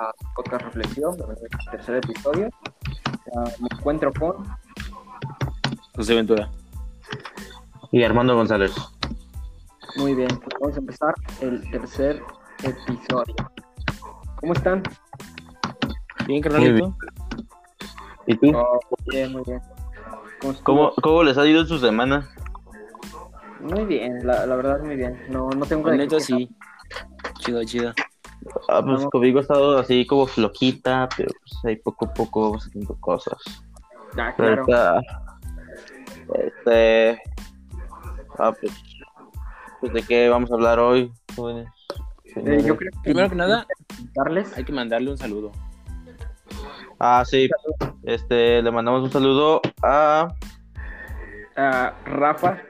a 0.00 0.14
Podcast 0.34 0.64
Reflexión, 0.64 1.16
tercer 1.70 1.96
episodio. 1.96 2.48
me 3.34 3.68
encuentro 3.70 4.12
con 4.12 4.46
José 5.94 6.14
Ventura 6.14 6.50
y 7.92 8.02
Armando 8.02 8.34
González. 8.34 8.72
Muy 9.96 10.14
bien, 10.14 10.28
pues 10.28 10.56
vamos 10.58 10.76
a 10.76 10.80
empezar 10.80 11.14
el 11.40 11.70
tercer 11.70 12.22
episodio. 12.62 13.34
¿Cómo 14.36 14.54
están? 14.54 14.82
Bien, 16.26 16.40
carnalito. 16.40 16.96
¿Y 18.26 18.36
tú? 18.36 18.52
Oh, 18.56 18.80
muy 18.90 19.16
bien, 19.16 19.32
muy 19.32 19.42
bien. 19.44 19.60
¿Cómo, 20.62 20.92
¿Cómo, 21.02 21.22
les 21.22 21.36
ha 21.36 21.46
ido 21.46 21.60
en 21.60 21.66
su 21.66 21.78
semana? 21.78 22.30
Muy 23.60 23.84
bien, 23.84 24.26
la, 24.26 24.46
la 24.46 24.56
verdad 24.56 24.80
muy 24.82 24.96
bien. 24.96 25.26
No, 25.28 25.50
no 25.50 25.66
tengo 25.66 25.90
que 25.90 26.20
sí. 26.20 26.48
Chido, 27.40 27.62
chido. 27.64 27.92
Ah, 28.72 28.82
pues 28.84 29.04
conmigo 29.06 29.40
he 29.40 29.42
estado 29.42 29.78
así 29.78 30.06
como 30.06 30.28
floquita, 30.28 31.08
pero 31.16 31.30
pues 31.40 31.64
ahí 31.64 31.76
poco 31.76 32.04
a 32.04 32.14
poco 32.14 32.42
vamos 32.42 32.66
haciendo 32.66 32.94
cosas. 33.00 33.36
Ah, 34.16 34.32
claro. 34.36 34.64
este. 36.34 37.20
Ah, 38.38 38.52
pues, 38.52 38.72
pues, 39.80 39.92
¿de 39.92 40.02
qué 40.02 40.28
vamos 40.28 40.52
a 40.52 40.54
hablar 40.54 40.78
hoy, 40.78 41.12
jóvenes? 41.34 41.68
Eh, 42.36 42.62
yo 42.64 42.76
creo 42.76 42.92
que 42.92 42.98
Primero 43.02 43.28
que 43.28 43.34
nada, 43.34 43.66
darles... 44.14 44.56
hay 44.56 44.64
que 44.64 44.72
mandarle 44.72 45.10
un 45.10 45.18
saludo. 45.18 45.50
Ah, 47.00 47.24
sí. 47.26 47.50
Este, 48.04 48.62
le 48.62 48.70
mandamos 48.70 49.02
un 49.02 49.10
saludo 49.10 49.60
a... 49.82 50.28
a 51.56 51.94
Rafa. 52.04 52.62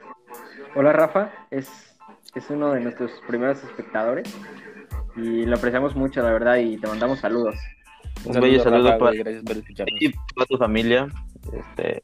Hola, 0.75 0.93
Rafa. 0.93 1.31
Es, 1.51 1.95
es 2.33 2.49
uno 2.49 2.71
de 2.71 2.79
nuestros 2.79 3.11
primeros 3.27 3.63
espectadores 3.63 4.35
y 5.15 5.45
lo 5.45 5.55
apreciamos 5.55 5.95
mucho, 5.95 6.21
la 6.21 6.31
verdad, 6.31 6.57
y 6.57 6.77
te 6.77 6.87
mandamos 6.87 7.19
saludos. 7.19 7.55
Un, 8.25 8.39
bello 8.39 8.61
saludo 8.63 8.97
para, 8.97 9.13
gracias 9.13 9.43
por 9.43 9.57
escucharnos. 9.57 10.01
Y 10.01 10.09
para 10.09 10.45
tu 10.47 10.57
familia. 10.57 11.07
Este, 11.53 12.01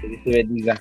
que 0.00 0.22
se 0.22 0.30
bendiga. 0.30 0.80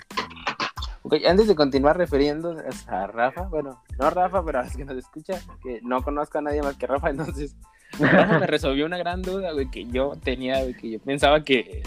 Okay, 1.04 1.26
antes 1.26 1.48
de 1.48 1.56
continuar 1.56 1.98
refiriendo 1.98 2.56
a 2.88 3.08
Rafa, 3.08 3.44
bueno, 3.44 3.84
no 4.00 4.10
Rafa, 4.10 4.44
pero 4.46 4.60
a 4.60 4.64
los 4.64 4.76
que 4.76 4.86
nos 4.86 4.98
escucha, 4.98 5.40
que 5.62 5.82
no 5.82 6.02
conozco 6.02 6.38
a 6.38 6.42
nadie 6.42 6.62
más 6.62 6.78
que 6.78 6.88
Rafa, 6.88 7.10
entonces 7.10 7.56
Rafa 8.00 8.40
me 8.40 8.48
resolvió 8.48 8.86
una 8.86 8.98
gran 8.98 9.22
duda, 9.22 9.52
güey, 9.52 9.70
que 9.70 9.86
yo 9.86 10.14
tenía, 10.24 10.62
güey, 10.62 10.74
que 10.76 10.92
yo 10.92 11.00
pensaba 11.00 11.44
que 11.44 11.84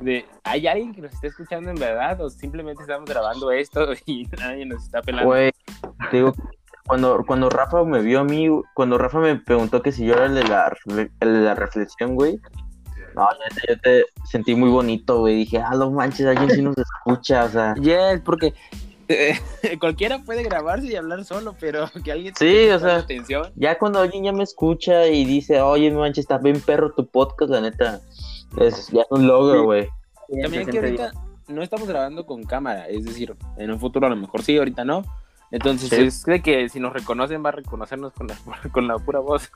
de, 0.00 0.24
¿hay 0.42 0.66
alguien 0.66 0.92
que 0.92 1.00
nos 1.00 1.12
esté 1.12 1.28
escuchando 1.28 1.70
en 1.70 1.76
verdad 1.76 2.20
o 2.20 2.28
simplemente 2.28 2.82
estamos 2.82 3.08
grabando 3.08 3.52
esto 3.52 3.86
y 4.06 4.24
nadie 4.38 4.66
nos 4.66 4.82
está 4.84 5.00
pelando? 5.00 5.30
Güey, 5.30 5.52
digo, 6.10 6.34
cuando, 6.86 7.24
cuando 7.26 7.48
Rafa 7.50 7.84
me 7.84 8.02
vio 8.02 8.20
a 8.20 8.24
mí, 8.24 8.48
cuando 8.74 8.98
Rafa 8.98 9.18
me 9.18 9.36
preguntó 9.36 9.82
que 9.82 9.92
si 9.92 10.04
yo 10.06 10.14
era 10.14 10.26
el 10.26 10.34
de 10.34 10.44
la, 10.44 10.72
el 11.20 11.32
de 11.32 11.40
la 11.40 11.54
reflexión, 11.54 12.14
güey, 12.14 12.40
no, 13.14 13.28
yo 13.68 13.78
te 13.80 14.04
sentí 14.24 14.54
muy 14.54 14.70
bonito, 14.70 15.20
güey. 15.20 15.36
Dije, 15.36 15.58
ah, 15.58 15.74
no 15.74 15.90
manches, 15.90 16.26
alguien 16.26 16.50
sí 16.50 16.62
nos 16.62 16.74
escucha, 16.76 17.44
o 17.44 17.48
sea. 17.48 17.74
Yes, 17.80 18.20
porque 18.24 18.54
eh, 19.08 19.38
cualquiera 19.80 20.20
puede 20.20 20.42
grabarse 20.42 20.88
y 20.88 20.96
hablar 20.96 21.24
solo, 21.24 21.54
pero 21.58 21.88
que 22.04 22.12
alguien 22.12 22.34
sí, 22.36 22.68
o 22.68 22.78
sea, 22.78 22.96
atención. 22.96 23.52
Ya 23.56 23.78
cuando 23.78 24.00
alguien 24.00 24.24
ya 24.24 24.32
me 24.32 24.42
escucha 24.42 25.06
y 25.06 25.24
dice, 25.24 25.60
oye, 25.60 25.90
no 25.90 26.00
manches, 26.00 26.24
está 26.24 26.38
bien 26.38 26.60
perro 26.60 26.92
tu 26.92 27.06
podcast, 27.06 27.50
la 27.50 27.60
neta, 27.60 28.00
es, 28.58 28.88
ya 28.88 29.02
es 29.02 29.06
un 29.10 29.26
logro, 29.26 29.64
güey. 29.64 29.88
También 30.42 30.66
que 30.66 30.78
ahorita 30.78 31.12
no 31.48 31.62
estamos 31.62 31.86
grabando 31.86 32.26
con 32.26 32.42
cámara, 32.44 32.88
es 32.88 33.04
decir, 33.04 33.36
en 33.58 33.70
un 33.70 33.78
futuro 33.78 34.06
a 34.06 34.10
lo 34.10 34.16
mejor 34.16 34.42
sí, 34.42 34.56
ahorita 34.56 34.84
no, 34.84 35.02
entonces, 35.50 35.92
es 35.92 36.24
de 36.24 36.42
que 36.42 36.68
si 36.68 36.80
nos 36.80 36.92
reconocen, 36.92 37.44
va 37.44 37.50
a 37.50 37.52
reconocernos 37.52 38.12
con 38.12 38.26
la, 38.26 38.36
con 38.72 38.88
la 38.88 38.98
pura 38.98 39.20
voz. 39.20 39.50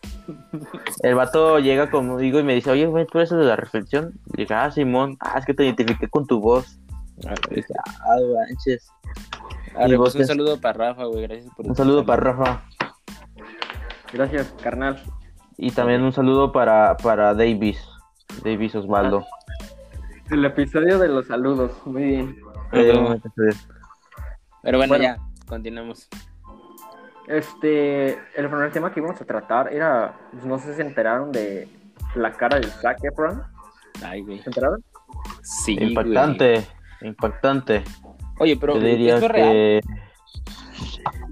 El 1.03 1.14
vato 1.14 1.58
llega 1.58 1.91
conmigo 1.91 2.39
y 2.39 2.45
me 2.45 2.55
dice, 2.55 2.70
oye, 2.70 2.86
güey, 2.86 3.06
¿tú 3.06 3.19
eres 3.19 3.30
de 3.30 3.45
la 3.45 3.56
reflexión? 3.56 4.12
Y 4.34 4.42
dije, 4.42 4.55
ah, 4.55 4.70
Simón, 4.70 5.17
ah, 5.20 5.39
es 5.39 5.47
que 5.47 5.55
te 5.55 5.64
identifiqué 5.64 6.08
con 6.08 6.27
tu 6.27 6.41
voz. 6.41 6.78
Ah, 7.27 7.34
ah 8.00 8.17
manches. 8.48 8.89
Ah, 9.74 9.86
pues 9.96 10.14
un 10.14 10.27
saludo 10.27 10.61
para 10.61 10.79
Rafa, 10.90 11.05
güey, 11.05 11.23
gracias 11.23 11.52
por 11.55 11.67
Un 11.67 11.77
saludo 11.77 12.05
para 12.05 12.23
Rafa. 12.23 12.63
Gracias, 14.13 14.55
carnal. 14.63 15.02
Y 15.57 15.73
también 15.73 16.02
un 16.02 16.13
saludo 16.13 16.52
para, 16.52 16.96
para 16.96 17.34
Davis, 17.34 17.80
Davis 18.45 18.74
Osvaldo. 18.74 19.27
El 20.30 20.45
episodio 20.45 20.98
de 20.98 21.08
los 21.08 21.27
saludos, 21.27 21.73
muy 21.84 22.05
bien. 22.05 22.36
Pero 24.63 24.79
bueno, 24.79 24.96
ya, 24.96 25.17
continuemos. 25.48 26.09
Este, 27.27 28.13
el 28.36 28.48
primer 28.48 28.73
tema 28.73 28.92
que 28.92 29.01
íbamos 29.01 29.20
a 29.20 29.25
tratar 29.25 29.73
era, 29.73 30.19
pues, 30.33 30.45
no 30.45 30.59
sé 30.59 30.70
si 30.70 30.75
se 30.75 30.83
enteraron 30.83 31.33
de 31.33 31.69
la 32.14 32.33
cara 32.33 32.59
de 32.59 32.67
Zac 32.67 33.03
Efron. 33.05 33.42
Ay, 34.03 34.23
güey. 34.23 34.39
¿Se 34.39 34.51
enteraron? 34.51 34.83
Sí, 35.42 35.77
Impactante, 35.81 36.67
impactante. 37.03 37.85
Oye, 38.39 38.57
pero 38.57 38.75
Yo 38.75 38.81
diría 38.81 39.14
¿esto 39.14 39.27
es 39.27 39.33
real? 39.33 39.81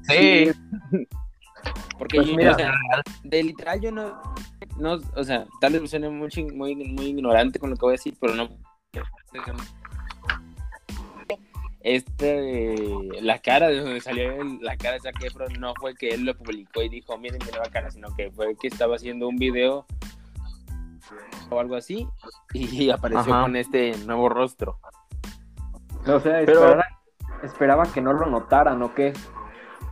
Sí. 0.02 0.50
Porque 1.98 2.18
pues 2.18 2.28
yo, 2.28 2.36
mira, 2.36 2.52
o 2.52 2.54
sea, 2.54 2.72
de 3.24 3.42
literal 3.42 3.80
yo 3.80 3.90
no, 3.90 4.20
no, 4.78 4.98
o 5.14 5.24
sea, 5.24 5.46
tal 5.60 5.72
vez 5.72 5.82
me 5.82 5.88
suene 5.88 6.10
muy, 6.10 6.30
muy, 6.52 6.74
muy 6.74 7.06
ignorante 7.06 7.58
con 7.58 7.70
lo 7.70 7.76
que 7.76 7.86
voy 7.86 7.92
a 7.92 7.92
decir, 7.92 8.14
pero 8.20 8.34
no 8.34 8.48
este, 11.86 12.74
la 13.20 13.38
cara 13.38 13.68
de 13.68 13.78
donde 13.78 14.00
salió 14.00 14.42
la 14.60 14.76
cara 14.76 14.94
de 14.94 15.00
Zac 15.02 15.22
Efron 15.22 15.52
no 15.60 15.72
fue 15.76 15.94
que 15.94 16.08
él 16.08 16.24
lo 16.24 16.36
publicó 16.36 16.82
y 16.82 16.88
dijo, 16.88 17.16
miren 17.16 17.38
mi 17.44 17.50
nueva 17.52 17.70
cara, 17.70 17.92
sino 17.92 18.12
que 18.16 18.28
fue 18.32 18.56
que 18.56 18.66
estaba 18.66 18.96
haciendo 18.96 19.28
un 19.28 19.36
video 19.36 19.86
o 21.48 21.60
algo 21.60 21.76
así 21.76 22.08
y 22.52 22.90
apareció 22.90 23.30
con 23.40 23.54
este 23.54 23.96
nuevo 23.98 24.28
rostro. 24.28 24.80
O 26.08 26.18
sea, 26.18 26.42
Pero... 26.44 26.80
esperaba, 27.44 27.84
que 27.92 28.00
no 28.00 28.12
lo 28.12 28.26
notaran 28.26 28.82
o 28.82 28.92
qué. 28.92 29.12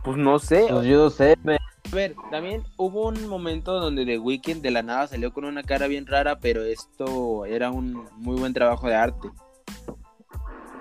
Pues 0.03 0.17
no 0.17 0.37
sé. 0.37 0.67
Pues 0.69 0.85
yo 0.85 1.09
sé. 1.09 1.37
A 1.47 1.95
ver, 1.95 2.13
también 2.29 2.63
hubo 2.75 3.07
un 3.07 3.25
momento 3.29 3.79
donde 3.79 4.05
The 4.05 4.19
Weeknd 4.19 4.61
de 4.61 4.71
la 4.71 4.83
nada 4.83 5.07
salió 5.07 5.31
con 5.31 5.45
una 5.45 5.63
cara 5.63 5.87
bien 5.87 6.07
rara, 6.07 6.39
pero 6.39 6.61
esto 6.61 7.45
era 7.45 7.71
un 7.71 8.05
muy 8.17 8.37
buen 8.37 8.53
trabajo 8.53 8.87
de 8.89 8.95
arte. 8.95 9.29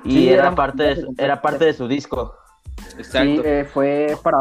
Y 0.04 0.28
era, 0.28 0.54
parte 0.54 0.82
de, 0.82 1.06
era 1.18 1.40
parte 1.40 1.64
de 1.64 1.72
su 1.72 1.88
disco. 1.88 2.36
Sí, 3.02 3.40
eh, 3.44 3.66
fue 3.72 4.16
para, 4.22 4.38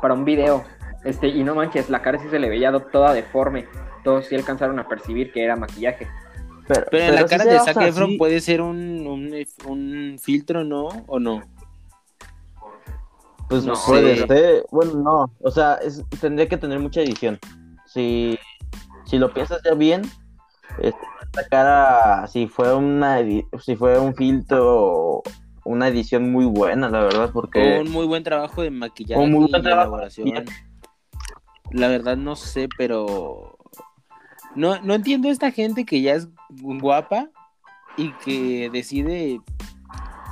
para 0.00 0.14
un 0.14 0.24
video. 0.24 0.64
Este, 1.04 1.28
y 1.28 1.42
no 1.44 1.54
manches, 1.54 1.90
la 1.90 2.00
cara 2.00 2.18
sí 2.18 2.28
se 2.30 2.38
le 2.38 2.48
veía 2.48 2.72
toda 2.90 3.12
deforme. 3.12 3.66
Todos 4.04 4.26
sí 4.26 4.34
alcanzaron 4.34 4.78
a 4.78 4.88
percibir 4.88 5.32
que 5.32 5.44
era 5.44 5.56
maquillaje. 5.56 6.08
Pero, 6.66 6.86
en 6.92 7.14
la 7.14 7.26
cara 7.26 7.44
de 7.44 7.58
Zac 7.60 7.76
Efron 7.82 8.16
puede 8.16 8.40
ser 8.40 8.60
un, 8.60 9.06
un, 9.66 10.18
filtro, 10.20 10.64
¿no? 10.64 10.88
¿O 11.06 11.18
no? 11.18 11.42
Pues 13.48 13.64
no 13.64 13.74
puede 13.86 14.26
ser. 14.26 14.64
Bueno, 14.70 14.94
no. 14.94 15.32
O 15.40 15.50
sea, 15.50 15.78
tendría 16.20 16.48
que 16.48 16.56
tener 16.56 16.78
mucha 16.78 17.00
edición. 17.00 17.38
Si, 17.86 18.38
si 19.04 19.18
lo 19.18 19.34
piensas 19.34 19.60
ya 19.64 19.74
bien, 19.74 20.02
este, 20.78 21.00
esta 21.34 21.48
cara, 21.48 22.26
si 22.26 22.46
fue 22.46 22.74
una 22.74 23.20
si 23.58 23.74
fue 23.74 23.98
un 23.98 24.14
filtro, 24.14 25.22
una 25.64 25.88
edición 25.88 26.30
muy 26.30 26.44
buena, 26.44 26.90
la 26.90 27.00
verdad, 27.00 27.30
porque 27.32 27.80
un 27.80 27.90
muy 27.90 28.06
buen 28.06 28.22
trabajo 28.22 28.60
de 28.60 28.70
maquillaje 28.70 29.24
y 29.24 29.56
elaboración. 29.56 30.44
La 31.70 31.88
verdad 31.88 32.18
no 32.18 32.36
sé, 32.36 32.68
pero 32.76 33.56
no, 34.54 34.78
no 34.82 34.92
entiendo 34.92 35.30
esta 35.30 35.50
gente 35.50 35.86
que 35.86 36.02
ya 36.02 36.14
es 36.14 36.28
guapa 36.60 37.30
y 37.96 38.12
que 38.24 38.68
decide 38.70 39.40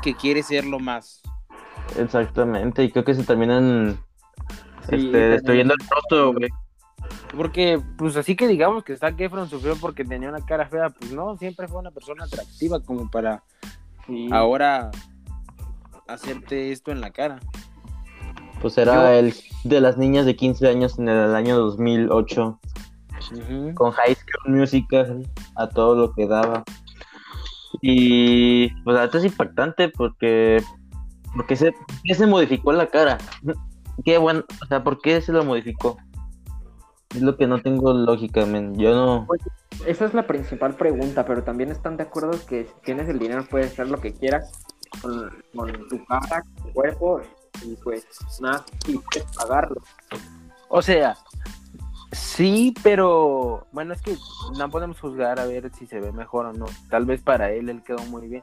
que 0.02 0.14
quiere 0.14 0.42
serlo 0.42 0.80
más. 0.80 1.22
Exactamente, 1.98 2.84
y 2.84 2.90
creo 2.90 3.04
que 3.04 3.14
se 3.14 3.24
terminan 3.24 3.98
este, 4.82 5.16
destruyendo 5.16 5.72
el 5.72 5.80
rostro, 5.88 6.32
güey. 6.34 6.50
Porque, 7.36 7.80
pues 7.96 8.16
así 8.16 8.34
que 8.34 8.48
digamos 8.48 8.82
que 8.84 8.97
Zac 8.97 9.21
Efron 9.21 9.48
sufrió 9.48 9.77
porque 9.77 10.04
tenía 10.04 10.28
una 10.28 10.44
cara 10.44 10.66
fea, 10.66 10.91
pues 10.91 11.12
no, 11.12 11.36
siempre 11.36 11.68
fue 11.68 11.78
una 11.78 11.91
persona 11.91 12.24
atractiva 12.24 12.80
como 12.80 13.10
para 13.10 13.44
ahora 14.32 14.91
hacerte 16.09 16.72
esto 16.72 16.91
en 16.91 17.00
la 17.00 17.10
cara. 17.10 17.38
Pues 18.60 18.77
era 18.77 19.16
el 19.16 19.32
de 19.65 19.80
las 19.80 19.97
niñas 19.97 20.27
de 20.27 20.36
15 20.36 20.68
años 20.68 20.98
en 20.98 21.09
el 21.09 21.34
año 21.34 21.56
2008. 21.56 22.60
Con 23.74 23.92
High 23.92 24.16
School 24.16 24.56
Musical 24.56 25.27
a 25.54 25.68
todo 25.68 25.94
lo 25.94 26.12
que 26.12 26.27
daba. 26.27 26.65
Y 27.80 28.68
pues 28.82 28.98
esto 28.98 29.18
es 29.18 29.24
impactante 29.24 29.88
porque 29.88 30.62
porque 31.34 31.54
se, 31.54 31.72
se 32.12 32.27
modificó 32.27 32.72
la 32.72 32.86
cara. 32.86 33.18
Qué 34.04 34.18
bueno, 34.18 34.44
o 34.62 34.66
sea, 34.66 34.82
¿por 34.82 35.00
qué 35.00 35.21
se 35.21 35.32
lo 35.32 35.44
modificó? 35.44 35.98
Es 37.15 37.22
lo 37.22 37.36
que 37.36 37.47
no 37.47 37.60
tengo 37.60 37.92
lógica, 37.92 38.47
men. 38.47 38.78
Yo 38.78 38.95
no. 38.95 39.27
Pues, 39.27 39.41
esa 39.86 40.04
es 40.04 40.15
la 40.15 40.27
principal 40.27 40.74
pregunta, 40.74 41.24
pero 41.24 41.42
también 41.42 41.71
están 41.71 41.97
de 41.97 42.04
acuerdo 42.04 42.33
que 42.47 42.65
si 42.65 42.72
tienes 42.84 43.09
el 43.09 43.18
dinero 43.18 43.45
puedes 43.51 43.72
hacer 43.72 43.89
lo 43.89 44.01
que 44.01 44.12
quieras 44.12 44.65
con, 45.03 45.30
tu 45.89 46.04
cara, 46.04 46.42
tu 46.62 46.72
cuerpo 46.72 47.21
y 47.65 47.74
pues 47.77 48.07
nada, 48.41 48.65
y 48.86 48.98
puedes 48.98 49.24
pagarlo. 49.36 49.80
O 50.68 50.83
sea, 50.83 51.16
Sí, 52.12 52.74
pero 52.83 53.66
bueno, 53.71 53.95
es 53.95 54.03
que 54.03 54.16
no 54.59 54.68
podemos 54.68 54.98
juzgar 54.98 55.39
a 55.39 55.47
ver 55.47 55.71
si 55.72 55.86
se 55.86 56.01
ve 56.01 56.10
mejor 56.10 56.47
o 56.47 56.53
no. 56.53 56.66
Tal 56.89 57.04
vez 57.04 57.22
para 57.22 57.53
él 57.53 57.68
él 57.68 57.83
quedó 57.84 58.03
muy 58.06 58.27
bien 58.28 58.42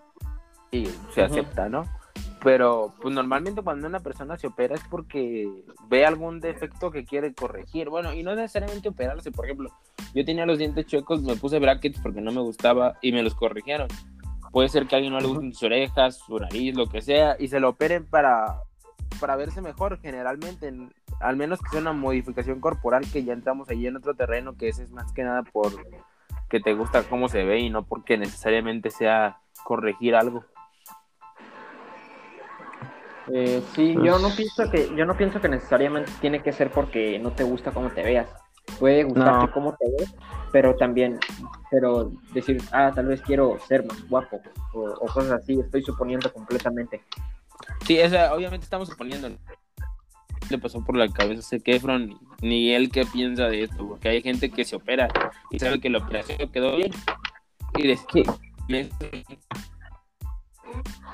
y 0.72 0.88
se 1.14 1.24
acepta, 1.24 1.68
¿no? 1.68 1.84
Pero 2.44 2.94
pues 3.02 3.14
normalmente 3.16 3.62
cuando 3.62 3.88
una 3.88 4.00
persona 4.00 4.38
se 4.38 4.48
opera 4.48 4.76
es 4.76 4.82
porque 4.90 5.50
ve 5.90 6.06
algún 6.06 6.40
defecto 6.40 6.92
que 6.92 7.04
quiere 7.06 7.34
corregir. 7.34 7.90
Bueno, 7.90 8.14
y 8.14 8.24
no 8.24 8.36
necesariamente 8.36 8.90
operarse, 8.90 9.32
por 9.32 9.46
ejemplo, 9.46 9.72
yo 10.14 10.24
tenía 10.24 10.46
los 10.46 10.58
dientes 10.58 10.86
chuecos, 10.86 11.22
me 11.24 11.36
puse 11.36 11.60
brackets 11.60 12.00
porque 12.00 12.22
no 12.22 12.32
me 12.32 12.42
gustaba 12.42 12.98
y 13.02 13.12
me 13.12 13.24
los 13.24 13.34
corrigieron. 13.36 13.88
Puede 14.52 14.70
ser 14.70 14.88
que 14.88 14.96
alguien 14.96 15.14
no 15.14 15.20
le 15.20 15.28
gusten 15.28 15.54
sus 15.54 15.64
orejas, 15.64 16.18
su 16.26 16.38
nariz, 16.40 16.76
lo 16.76 16.88
que 16.88 17.02
sea, 17.02 17.36
y 17.40 17.48
se 17.48 17.60
lo 17.60 17.70
operen 17.70 18.06
para, 18.06 18.62
para 19.20 19.36
verse 19.36 19.62
mejor 19.62 20.00
generalmente. 20.00 20.68
en- 20.68 20.94
al 21.20 21.36
menos 21.36 21.60
que 21.60 21.70
sea 21.72 21.82
una 21.82 21.94
modificación 21.94 22.60
corporal 22.60 23.04
que 23.12 23.24
ya 23.24 23.34
entramos 23.34 23.68
ahí 23.70 23.88
en 23.88 23.96
otro 23.98 24.14
terreno, 24.14 24.56
que 24.56 24.70
ese 24.70 24.84
es 24.84 24.92
más 24.92 25.12
que 25.14 25.24
nada 25.24 25.42
por 25.42 25.72
que 26.48 26.60
te 26.60 26.76
gusta 26.76 27.02
cómo 27.10 27.28
se 27.28 27.44
ve 27.44 27.60
y 27.60 27.70
no 27.72 27.84
porque 27.84 28.18
necesariamente 28.20 28.92
sea 28.92 29.40
corregir 29.64 30.16
algo. 30.16 30.46
Eh, 33.34 33.62
sí, 33.76 33.94
yo 34.04 34.20
no 34.20 34.30
pienso 34.36 34.70
que, 34.72 34.90
yo 34.96 35.06
no 35.06 35.18
pienso 35.18 35.42
que 35.42 35.50
necesariamente 35.50 36.12
tiene 36.22 36.42
que 36.42 36.54
ser 36.54 36.72
porque 36.72 37.20
no 37.20 37.32
te 37.32 37.44
gusta 37.44 37.72
cómo 37.72 37.90
te 37.90 38.04
veas. 38.04 38.28
Puede 38.80 39.04
gustarte 39.04 39.48
No. 39.48 39.52
cómo 39.52 39.76
te 39.78 39.86
ves, 39.98 40.14
pero 40.52 40.76
también, 40.76 41.20
pero 41.72 42.12
decir, 42.34 42.62
ah, 42.72 42.92
tal 42.94 43.08
vez 43.08 43.22
quiero 43.22 43.58
ser 43.68 43.86
más 43.86 44.08
guapo 44.10 44.42
o, 44.74 44.82
o 44.82 45.06
cosas 45.08 45.32
así. 45.32 45.60
Estoy 45.60 45.82
suponiendo 45.84 46.32
completamente. 46.32 47.04
Sí, 47.86 48.00
o 48.00 48.10
sea, 48.10 48.34
obviamente 48.34 48.66
estamos 48.66 48.90
suponiendo. 48.90 49.30
Le 50.50 50.58
pasó 50.58 50.84
por 50.84 50.96
la 50.96 51.08
cabeza 51.10 51.40
a 51.40 51.44
Zac 51.44 51.68
Efron, 51.68 52.18
ni 52.42 52.72
él 52.74 52.90
qué 52.90 53.06
piensa 53.06 53.46
de 53.46 53.64
esto, 53.64 53.88
porque 53.88 54.10
hay 54.10 54.22
gente 54.22 54.50
que 54.50 54.64
se 54.64 54.76
opera 54.78 55.10
y 55.52 55.60
sabe 55.60 55.80
que 55.82 55.90
la 55.90 55.98
operación 55.98 56.50
quedó 56.52 56.78
bien 56.78 56.92
y 57.78 57.88
de 57.88 57.98
que, 58.08 58.24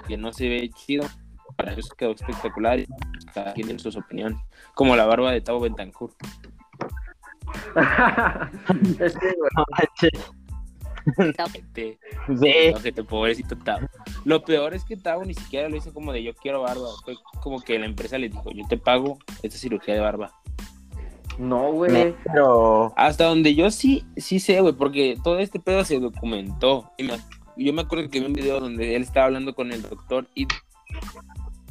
que 0.07 0.17
no 0.17 0.33
se 0.33 0.49
ve 0.49 0.69
chido, 0.69 1.05
para 1.55 1.73
ellos 1.73 1.89
quedó 1.97 2.11
espectacular 2.11 2.79
y 2.79 2.87
cada 3.33 3.53
quien 3.53 3.67
tiene 3.67 3.79
sus 3.79 3.95
opiniones, 3.95 4.37
como 4.75 4.95
la 4.95 5.05
barba 5.05 5.31
de 5.31 5.41
Tavo 5.41 5.59
Bentancur. 5.61 6.11
es 8.99 9.13
que, 9.17 9.33
güey, 9.37 9.49
No 9.55 9.65
manches. 9.71 10.31
Este, 11.53 11.99
ojete, 12.73 13.03
pobrecito 13.03 13.57
Tavo. 13.57 13.87
Lo 14.23 14.45
peor 14.45 14.73
es 14.73 14.85
que 14.85 14.95
Tavo 14.95 15.25
ni 15.25 15.33
siquiera 15.33 15.67
lo 15.67 15.75
hizo 15.75 15.93
como 15.93 16.13
de 16.13 16.23
yo 16.23 16.33
quiero 16.33 16.61
barba, 16.61 16.87
fue 17.03 17.15
como 17.41 17.59
que 17.61 17.77
la 17.77 17.85
empresa 17.85 18.17
le 18.17 18.29
dijo, 18.29 18.49
yo 18.51 18.65
te 18.69 18.77
pago 18.77 19.17
esta 19.41 19.57
cirugía 19.57 19.95
de 19.95 19.99
barba. 19.99 20.31
no, 21.37 21.73
güey. 21.73 22.15
Pero 22.23 22.93
Hasta 22.95 23.25
donde 23.25 23.53
yo 23.53 23.69
sí, 23.69 24.05
sí 24.15 24.39
sé, 24.39 24.61
güey, 24.61 24.73
porque 24.73 25.17
todo 25.21 25.39
este 25.39 25.59
pedo 25.59 25.83
se 25.83 25.99
documentó. 25.99 26.89
Y 26.97 27.03
me- 27.03 27.19
yo 27.57 27.73
me 27.73 27.81
acuerdo 27.81 28.09
que 28.09 28.21
vi 28.21 28.25
un 28.25 28.33
video 28.33 28.61
donde 28.61 28.95
él 28.95 29.01
estaba 29.03 29.25
hablando 29.25 29.53
con 29.53 29.73
el 29.73 29.81
doctor 29.81 30.25
y 30.35 30.47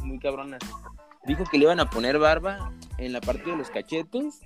muy 0.02 0.18
cabrona. 0.18 0.58
Dijo 1.24 1.44
que 1.44 1.58
le 1.58 1.64
iban 1.64 1.80
a 1.80 1.88
poner 1.90 2.18
barba 2.18 2.72
en 2.98 3.12
la 3.12 3.20
parte 3.20 3.50
de 3.50 3.56
los 3.56 3.70
cachetes 3.70 4.40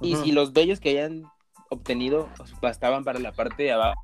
y 0.00 0.16
si 0.16 0.32
los 0.32 0.52
vellos 0.52 0.80
que 0.80 0.90
hayan 0.90 1.22
obtenido 1.70 2.28
bastaban 2.60 3.04
para 3.04 3.18
la 3.20 3.32
parte 3.32 3.62
de 3.62 3.72
abajo 3.72 4.00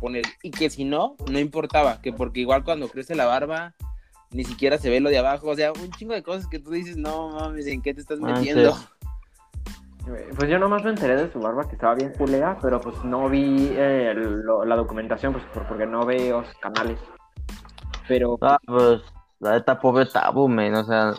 poner 0.00 0.24
y 0.42 0.50
que 0.50 0.70
si 0.70 0.84
no, 0.84 1.16
no 1.30 1.38
importaba, 1.38 2.00
que 2.00 2.12
porque 2.12 2.40
igual 2.40 2.64
cuando 2.64 2.88
crece 2.88 3.14
la 3.14 3.26
barba 3.26 3.74
ni 4.30 4.44
siquiera 4.44 4.78
se 4.78 4.88
ve 4.90 5.00
lo 5.00 5.10
de 5.10 5.18
abajo, 5.18 5.48
o 5.48 5.56
sea, 5.56 5.72
un 5.72 5.90
chingo 5.90 6.14
de 6.14 6.22
cosas 6.22 6.46
que 6.46 6.58
tú 6.60 6.70
dices, 6.70 6.96
no 6.96 7.30
mames, 7.30 7.66
¿en 7.66 7.82
qué 7.82 7.92
te 7.92 8.00
estás 8.00 8.20
Manches. 8.20 8.54
metiendo? 8.54 8.76
Pues 10.36 10.48
yo 10.50 10.58
nomás 10.58 10.82
me 10.82 10.90
enteré 10.90 11.16
de 11.16 11.32
su 11.32 11.38
barba 11.40 11.68
que 11.68 11.74
estaba 11.74 11.94
bien 11.94 12.12
culera, 12.16 12.56
pero 12.62 12.80
pues 12.80 13.02
no 13.04 13.28
vi 13.28 13.70
eh, 13.72 14.12
lo- 14.14 14.64
la 14.64 14.76
documentación, 14.76 15.32
pues 15.32 15.44
por- 15.52 15.66
porque 15.68 15.86
no 15.86 16.06
veo 16.06 16.42
canales. 16.60 16.98
Pero 18.08 18.38
Ah, 18.40 18.58
pues, 18.66 19.02
la 19.40 19.52
neta, 19.52 19.80
pobre 19.80 20.06
Tabo, 20.06 20.48
men, 20.48 20.74
o 20.74 20.84
sea, 20.84 21.14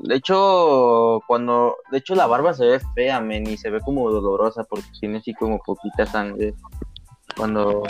de 0.00 0.16
hecho, 0.16 1.20
cuando, 1.26 1.76
de 1.90 1.98
hecho 1.98 2.14
la 2.14 2.26
barba 2.26 2.52
se 2.52 2.66
ve 2.66 2.80
fea, 2.94 3.20
men, 3.20 3.46
y 3.48 3.56
se 3.56 3.70
ve 3.70 3.80
como 3.80 4.10
dolorosa 4.10 4.64
porque 4.64 4.86
tiene 4.98 5.18
así 5.18 5.34
como 5.34 5.58
poquita 5.58 6.06
sangre. 6.06 6.54
Cuando 7.36 7.82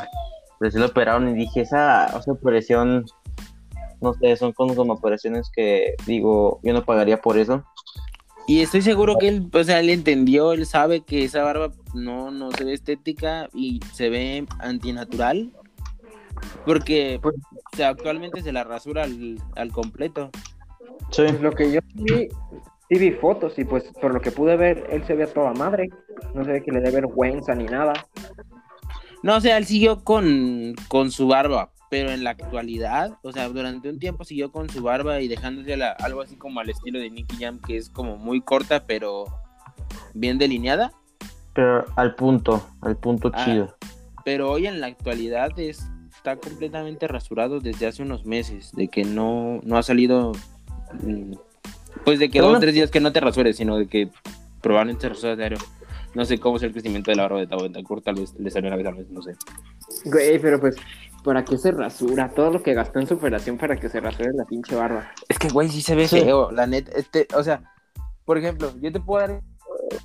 recién 0.60 0.82
operaron 0.82 1.28
y 1.28 1.34
dije, 1.34 1.62
esa, 1.62 2.06
esa 2.06 2.32
operación, 2.32 3.04
no 4.00 4.14
sé, 4.14 4.36
son 4.36 4.52
como, 4.52 4.74
como 4.74 4.94
operaciones 4.94 5.50
que, 5.54 5.94
digo, 6.06 6.60
yo 6.62 6.72
no 6.72 6.84
pagaría 6.84 7.20
por 7.20 7.38
eso. 7.38 7.64
Y 8.46 8.60
estoy 8.60 8.82
seguro 8.82 9.16
que 9.18 9.28
él, 9.28 9.48
o 9.52 9.64
sea, 9.64 9.80
él 9.80 9.88
entendió, 9.88 10.52
él 10.52 10.66
sabe 10.66 11.00
que 11.00 11.24
esa 11.24 11.42
barba 11.42 11.72
no, 11.94 12.30
no 12.30 12.52
se 12.52 12.64
ve 12.64 12.74
estética 12.74 13.48
y 13.54 13.80
se 13.92 14.10
ve 14.10 14.46
antinatural. 14.58 15.52
Porque 16.66 17.18
Pues- 17.22 17.36
o 17.72 17.76
sea, 17.76 17.88
actualmente 17.88 18.42
se 18.42 18.52
la 18.52 18.64
rasura 18.64 19.04
al, 19.04 19.38
al 19.56 19.72
completo. 19.72 20.30
Sí. 21.10 21.22
pues, 21.28 21.40
lo 21.40 21.52
que 21.52 21.72
yo 21.72 21.80
vi, 21.94 22.28
sí 22.88 22.98
vi 22.98 23.10
fotos 23.12 23.58
y 23.58 23.64
pues 23.64 23.84
por 24.00 24.12
lo 24.14 24.20
que 24.20 24.30
pude 24.30 24.56
ver, 24.56 24.86
él 24.90 25.04
se 25.06 25.14
ve 25.14 25.24
a 25.24 25.32
toda 25.32 25.52
madre. 25.52 25.88
No 26.34 26.44
se 26.44 26.52
ve 26.52 26.62
que 26.62 26.72
le 26.72 26.80
dé 26.80 26.90
vergüenza 26.90 27.54
ni 27.54 27.64
nada. 27.64 27.92
No, 29.22 29.36
o 29.36 29.40
sea, 29.40 29.56
él 29.56 29.64
siguió 29.64 30.04
con, 30.04 30.74
con 30.88 31.10
su 31.10 31.26
barba, 31.28 31.72
pero 31.90 32.10
en 32.10 32.24
la 32.24 32.30
actualidad, 32.30 33.16
o 33.22 33.32
sea, 33.32 33.48
durante 33.48 33.88
un 33.88 33.98
tiempo 33.98 34.24
siguió 34.24 34.52
con 34.52 34.68
su 34.68 34.82
barba 34.82 35.20
y 35.20 35.28
dejándose 35.28 35.76
la- 35.76 35.92
algo 35.92 36.20
así 36.20 36.36
como 36.36 36.60
al 36.60 36.68
estilo 36.70 36.98
de 36.98 37.10
Nicky 37.10 37.36
Jam, 37.42 37.58
que 37.60 37.76
es 37.76 37.88
como 37.90 38.16
muy 38.16 38.40
corta, 38.42 38.86
pero 38.86 39.24
bien 40.12 40.38
delineada. 40.38 40.92
Pero 41.54 41.84
al 41.96 42.14
punto, 42.14 42.66
al 42.82 42.96
punto 42.96 43.30
Ah. 43.34 43.44
chido. 43.44 43.76
pero 44.24 44.50
hoy 44.50 44.66
en 44.66 44.80
la 44.80 44.86
actualidad 44.86 45.50
es- 45.58 45.86
está 46.24 46.36
completamente 46.36 47.06
rasurado 47.06 47.60
desde 47.60 47.86
hace 47.86 48.02
unos 48.02 48.24
meses, 48.24 48.72
de 48.72 48.88
que 48.88 49.04
no, 49.04 49.60
no 49.62 49.76
ha 49.76 49.82
salido, 49.82 50.32
mm, 51.02 51.34
pues 52.02 52.18
de 52.18 52.30
que 52.30 52.40
dos 52.40 52.56
o 52.56 52.60
tres 52.60 52.72
días 52.72 52.90
que 52.90 52.98
no 53.00 53.12
te 53.12 53.20
rasures, 53.20 53.58
sino 53.58 53.76
de 53.76 53.86
que 53.88 54.08
probablemente 54.62 55.02
te 55.02 55.10
rasuras 55.10 55.36
diario. 55.36 55.58
No 56.14 56.24
sé 56.24 56.38
cómo 56.40 56.56
es 56.56 56.62
el 56.62 56.72
crecimiento 56.72 57.10
de 57.10 57.16
la 57.16 57.24
barba 57.24 57.40
de 57.40 57.46
Tabo 57.46 57.64
Bentancur, 57.64 58.00
tal 58.00 58.14
vez 58.14 58.32
le 58.38 58.50
salió 58.50 58.68
una 58.68 58.76
vez 58.76 58.86
al 58.86 58.94
mes, 58.94 59.10
no 59.10 59.20
sé. 59.20 59.32
Güey, 60.06 60.38
pero 60.38 60.58
pues, 60.58 60.76
¿para 61.22 61.44
qué 61.44 61.58
se 61.58 61.72
rasura? 61.72 62.30
Todo 62.30 62.50
lo 62.52 62.62
que 62.62 62.72
gastó 62.72 63.00
en 63.00 63.06
su 63.06 63.14
operación 63.14 63.58
para 63.58 63.76
que 63.76 63.90
se 63.90 64.00
rasure 64.00 64.30
la 64.32 64.46
pinche 64.46 64.74
barba. 64.74 65.10
Es 65.28 65.38
que, 65.38 65.48
güey, 65.50 65.68
sí 65.68 65.82
se 65.82 65.94
ve 65.94 66.08
Sí. 66.08 66.20
feo, 66.22 66.50
la 66.52 66.66
neta, 66.66 66.90
este, 66.96 67.28
o 67.36 67.42
sea, 67.42 67.60
por 68.24 68.38
ejemplo, 68.38 68.72
yo 68.80 68.90
te 68.90 68.98
puedo 69.00 69.26
dar 69.28 69.42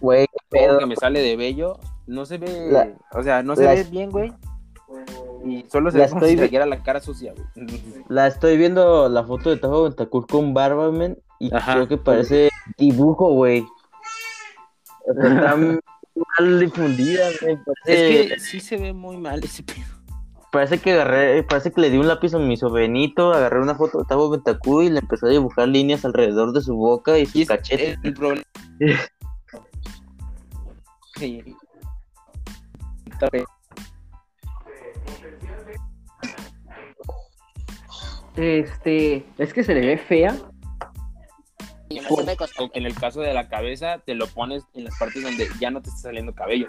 Güey, 0.01 0.25
que 0.51 0.85
me 0.85 0.97
sale 0.97 1.21
de 1.21 1.37
bello, 1.37 1.79
no 2.07 2.25
se 2.25 2.37
ve, 2.39 2.67
La- 2.71 2.89
o 3.17 3.23
sea, 3.23 3.41
no 3.41 3.55
se 3.55 3.63
la- 3.63 3.73
ve 3.75 3.83
bien, 3.85 4.09
güey, 4.09 4.33
y 5.45 5.65
solo 5.69 5.91
se 5.91 5.97
La 5.97 6.05
ve 6.05 6.09
como 6.09 6.25
estoy 6.25 6.47
si 6.49 6.55
la 6.57 6.83
cara 6.83 6.99
sucia, 6.99 7.33
güey. 7.33 7.47
La 8.09 8.27
estoy 8.27 8.57
viendo 8.57 9.07
la 9.09 9.23
foto 9.23 9.49
de 9.49 9.57
Tabo 9.57 9.83
Bentacur 9.83 10.27
con 10.27 10.53
barba, 10.53 10.91
men, 10.91 11.17
y 11.39 11.53
Ajá. 11.53 11.73
creo 11.73 11.87
que 11.87 11.97
parece 11.97 12.49
dibujo, 12.77 13.31
güey. 13.33 13.65
Está 15.07 15.55
mal 16.39 16.59
difundida. 16.59 17.27
Parece, 17.39 17.59
Es 17.85 18.29
que 18.31 18.39
sí 18.39 18.59
se 18.59 18.77
ve 18.77 18.93
muy 18.93 19.17
mal 19.17 19.43
ese 19.43 19.63
pedo. 19.63 19.85
parece 20.51 20.79
que 20.79 20.93
agarré, 20.93 21.43
parece 21.43 21.71
que 21.71 21.81
le 21.81 21.89
di 21.89 21.97
un 21.97 22.07
lápiz 22.07 22.33
a 22.33 22.39
mi 22.39 22.57
sobrinito, 22.57 23.33
agarré 23.33 23.61
una 23.61 23.75
foto 23.75 23.99
de 23.99 24.05
Tabo 24.05 24.29
Bentacur 24.29 24.83
y 24.83 24.89
le 24.89 24.99
empecé 24.99 25.27
a 25.27 25.29
dibujar 25.29 25.67
líneas 25.67 26.03
alrededor 26.05 26.51
de 26.53 26.61
su 26.61 26.75
boca 26.75 27.17
y 27.17 27.25
su 27.25 27.45
cachete. 27.45 27.97
el 28.03 28.13
problema. 28.13 28.43
Sí. 31.17 31.43
Este, 38.39 39.25
es 39.37 39.53
que 39.53 39.65
se 39.65 39.73
le 39.73 39.85
ve 39.85 39.97
fea. 39.97 40.33
O 42.09 42.21
En 42.73 42.85
el 42.85 42.95
caso 42.95 43.19
de 43.19 43.33
la 43.33 43.49
cabeza, 43.49 43.97
te 44.05 44.15
lo 44.15 44.27
pones 44.27 44.63
en 44.75 44.85
las 44.85 44.97
partes 44.97 45.23
donde 45.23 45.49
ya 45.59 45.71
no 45.71 45.81
te 45.81 45.89
está 45.89 46.03
saliendo 46.03 46.33
cabello. 46.33 46.67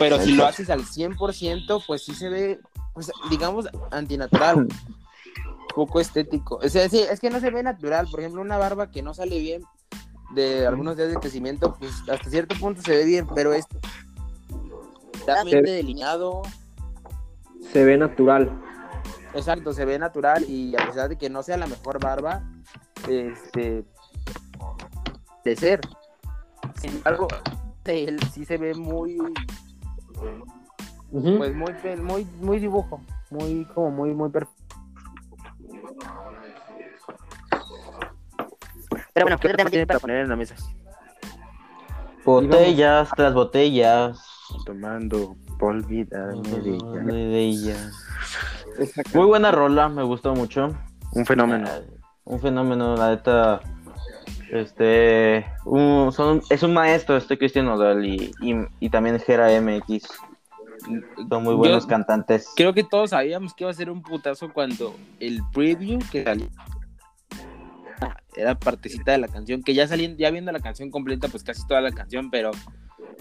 Pero 0.00 0.18
si 0.18 0.32
lo 0.32 0.46
haces 0.46 0.68
al 0.68 0.80
100%, 0.80 1.84
pues 1.86 2.04
sí 2.04 2.14
se 2.14 2.28
ve, 2.28 2.58
pues 2.92 3.12
digamos, 3.30 3.68
antinatural. 3.92 4.66
Poco 5.76 6.00
estético. 6.00 6.56
O 6.56 6.68
sea, 6.68 6.88
sí, 6.88 6.98
es 6.98 7.20
que 7.20 7.30
no 7.30 7.38
se 7.38 7.50
ve 7.50 7.62
natural. 7.62 8.08
Por 8.10 8.20
ejemplo, 8.20 8.40
una 8.40 8.58
barba 8.58 8.90
que 8.90 9.02
no 9.02 9.14
sale 9.14 9.38
bien 9.38 9.62
de 10.34 10.66
algunos 10.66 10.96
días 10.96 11.10
de 11.10 11.16
crecimiento, 11.16 11.76
pues 11.78 11.92
hasta 12.10 12.30
cierto 12.30 12.56
punto 12.58 12.82
se 12.82 12.96
ve 12.96 13.04
bien, 13.04 13.28
pero 13.32 13.52
es 13.52 13.66
claramente 15.24 15.70
delineado. 15.70 16.42
Se 17.72 17.84
ve 17.84 17.96
natural. 17.96 18.65
Exacto, 19.36 19.72
se 19.72 19.84
ve 19.84 19.98
natural 19.98 20.44
y 20.48 20.74
a 20.76 20.86
pesar 20.86 21.08
de 21.08 21.16
que 21.16 21.28
no 21.28 21.42
sea 21.42 21.56
la 21.56 21.66
mejor 21.66 22.00
barba, 22.00 22.42
este, 23.08 23.84
de 25.44 25.56
ser. 25.56 25.80
Sin 26.80 26.92
embargo, 26.92 27.28
él 27.84 28.18
sí 28.32 28.44
se 28.44 28.58
ve 28.58 28.74
muy, 28.74 29.18
pues 31.10 31.54
muy, 31.54 31.72
muy, 31.98 32.24
muy 32.40 32.58
dibujo, 32.58 33.00
muy, 33.30 33.64
como 33.74 33.90
muy, 33.90 34.14
muy 34.14 34.30
perfecto. 34.30 34.56
Pero 39.12 39.24
bueno, 39.24 39.38
¿qué 39.38 39.46
otro 39.48 39.56
tema 39.56 39.70
tiene 39.70 39.86
para 39.86 40.00
poner 40.00 40.18
en 40.18 40.28
la 40.28 40.36
mesa? 40.36 40.54
Botellas 42.24 43.08
tras 43.16 43.32
botellas. 43.32 44.18
Tomando 44.64 45.36
olvidarme 45.60 46.50
de 46.50 47.38
ella. 47.38 47.90
Muy 49.14 49.26
buena 49.26 49.50
rola, 49.52 49.88
me 49.88 50.02
gustó 50.02 50.34
mucho. 50.34 50.76
Un 51.12 51.24
fenómeno. 51.26 51.68
Eh, 51.68 51.86
Un 52.24 52.40
fenómeno, 52.40 52.96
la 52.96 53.10
neta. 53.10 53.60
Este. 54.50 55.44
un- 55.64 56.12
son, 56.12 56.40
es 56.50 56.62
un 56.62 56.72
maestro 56.72 57.16
este 57.16 57.36
Cristian 57.36 57.66
Nodal 57.66 58.04
y, 58.04 58.30
y, 58.40 58.54
y 58.80 58.90
también 58.90 59.18
Gera 59.20 59.48
MX. 59.60 60.06
Son 61.28 61.42
muy 61.42 61.54
buenos 61.54 61.84
Yo 61.84 61.88
cantantes. 61.88 62.48
Creo 62.56 62.72
que 62.72 62.84
todos 62.84 63.10
sabíamos 63.10 63.54
que 63.54 63.64
iba 63.64 63.70
a 63.70 63.74
ser 63.74 63.90
un 63.90 64.02
putazo 64.02 64.52
cuando 64.52 64.94
el 65.18 65.40
preview 65.52 65.98
que 66.12 66.22
salió 66.24 66.46
era 68.36 68.54
partecita 68.54 69.12
de 69.12 69.18
la 69.18 69.28
canción, 69.28 69.62
que 69.62 69.72
ya 69.72 69.88
saliendo, 69.88 70.18
ya 70.18 70.30
viendo 70.30 70.52
la 70.52 70.60
canción 70.60 70.90
completa, 70.90 71.28
pues 71.28 71.42
casi 71.42 71.66
toda 71.66 71.80
la 71.80 71.90
canción, 71.90 72.30
pero 72.30 72.50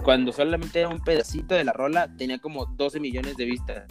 cuando 0.03 0.33
solamente 0.33 0.81
era 0.81 0.89
un 0.89 0.99
pedacito 1.01 1.55
de 1.55 1.63
la 1.63 1.71
rola, 1.71 2.09
tenía 2.17 2.37
como 2.39 2.65
12 2.65 2.99
millones 2.99 3.37
de 3.37 3.45
vistas. 3.45 3.83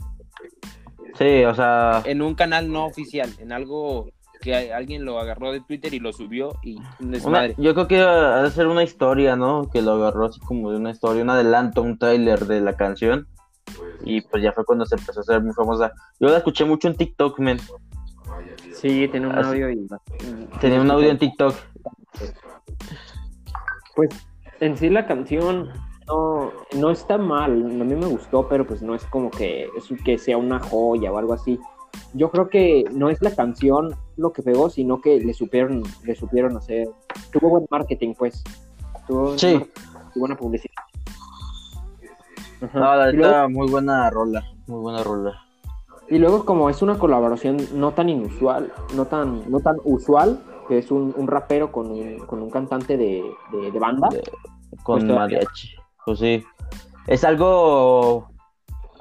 Sí, 1.18 1.44
o 1.44 1.54
sea. 1.54 2.02
En 2.04 2.22
un 2.22 2.34
canal 2.34 2.70
no 2.72 2.86
oficial, 2.86 3.30
en 3.38 3.52
algo 3.52 4.08
que 4.40 4.72
alguien 4.74 5.04
lo 5.06 5.18
agarró 5.18 5.52
de 5.52 5.60
Twitter 5.62 5.94
y 5.94 6.00
lo 6.00 6.12
subió 6.12 6.52
y 6.62 6.76
un 7.00 7.14
una- 7.24 7.46
yo 7.56 7.72
creo 7.72 7.88
que 7.88 7.98
ha 8.00 8.42
de 8.42 8.50
ser 8.50 8.66
una 8.66 8.82
historia, 8.82 9.36
¿no? 9.36 9.70
Que 9.70 9.80
lo 9.80 9.92
agarró 9.92 10.26
así 10.26 10.38
como 10.40 10.70
de 10.70 10.76
una 10.76 10.90
historia, 10.90 11.22
un 11.22 11.30
adelanto, 11.30 11.80
un 11.82 11.98
tráiler 11.98 12.40
de 12.46 12.60
la 12.60 12.76
canción. 12.76 13.26
Y 14.04 14.20
pues 14.20 14.42
ya 14.42 14.52
fue 14.52 14.64
cuando 14.66 14.84
se 14.84 14.96
empezó 14.96 15.20
a 15.20 15.22
hacer 15.22 15.42
muy 15.42 15.54
famosa. 15.54 15.92
Yo 16.20 16.28
la 16.28 16.36
escuché 16.38 16.64
mucho 16.66 16.88
en 16.88 16.96
TikTok, 16.96 17.38
men. 17.38 17.58
Sí, 18.74 19.08
tiene 19.08 19.28
un 19.28 19.38
Así- 19.38 19.48
audio 19.48 19.70
y... 19.70 19.86
Tenía 20.60 20.80
un 20.80 20.90
audio 20.90 21.08
en 21.08 21.18
TikTok. 21.18 21.54
Pues 23.96 24.10
en 24.60 24.76
sí 24.76 24.90
la 24.90 25.06
canción 25.06 25.70
no, 26.06 26.50
no 26.76 26.90
está 26.90 27.16
mal, 27.18 27.52
a 27.52 27.84
mí 27.84 27.94
me 27.94 28.06
gustó, 28.06 28.46
pero 28.48 28.66
pues 28.66 28.82
no 28.82 28.94
es 28.94 29.04
como 29.06 29.30
que, 29.30 29.68
es 29.76 29.88
que 30.04 30.18
sea 30.18 30.36
una 30.36 30.60
joya 30.60 31.10
o 31.12 31.18
algo 31.18 31.32
así. 31.32 31.58
Yo 32.12 32.30
creo 32.30 32.48
que 32.48 32.84
no 32.92 33.08
es 33.08 33.22
la 33.22 33.34
canción 33.34 33.94
lo 34.16 34.32
que 34.32 34.42
pegó, 34.42 34.68
sino 34.70 35.00
que 35.00 35.20
le 35.20 35.32
supieron, 35.32 35.82
le 36.04 36.14
supieron 36.14 36.56
hacer, 36.56 36.88
tuvo 37.32 37.48
buen 37.50 37.66
marketing 37.70 38.14
pues, 38.18 38.42
tuvo 39.06 39.38
Sí. 39.38 39.60
y 40.14 40.18
buena 40.18 40.36
publicidad. 40.36 40.74
Ajá. 42.62 42.78
No, 42.78 42.96
la 42.96 43.12
neta, 43.12 43.48
muy 43.48 43.70
buena 43.70 44.10
rola. 44.10 44.42
Muy 44.66 44.80
buena 44.80 45.02
rola. 45.02 45.40
y 46.08 46.18
luego 46.18 46.44
como 46.44 46.68
es 46.68 46.82
una 46.82 46.98
colaboración 46.98 47.56
no 47.74 47.92
tan 47.92 48.08
inusual, 48.10 48.72
no 48.94 49.06
tan, 49.06 49.50
no 49.50 49.60
tan 49.60 49.76
usual, 49.84 50.38
que 50.68 50.78
es 50.78 50.90
un, 50.90 51.14
un 51.16 51.26
rapero 51.26 51.72
con 51.72 51.90
un, 51.90 52.18
con 52.26 52.42
un 52.42 52.50
cantante 52.50 52.96
de, 52.96 53.22
de- 53.52 53.70
de 53.70 53.78
banda. 53.78 54.08
De- 54.10 54.22
con 54.82 55.00
Pues 55.00 55.04
mariachi. 55.04 55.74
Pues 56.04 56.18
sí. 56.18 56.44
Es 57.06 57.24
algo. 57.24 58.28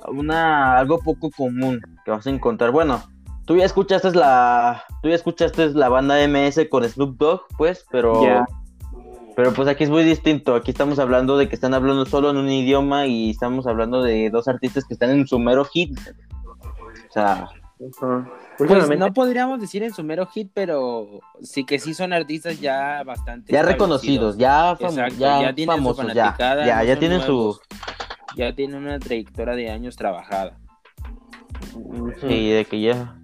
Una, 0.07 0.77
algo 0.77 0.99
poco 0.99 1.29
común 1.31 1.81
que 2.03 2.11
vas 2.11 2.27
a 2.27 2.29
encontrar. 2.29 2.71
Bueno, 2.71 3.01
tú 3.45 3.55
ya 3.57 3.65
escuchaste 3.65 4.11
la. 4.11 4.83
Tú 5.01 5.09
ya 5.09 5.15
escuchaste 5.15 5.69
la 5.69 5.89
banda 5.89 6.15
MS 6.27 6.67
con 6.69 6.83
Snoop 6.83 7.17
Dogg, 7.17 7.41
pues, 7.57 7.85
pero. 7.91 8.45
Pero 9.35 9.51
pues 9.51 9.67
aquí 9.67 9.83
es 9.83 9.89
muy 9.89 10.03
distinto. 10.03 10.53
Aquí 10.53 10.71
estamos 10.71 10.99
hablando 10.99 11.37
de 11.37 11.49
que 11.49 11.55
están 11.55 11.73
hablando 11.73 12.05
solo 12.05 12.29
en 12.29 12.37
un 12.37 12.49
idioma 12.49 13.07
y 13.07 13.31
estamos 13.31 13.65
hablando 13.65 14.03
de 14.03 14.29
dos 14.29 14.47
artistas 14.47 14.85
que 14.85 14.93
están 14.93 15.09
en 15.09 15.25
su 15.25 15.39
mero 15.39 15.65
hit. 15.65 15.97
O 17.09 17.11
sea, 17.11 17.49
Pues 17.77 17.91
Últimamente- 18.59 18.97
no 18.97 19.13
podríamos 19.13 19.59
decir 19.59 19.83
en 19.83 19.93
su 19.93 20.03
mero 20.03 20.25
hit, 20.27 20.49
pero 20.53 21.19
sí 21.41 21.65
que 21.65 21.79
sí 21.79 21.93
son 21.93 22.13
artistas 22.13 22.59
ya 22.61 23.03
bastante 23.03 23.51
ya 23.51 23.61
reconocidos, 23.63 24.37
ya, 24.37 24.77
fam- 24.77 24.89
Exacto, 24.91 25.15
ya, 25.19 25.41
ya 25.41 25.53
tienen 25.55 25.75
su 25.75 25.81
famosos, 25.83 26.07
ya, 26.07 26.13
fanaticada, 26.13 26.65
ya, 26.65 26.77
no 26.79 26.83
ya 26.85 26.99
tienen 26.99 27.17
nuevos. 27.19 27.55
su. 27.57 28.35
Ya 28.37 28.55
tienen 28.55 28.77
una 28.77 28.99
trayectoria 28.99 29.55
de 29.55 29.69
años 29.69 29.95
trabajada. 29.95 30.57
Ujú. 31.75 32.11
Sí, 32.21 32.49
de 32.51 32.65
que 32.65 32.81
ya. 32.81 33.15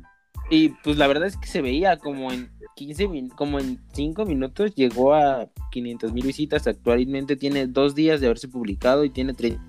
Y 0.51 0.69
pues 0.69 0.97
la 0.97 1.07
verdad 1.07 1.27
es 1.27 1.37
que 1.37 1.47
se 1.47 1.61
veía 1.61 1.97
como 1.97 2.31
en 2.31 2.51
15 2.75 3.07
min- 3.07 3.29
como 3.29 3.59
en 3.59 3.79
5 3.93 4.25
minutos 4.25 4.73
llegó 4.75 5.13
a 5.13 5.47
500 5.71 6.11
mil 6.11 6.25
visitas. 6.25 6.65
Actualmente 6.67 7.35
tiene 7.35 7.67
dos 7.67 7.93
días 7.95 8.19
de 8.19 8.27
haberse 8.27 8.47
publicado 8.47 9.03
y 9.03 9.09
tiene 9.09 9.33
30 9.33 9.61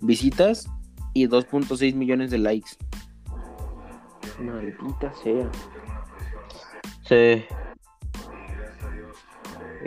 visitas 0.00 0.68
y 1.14 1.26
2.6 1.26 1.94
millones 1.94 2.30
de 2.30 2.38
likes. 2.38 2.70
Maldita 4.38 5.12
sea. 5.12 5.48
Sí. 7.02 7.44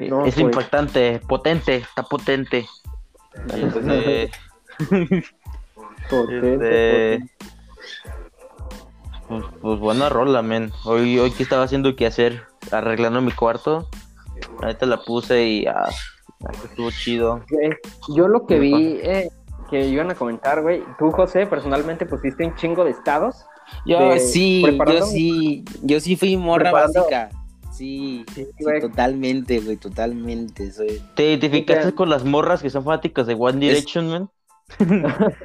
No, 0.09 0.25
es 0.25 0.35
pues. 0.35 0.37
impactante, 0.37 1.19
potente, 1.27 1.75
está 1.77 2.03
potente. 2.03 2.65
Este, 3.47 4.31
Potente, 6.09 6.53
este, 6.53 7.19
potente. 7.19 7.29
pues, 9.27 9.43
pues 9.61 9.79
buena 9.79 10.09
rola, 10.09 10.41
men. 10.41 10.71
Hoy, 10.85 11.19
hoy 11.19 11.31
que 11.31 11.43
estaba 11.43 11.63
haciendo 11.63 11.95
que 11.95 12.05
hacer, 12.05 12.43
arreglando 12.71 13.21
mi 13.21 13.31
cuarto. 13.31 13.87
Ahorita 14.61 14.85
la 14.85 14.97
puse 14.97 15.45
y 15.45 15.65
ah, 15.67 15.89
estuvo 16.63 16.91
chido. 16.91 17.43
Eh, 17.61 17.77
Yo 18.15 18.27
lo 18.27 18.45
que 18.45 18.59
vi 18.59 18.99
eh, 19.03 19.29
que 19.69 19.85
iban 19.87 20.11
a 20.11 20.15
comentar, 20.15 20.61
güey. 20.61 20.83
Tú, 20.97 21.11
José, 21.11 21.45
personalmente 21.45 22.05
pusiste 22.05 22.45
un 22.45 22.55
chingo 22.55 22.83
de 22.83 22.91
estados. 22.91 23.45
Yo 23.85 24.09
De- 24.11 24.19
sí, 24.19 24.63
yo 24.87 25.05
sí, 25.05 25.63
yo 25.81 25.99
sí 25.99 26.15
fui 26.15 26.37
morra 26.37 26.71
Preparando- 26.71 26.99
básica. 27.01 27.29
Sí, 27.71 28.25
Sí, 28.35 28.45
sí, 28.57 28.63
güey. 28.63 28.79
totalmente, 28.81 29.59
güey, 29.59 29.77
totalmente. 29.77 30.71
Soy... 30.71 31.01
¿Te 31.15 31.29
identificaste 31.29 31.93
con 31.93 32.09
las 32.09 32.23
morras 32.25 32.61
que 32.61 32.69
son 32.69 32.83
fanáticas 32.83 33.25
de 33.27 33.33
One 33.33 33.65
Es- 33.67 33.73
Direction? 33.73 34.29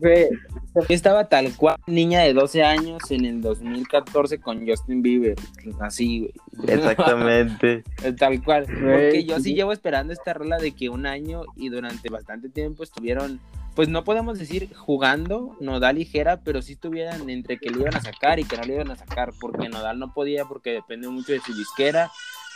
Güey, 0.00 0.26
Yo 0.74 0.82
estaba 0.88 1.28
tal 1.28 1.54
cual 1.56 1.76
niña 1.86 2.20
de 2.22 2.32
12 2.34 2.64
años 2.64 3.00
en 3.10 3.24
el 3.24 3.40
2014 3.40 4.38
con 4.40 4.66
Justin 4.66 5.02
Bieber, 5.02 5.36
así, 5.80 6.20
güey. 6.20 6.32
Exactamente. 6.76 7.84
Tal 8.18 8.42
cual. 8.42 8.66
Güey, 8.66 8.80
Porque 9.10 9.24
yo 9.24 9.36
sí 9.36 9.44
sí. 9.44 9.54
llevo 9.54 9.72
esperando 9.72 10.12
esta 10.12 10.34
rola 10.34 10.58
de 10.58 10.72
que 10.72 10.88
un 10.88 11.06
año 11.06 11.42
y 11.54 11.68
durante 11.68 12.08
bastante 12.08 12.48
tiempo 12.48 12.82
estuvieron, 12.82 13.38
pues 13.76 13.90
no 13.90 14.04
podemos 14.04 14.38
decir 14.38 14.74
jugando 14.74 15.54
Nodal 15.60 15.98
y 15.98 16.06
Jera, 16.06 16.40
pero 16.40 16.62
sí 16.62 16.72
estuvieran 16.72 17.28
entre 17.28 17.58
que 17.58 17.68
le 17.68 17.80
iban 17.80 17.94
a 17.94 18.00
sacar 18.00 18.40
y 18.40 18.44
que 18.44 18.56
no 18.56 18.62
le 18.62 18.74
iban 18.74 18.90
a 18.90 18.96
sacar, 18.96 19.32
porque 19.38 19.68
Nodal 19.68 19.98
no 19.98 20.14
podía 20.14 20.46
porque 20.46 20.70
depende 20.70 21.08
mucho 21.08 21.32
de 21.32 21.40
su 21.40 21.54
disquera 21.54 22.10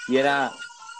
y 0.08 0.16
era, 0.16 0.50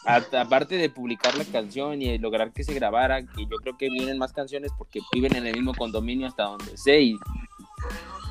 aparte 0.04 0.76
de 0.76 0.90
publicar 0.90 1.34
la 1.38 1.44
canción 1.46 2.02
y 2.02 2.08
de 2.08 2.18
lograr 2.18 2.52
que 2.52 2.64
se 2.64 2.74
grabara, 2.74 3.22
que 3.22 3.46
yo 3.50 3.56
creo 3.62 3.78
que 3.78 3.88
vienen 3.88 4.18
más 4.18 4.34
canciones 4.34 4.72
porque 4.76 5.00
viven 5.14 5.34
en 5.36 5.46
el 5.46 5.54
mismo 5.54 5.72
condominio 5.72 6.26
hasta 6.26 6.44
donde 6.44 6.76
sé 6.76 7.00
y 7.00 7.16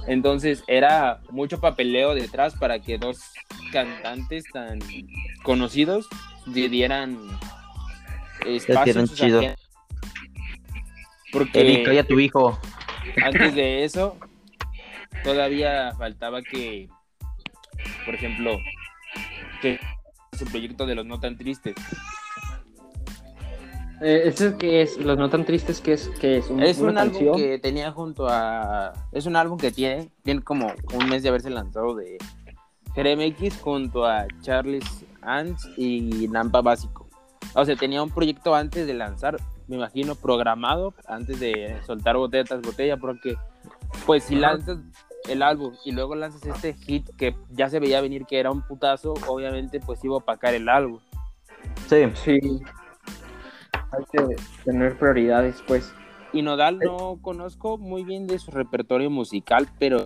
entonces 0.05 0.63
era 0.67 1.21
mucho 1.31 1.59
papeleo 1.59 2.13
detrás 2.13 2.53
para 2.53 2.79
que 2.79 2.99
dos 2.99 3.19
cantantes 3.71 4.43
tan 4.53 4.79
conocidos 5.43 6.07
dieran 6.45 7.17
espacio 8.45 9.07
chido. 9.07 9.41
Porque 11.31 11.59
Eric, 11.61 11.85
calla 11.85 12.03
tu 12.03 12.19
hijo. 12.19 12.59
antes 13.23 13.55
de 13.55 13.83
eso 13.83 14.17
todavía 15.23 15.93
faltaba 15.97 16.41
que, 16.41 16.87
por 18.05 18.15
ejemplo, 18.15 18.57
que 19.61 19.79
su 20.37 20.45
proyecto 20.45 20.85
de 20.85 20.95
los 20.95 21.05
no 21.05 21.19
tan 21.19 21.37
tristes. 21.37 21.75
eh, 24.01 24.21
¿Eso 24.25 24.47
es 24.47 24.53
que 24.55 24.81
es? 24.81 24.97
Los 24.97 25.17
no 25.17 25.29
tan 25.29 25.45
tristes 25.45 25.81
que 25.81 25.93
es 25.93 26.07
que 26.21 26.37
es, 26.37 26.49
un- 26.49 26.61
Es 26.63 26.79
una 26.79 26.91
un 26.91 26.97
álbum 26.99 27.13
canción. 27.17 27.37
que 27.37 27.59
tenía 27.59 27.91
junto 27.91 28.27
a. 28.29 28.93
Es 29.11 29.25
un 29.25 29.35
álbum 29.35 29.57
que 29.57 29.71
tiene, 29.71 30.09
tiene 30.23 30.41
como 30.41 30.71
un 30.93 31.09
mes 31.09 31.21
de 31.23 31.29
haberse 31.29 31.49
lanzado 31.49 31.95
de 31.95 32.17
GRMX 32.95 33.59
junto 33.61 34.05
a 34.05 34.25
Charles 34.41 34.83
Ants 35.21 35.69
y 35.77 36.27
Nampa 36.29 36.61
Básico. 36.61 37.07
O 37.55 37.65
sea, 37.65 37.75
tenía 37.75 38.01
un 38.01 38.09
proyecto 38.11 38.55
antes 38.55 38.87
de 38.87 38.93
lanzar, 38.93 39.37
me 39.69 39.75
imagino, 39.77 40.15
programado, 40.15 40.93
antes 41.07 41.39
de 41.39 41.77
soltar 41.85 42.17
botella 42.17 42.43
tras 42.43 42.61
botella, 42.61 42.97
porque, 42.97 43.35
pues, 44.05 44.23
si 44.23 44.35
lanzas 44.35 44.79
el 45.29 45.43
álbum 45.43 45.73
y 45.85 45.91
luego 45.91 46.15
lanzas 46.15 46.43
este 46.45 46.73
hit 46.73 47.07
que 47.17 47.35
ya 47.51 47.69
se 47.69 47.79
veía 47.79 48.01
venir 48.01 48.25
que 48.25 48.39
era 48.39 48.51
un 48.51 48.61
putazo, 48.63 49.13
obviamente, 49.27 49.79
pues 49.79 50.03
iba 50.03 50.15
a 50.15 50.17
opacar 50.17 50.53
el 50.55 50.67
álbum. 50.67 50.99
Sí. 51.87 51.97
Sí. 52.15 52.39
Hay 53.91 54.03
que 54.11 54.35
tener 54.65 54.97
prioridades, 54.97 55.63
pues. 55.67 55.93
Y 56.33 56.41
Nodal 56.41 56.79
no 56.79 57.17
conozco 57.21 57.77
muy 57.77 58.03
bien 58.03 58.27
de 58.27 58.37
su 58.39 58.51
repertorio 58.51 59.09
musical, 59.09 59.67
pero 59.79 60.05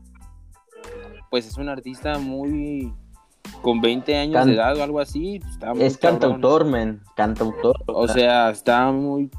pues 1.29 1.45
es 1.47 1.57
un 1.57 1.67
artista 1.67 2.17
muy 2.19 2.93
con 3.61 3.81
20 3.81 4.15
años 4.17 4.35
Can- 4.35 4.47
de 4.47 4.53
edad 4.55 4.77
o 4.77 4.83
algo 4.83 4.99
así. 4.99 5.41
Está 5.49 5.73
muy 5.73 5.83
Es 5.83 5.97
cabrón. 5.97 6.19
cantautor, 6.19 6.65
men. 6.65 7.01
Cantautor. 7.15 7.75
O 7.87 8.07
sea, 8.07 8.51
está 8.51 8.89
muy. 8.91 9.29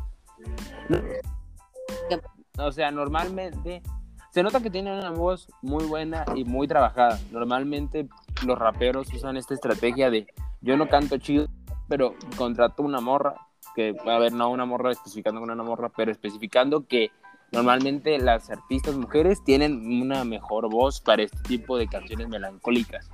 O 2.59 2.73
sea, 2.73 2.91
normalmente 2.91 3.83
se 4.31 4.43
nota 4.43 4.61
que 4.61 4.71
tiene 4.71 4.97
una 4.97 5.11
voz 5.11 5.49
muy 5.63 5.85
buena 5.85 6.25
y 6.35 6.45
muy 6.45 6.67
trabajada. 6.67 7.19
Normalmente 7.31 8.09
los 8.47 8.59
raperos 8.59 9.13
usan 9.15 9.37
esta 9.37 9.55
estrategia 9.55 10.11
de 10.11 10.27
yo 10.61 10.77
no 10.77 10.89
canto 10.89 11.19
chido, 11.19 11.47
pero 11.89 12.15
contrató 12.37 12.83
una 12.83 13.01
morra, 13.01 13.35
que, 13.75 13.95
a 14.07 14.19
ver, 14.19 14.33
no 14.33 14.51
una 14.51 14.65
morra 14.65 14.93
especificando 14.93 15.41
con 15.41 15.51
una 15.51 15.63
morra, 15.63 15.91
pero 15.95 16.11
especificando 16.11 16.87
que 16.87 17.11
normalmente 17.53 18.19
las 18.19 18.51
artistas 18.51 18.97
mujeres 18.97 19.43
tienen 19.45 20.03
una 20.03 20.25
mejor 20.25 20.71
voz 20.71 21.01
para 21.01 21.23
este 21.23 21.39
tipo 21.43 21.77
de 21.77 21.87
canciones 21.87 22.29
melancólicas. 22.29 23.09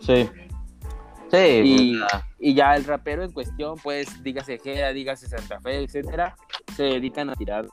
Sí. 0.00 0.28
Sí. 1.30 1.98
Y, 2.38 2.54
ya 2.54 2.76
el 2.76 2.84
rapero 2.84 3.24
en 3.24 3.32
cuestión, 3.32 3.76
pues, 3.82 4.22
dígase 4.22 4.58
Gera, 4.58 4.92
dígase 4.92 5.26
Santa 5.28 5.60
Fe, 5.60 5.82
etcétera, 5.82 6.36
se 6.76 6.84
dedican 6.84 7.30
a 7.30 7.34
tirar. 7.34 7.66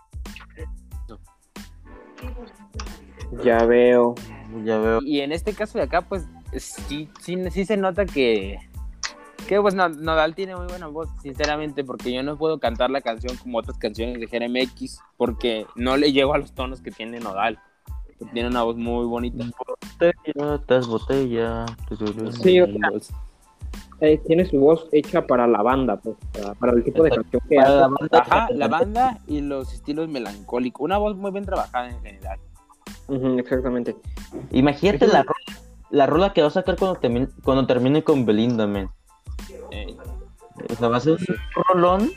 Ya 3.44 3.64
veo. 3.66 4.16
ya 4.64 4.78
veo. 4.78 5.02
Y 5.02 5.22
en 5.22 5.32
este 5.32 5.54
caso 5.54 5.78
de 5.78 5.86
acá, 5.86 6.02
pues, 6.02 6.28
sí, 6.58 7.10
sí, 7.20 7.38
sí 7.50 7.66
se 7.66 7.78
nota 7.78 8.06
que, 8.06 8.60
que 9.48 9.60
pues, 9.62 9.74
no- 9.76 9.90
Nodal 9.90 10.36
tiene 10.36 10.56
muy 10.56 10.68
buena 10.68 10.88
voz, 10.88 11.10
sinceramente, 11.22 11.84
porque 11.84 12.12
yo 12.12 12.24
no 12.24 12.38
puedo 12.38 12.60
cantar 12.60 12.90
la 12.90 13.02
canción 13.02 13.36
como 13.38 13.60
otras 13.60 13.78
canciones 13.78 14.20
de 14.20 14.28
Jera 14.28 14.48
MX, 14.48 15.00
porque 15.18 15.66
no 15.76 15.98
le 15.98 16.12
llego 16.12 16.34
a 16.34 16.38
los 16.38 16.54
tonos 16.54 16.82
que 16.82 16.92
tiene 16.92 17.20
Nodal. 17.20 17.60
que 18.18 18.26
Tiene 18.26 18.50
una 18.50 18.64
voz 18.64 18.78
muy 18.78 19.06
bonita. 19.06 19.46
Botella 20.00 20.62
tras 20.66 20.88
botella. 20.88 21.66
Sí, 22.42 22.60
o 22.62 22.68
sea, 22.68 22.90
eh, 24.02 24.20
tiene 24.26 24.46
su 24.46 24.58
voz 24.60 24.88
hecha 24.92 25.26
para 25.28 25.48
la 25.48 25.62
banda, 25.62 25.98
pues, 25.98 26.16
para, 26.34 26.54
para 26.56 26.74
el 26.74 26.84
tipo 26.84 27.04
de 27.04 27.10
Exacto. 27.10 27.40
canción 27.40 27.50
que 27.50 27.56
Para 27.56 27.68
hace. 27.70 27.78
la 27.80 27.88
banda, 27.88 28.20
Ajá, 28.20 28.48
la 28.52 28.68
banda 28.68 29.18
y 29.28 29.42
los 29.42 29.74
estilos 29.74 30.10
melancólicos. 30.10 30.84
Una 30.84 30.98
voz 30.98 31.16
muy 31.16 31.32
bien 31.32 31.46
trabajada 31.46 31.90
en 31.90 32.02
general. 32.02 32.40
Exactamente. 33.38 33.96
Imagínate 34.52 35.06
la, 35.08 35.24
ro- 35.24 35.36
la 35.90 36.06
rola 36.08 36.34
que 36.34 36.42
va 36.42 36.48
a 36.48 36.52
sacar 36.52 36.78
cuando 36.78 37.00
termine, 37.00 37.28
cuando 37.44 37.66
termine 37.68 38.04
con 38.04 38.26
Belinda, 38.26 38.66
man. 38.68 38.90
Eh, 39.72 39.96
O 40.72 40.76
sea, 40.76 40.88
va 40.90 40.98
a 40.98 41.00
ser 41.00 41.14
un 41.14 41.64
rolón. 41.74 42.12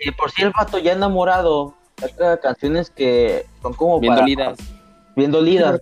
Y 0.00 0.10
por 0.12 0.30
si 0.30 0.42
el 0.42 0.50
vato 0.56 0.78
ya 0.78 0.92
enamorado 0.92 1.74
saca 1.98 2.38
canciones 2.40 2.90
que 2.90 3.44
son 3.62 3.72
como 3.74 3.98
bien 4.00 4.12
para- 4.12 4.22
dolidas. 4.22 4.58
Bien 5.16 5.30
dolidas. 5.32 5.80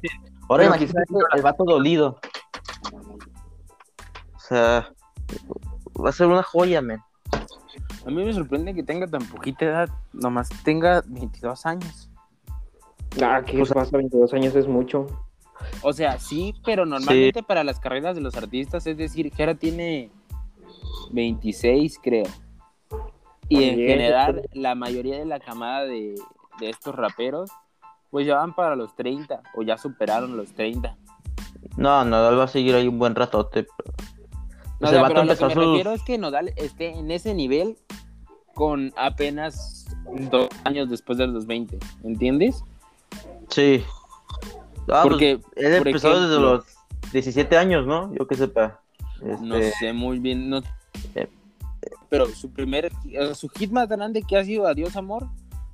Ahora 0.48 0.64
imagínate 0.64 1.00
el 1.34 1.42
vato 1.42 1.64
dolido. 1.64 2.18
O 4.46 4.48
sea, 4.48 4.92
va 6.00 6.10
a 6.10 6.12
ser 6.12 6.28
una 6.28 6.44
joya, 6.44 6.80
man. 6.80 7.02
A 8.06 8.10
mí 8.10 8.24
me 8.24 8.32
sorprende 8.32 8.72
que 8.74 8.84
tenga 8.84 9.08
tan 9.08 9.26
poquita 9.26 9.64
edad, 9.64 9.88
nomás 10.12 10.48
tenga 10.62 11.02
22 11.04 11.66
años. 11.66 12.08
Ah, 13.20 13.42
que 13.44 13.58
Pues- 13.58 13.72
pasa 13.72 13.96
22 13.96 14.32
años 14.34 14.54
es 14.54 14.68
mucho. 14.68 15.06
O 15.82 15.92
sea, 15.92 16.20
sí, 16.20 16.54
pero 16.64 16.86
normalmente 16.86 17.42
para 17.42 17.64
las 17.64 17.80
carreras 17.80 18.14
de 18.14 18.20
los 18.20 18.36
artistas, 18.36 18.86
es 18.86 18.96
decir, 18.96 19.34
Jera 19.34 19.56
tiene 19.56 20.10
26, 21.10 21.98
creo. 22.00 22.26
Y 23.48 23.64
en 23.64 23.76
general, 23.76 24.48
la 24.52 24.76
mayoría 24.76 25.18
de 25.18 25.24
la 25.24 25.40
camada 25.40 25.84
de, 25.86 26.14
de 26.60 26.70
estos 26.70 26.94
raperos, 26.94 27.50
pues 28.10 28.28
ya 28.28 28.36
van 28.36 28.54
para 28.54 28.76
los 28.76 28.94
30 28.94 29.42
o 29.56 29.62
ya 29.62 29.76
superaron 29.76 30.36
los 30.36 30.52
30. 30.52 30.96
No, 31.76 32.04
Nodal 32.04 32.38
va 32.38 32.44
a 32.44 32.48
seguir 32.48 32.76
ahí 32.76 32.86
un 32.86 33.00
buen 33.00 33.16
ratote. 33.16 33.66
pero- 33.76 34.15
No, 34.80 34.88
o 34.88 34.90
sea, 34.90 34.98
el 34.98 35.02
vato 35.02 35.14
pero 35.14 35.20
a 35.20 35.24
lo 35.24 35.36
que 35.36 35.44
me 35.46 35.54
sus- 35.54 35.64
refiero 35.64 35.92
es 35.92 36.02
que 36.02 36.18
Nodal 36.18 36.52
esté 36.56 36.90
en 36.90 37.10
ese 37.10 37.34
nivel 37.34 37.76
con 38.54 38.92
apenas 38.96 39.86
dos 40.30 40.48
años 40.64 40.88
después 40.90 41.18
de 41.18 41.26
los 41.26 41.46
20, 41.46 41.78
¿entiendes? 42.04 42.62
Sí. 43.48 43.82
Ah, 44.88 45.00
pues, 45.02 45.02
Porque, 45.02 45.30
él 45.56 45.78
por 45.78 45.88
empezó 45.88 46.20
desde 46.20 46.40
los 46.40 46.64
17 47.12 47.56
años, 47.56 47.86
¿no? 47.86 48.12
Yo 48.14 48.26
que 48.26 48.34
sepa. 48.36 48.80
No 49.40 49.56
Este, 49.56 49.78
sé 49.78 49.92
muy 49.92 50.18
bien, 50.18 50.50
no... 50.50 50.60
Eh. 51.14 51.28
pero 52.08 52.26
su 52.26 52.50
primer, 52.50 52.92
su 53.34 53.48
hit 53.48 53.70
más 53.70 53.88
grande 53.88 54.22
que 54.22 54.36
ha 54.36 54.44
sido 54.44 54.66
Adiós 54.66 54.94
Amor, 54.96 55.26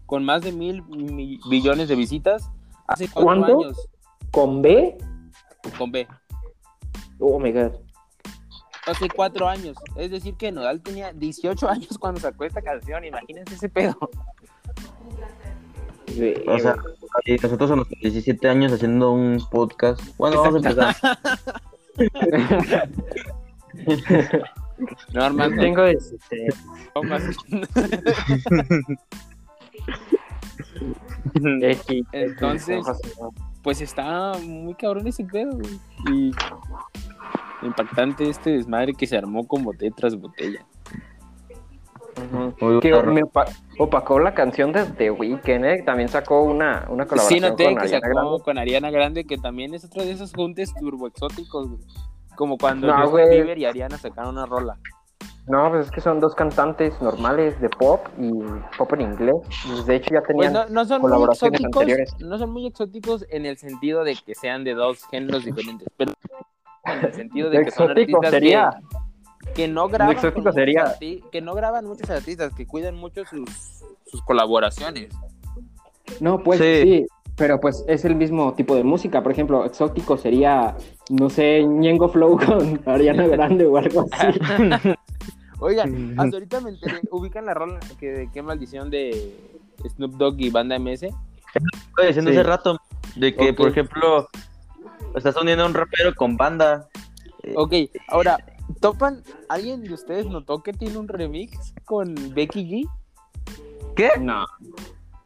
con 0.07 0.25
más 0.25 0.43
de 0.43 0.53
mil 0.53 0.83
mi- 0.85 1.41
billones 1.51 1.89
de 1.89 1.97
visitas, 1.97 2.51
hace 2.87 3.09
cuatro 3.09 3.25
¿Cuánto? 3.25 3.61
años 3.65 3.89
¿Con 4.31 4.63
B? 4.63 4.97
con 5.79 5.91
B, 5.93 6.07
Oh 7.19 7.39
my 7.39 7.53
god. 7.53 7.73
Hace 8.87 9.09
cuatro 9.09 9.49
años, 9.49 9.77
es 9.97 10.11
decir 10.11 10.35
que 10.35 10.53
Nodal 10.53 10.81
tenía 10.81 11.13
18 11.13 11.69
años 11.69 11.99
cuando 11.99 12.21
sacó 12.21 12.45
esta 12.45 12.63
canción, 12.63 13.05
imagínense 13.05 13.55
ese 13.55 13.69
pedo. 13.69 13.97
O 16.47 16.59
sea, 16.59 16.77
y 17.25 17.37
nosotros 17.37 17.71
a 17.71 17.77
los 17.77 17.89
17 17.89 18.49
años 18.49 18.73
haciendo 18.73 19.13
un 19.13 19.43
podcast. 19.51 20.01
Bueno, 20.19 20.43
vamos 20.43 20.65
a 20.65 20.69
empezar. 20.69 20.97
No, 25.13 25.23
Armando, 25.23 25.63
tengo 25.63 25.85
este, 25.85 26.49
pongas- 26.93 27.37
X. 31.35 32.07
Entonces, 32.13 32.85
pues 33.63 33.81
está 33.81 34.33
muy 34.43 34.75
cabrón 34.75 35.07
ese 35.07 35.25
pedo. 35.25 35.57
Y 36.11 36.33
impactante 37.63 38.29
este 38.29 38.51
desmadre 38.51 38.95
que 38.95 39.07
se 39.07 39.17
armó 39.17 39.47
con 39.47 39.65
botella 39.65 39.95
tras 39.97 40.17
botella. 40.17 40.65
Ujú. 42.17 42.55
Muy 42.61 42.81
Que 42.81 42.93
me 43.05 43.23
opa- 43.23 43.49
opacó 43.79 44.19
la 44.19 44.35
canción 44.35 44.73
de 44.73 44.85
The 44.85 45.11
Weeknd, 45.11 45.65
¿eh? 45.65 45.83
También 45.85 46.09
sacó 46.09 46.43
una, 46.43 46.87
una 46.91 47.05
Sí, 47.05 47.09
colaboración 47.11 47.41
noté 47.51 47.65
con 47.65 47.75
que 47.77 47.81
Ariana 47.83 48.01
sacó 48.07 48.21
Grande. 48.29 48.45
con 48.45 48.59
Ariana 48.59 48.91
Grande, 48.91 49.25
que 49.25 49.39
también 49.39 49.75
es 49.75 49.85
otro 49.85 50.03
de 50.05 50.13
esos 50.13 50.33
juntes 50.35 50.75
turbo 50.75 51.07
exóticos, 51.07 51.69
güey. 51.69 51.81
Como 52.37 52.59
cuando 52.59 52.87
No, 52.87 53.09
Justin. 53.09 53.31
Bieber 53.31 53.59
y 53.59 53.65
Ariana 53.65 53.97
sacaron 53.99 54.33
una 54.35 54.47
rola. 54.47 54.79
No, 55.49 55.71
pues 55.71 55.87
es 55.87 55.91
que 55.91 56.01
son 56.01 56.21
dos 56.21 56.35
cantantes 56.37 57.01
normales 57.03 57.61
de 57.61 57.69
pop 57.69 58.07
y 58.19 58.31
pop 58.79 58.93
en 58.93 59.01
inglés. 59.01 59.35
Pues, 59.67 59.87
De 59.87 59.97
hecho 59.97 60.11
ya 60.13 60.21
Pues 60.21 60.29
tenían... 60.29 60.53
no, 60.53 60.67
no 60.69 60.85
son 60.85 61.01
muy 61.01 61.11
colaboraciones 61.11 61.61
exóticos, 61.61 61.83
anteriores. 61.83 62.17
no 62.21 62.39
son 62.39 62.51
muy 62.51 62.67
exóticos 62.67 63.27
en 63.31 63.47
el 63.47 63.57
sentido 63.59 64.05
de 64.05 64.17
que 64.25 64.35
sean 64.35 64.63
de 64.65 64.75
dos 64.75 65.05
géneros 65.07 65.45
diferentes, 65.45 65.89
pero 65.97 66.13
en 66.85 67.05
el 67.05 67.13
sentido 67.15 67.51
de 67.51 67.65
que 67.65 67.71
son 67.71 67.91
exótico 67.91 68.19
artistas 68.19 68.31
sería... 68.31 68.71
que, 69.47 69.53
que 69.55 69.69
no 69.69 69.89
graban 69.89 70.17
sería- 70.53 70.95
que 71.31 71.41
no 71.41 71.55
graban 71.55 71.87
muchos 71.87 72.09
artistas, 72.11 72.53
que 72.55 72.67
cuidan 72.67 72.95
mucho 72.97 73.25
sus, 73.25 73.49
sus 74.07 74.23
colaboraciones. 74.23 75.09
No, 76.21 76.43
pues 76.43 76.61
Sí. 76.61 76.83
sí. 76.83 77.07
pero 77.37 77.59
pues 77.61 77.85
es 77.89 78.05
el 78.05 78.15
mismo 78.15 78.55
tipo 78.55 78.75
de 78.77 78.85
música. 78.85 79.23
Por 79.23 79.33
ejemplo, 79.33 79.65
exótico 79.65 80.17
sería, 80.17 80.77
no 81.11 81.31
sé, 81.31 81.65
Ñengo 81.65 82.09
Flow 82.09 82.39
con 82.47 82.81
Ariana 82.87 83.27
Grande 83.27 83.67
o 83.67 83.77
algo 83.77 84.07
así. 84.13 84.39
Oigan, 85.61 86.15
hasta 86.19 86.37
ahorita 86.37 86.61
me 86.61 86.71
enteré, 86.71 87.01
ubican 87.11 87.47
la 87.47 87.55
rola 87.55 87.79
que 88.01 88.11
de 88.11 88.31
qué 88.33 88.43
maldición 88.43 88.91
de 88.91 89.33
Snoop 89.95 90.13
Dogg 90.17 90.41
y 90.41 90.51
Banda 90.51 90.79
MS. 90.79 91.05
Estoy 91.05 92.07
diciendo 92.07 92.31
Sí. 92.31 92.37
hace 92.37 92.43
rato 92.43 92.79
de 93.17 93.35
que, 93.35 93.53
por 93.53 93.69
ejemplo, 93.69 94.29
estás 95.15 95.37
uniendo 95.37 95.65
a 95.65 95.67
un 95.67 95.75
rapero 95.75 96.15
con 96.15 96.37
banda. 96.37 96.89
Eh, 97.43 97.55
Ok, 97.57 97.75
ahora, 98.09 98.39
¿topan? 98.81 99.23
¿Alguien 99.49 99.83
de 99.83 99.93
ustedes 99.93 100.27
notó 100.27 100.63
que 100.63 100.73
tiene 100.73 100.99
un 100.99 101.09
remix 101.09 101.75
con 101.85 102.15
Becky 102.35 102.65
G? 102.87 102.91
¿Qué? 103.97 104.11
No. 104.21 104.47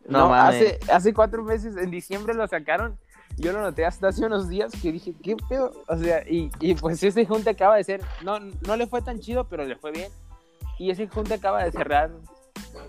No, 0.09 0.29
mames. 0.29 0.55
hace, 0.55 0.93
hace 0.93 1.13
cuatro 1.15 1.43
meses, 1.43 1.77
en 1.77 1.91
diciembre 1.91 2.35
lo 2.35 2.47
sacaron. 2.47 2.99
Yo 3.37 3.53
lo 3.53 3.61
noté 3.61 3.85
hasta 3.85 4.09
hace 4.09 4.25
unos 4.25 4.49
días 4.49 4.73
que 4.81 4.93
dije, 4.93 5.15
¿qué 5.23 5.37
pedo? 5.49 5.73
O 5.89 5.97
sea, 5.99 6.23
y, 6.29 6.51
y 6.61 6.75
pues 6.75 7.03
ese 7.03 7.27
junte 7.27 7.51
acaba 7.51 7.77
de 7.77 7.85
ser, 7.85 8.01
no, 8.23 8.39
no 8.41 8.77
le 8.77 8.87
fue 8.87 9.03
tan 9.03 9.21
chido, 9.21 9.47
pero 9.49 9.65
le 9.65 9.77
fue 9.77 9.93
bien. 9.93 10.11
Y 10.79 10.91
ese 10.91 11.07
junte 11.07 11.35
acaba 11.35 11.63
de 11.63 11.71
cerrar, 11.73 12.11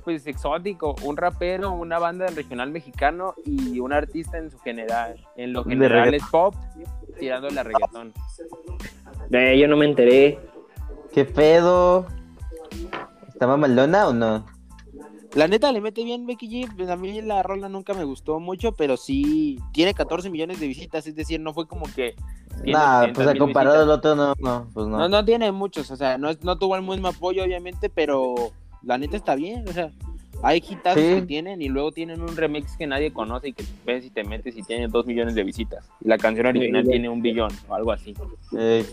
pues 0.03 0.25
exótico, 0.27 0.95
un 1.03 1.17
rapero, 1.17 1.71
una 1.71 1.99
banda 1.99 2.25
del 2.25 2.35
regional 2.35 2.71
mexicano 2.71 3.33
y 3.45 3.79
un 3.79 3.93
artista 3.93 4.37
en 4.37 4.49
su 4.51 4.59
general. 4.59 5.15
En 5.35 5.53
lo 5.53 5.63
general 5.63 6.13
es 6.13 6.23
pop, 6.31 6.55
tirando 7.19 7.49
la 7.49 7.63
reggaetón. 7.63 8.13
Yo 9.29 9.67
no 9.67 9.77
me 9.77 9.85
enteré. 9.85 10.39
¿Qué 11.13 11.25
pedo? 11.25 12.05
¿Está 13.27 13.47
mamalona 13.47 14.07
o 14.07 14.13
no? 14.13 14.45
La 15.35 15.47
neta 15.47 15.71
le 15.71 15.81
mete 15.81 16.03
bien 16.03 16.25
Becky 16.25 16.47
G. 16.49 16.75
pues, 16.75 16.89
A 16.89 16.95
mí 16.95 17.21
la 17.21 17.43
rola 17.43 17.69
nunca 17.69 17.93
me 17.93 18.03
gustó 18.03 18.39
mucho, 18.39 18.71
pero 18.71 18.97
sí 18.97 19.59
tiene 19.71 19.93
14 19.93 20.29
millones 20.29 20.59
de 20.59 20.67
visitas. 20.67 21.05
Es 21.05 21.15
decir, 21.15 21.39
no 21.39 21.53
fue 21.53 21.67
como 21.67 21.85
que. 21.93 22.15
Nah, 22.65 23.01
200 23.01 23.15
pues 23.15 23.27
a 23.27 23.31
mil 23.33 23.39
comparado 23.39 23.83
al 23.83 23.89
otro, 23.91 24.15
no, 24.15 24.33
no, 24.39 24.67
pues 24.73 24.87
no. 24.87 24.97
No, 24.97 25.09
no 25.09 25.25
tiene 25.25 25.51
muchos. 25.51 25.91
O 25.91 25.95
sea, 25.95 26.17
no, 26.17 26.29
no 26.41 26.57
tuvo 26.57 26.75
el 26.75 26.81
mismo 26.81 27.09
apoyo, 27.09 27.43
obviamente, 27.43 27.89
pero 27.89 28.33
la 28.87 28.97
neta 28.97 29.15
está 29.17 29.35
bien. 29.35 29.67
O 29.67 29.71
sea, 29.73 29.91
hay 30.43 30.57
hitazos 30.67 31.01
Sí. 31.01 31.15
que 31.15 31.21
tienen 31.23 31.61
y 31.61 31.67
luego 31.69 31.91
tienen 31.91 32.21
un 32.21 32.35
remix 32.35 32.75
que 32.77 32.87
nadie 32.87 33.11
conoce 33.11 33.49
y 33.49 33.53
que 33.53 33.63
ves 33.85 34.05
y 34.05 34.09
te 34.09 34.23
metes 34.23 34.55
y 34.57 34.63
tiene 34.63 34.87
2 34.87 35.05
millones 35.05 35.35
de 35.35 35.43
visitas. 35.43 35.87
Y 36.01 36.07
la 36.07 36.17
canción 36.17 36.47
original 36.47 36.83
Sí. 36.85 36.91
tiene 36.91 37.09
un 37.09 37.21
billón 37.21 37.51
o 37.67 37.75
algo 37.75 37.91
así. 37.91 38.13
Eh, 38.57 38.85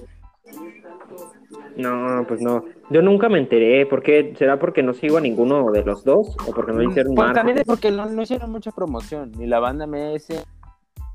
No, 1.77 2.25
pues 2.29 2.41
no. 2.41 2.65
Yo 2.91 3.03
nunca 3.03 3.29
me 3.29 3.39
enteré. 3.39 3.87
¿Por 3.87 4.03
qué? 4.03 4.35
¿Será 4.39 4.59
porque 4.59 4.83
no 4.83 4.95
sigo 4.95 5.17
a 5.17 5.21
ninguno 5.21 5.71
de 5.73 5.83
los 5.85 6.05
dos? 6.05 6.37
¿O 6.47 6.53
porque 6.53 6.73
no 6.73 6.83
hicieron 6.83 7.15
Pues 7.15 7.33
también 7.33 7.59
es 7.59 7.65
porque 7.65 7.91
no, 7.91 8.07
no 8.07 8.23
hicieron 8.23 8.51
mucha 8.53 8.71
promoción. 8.73 9.33
Ni 9.39 9.47
la 9.47 9.59
banda 9.61 9.87
MS 9.87 10.45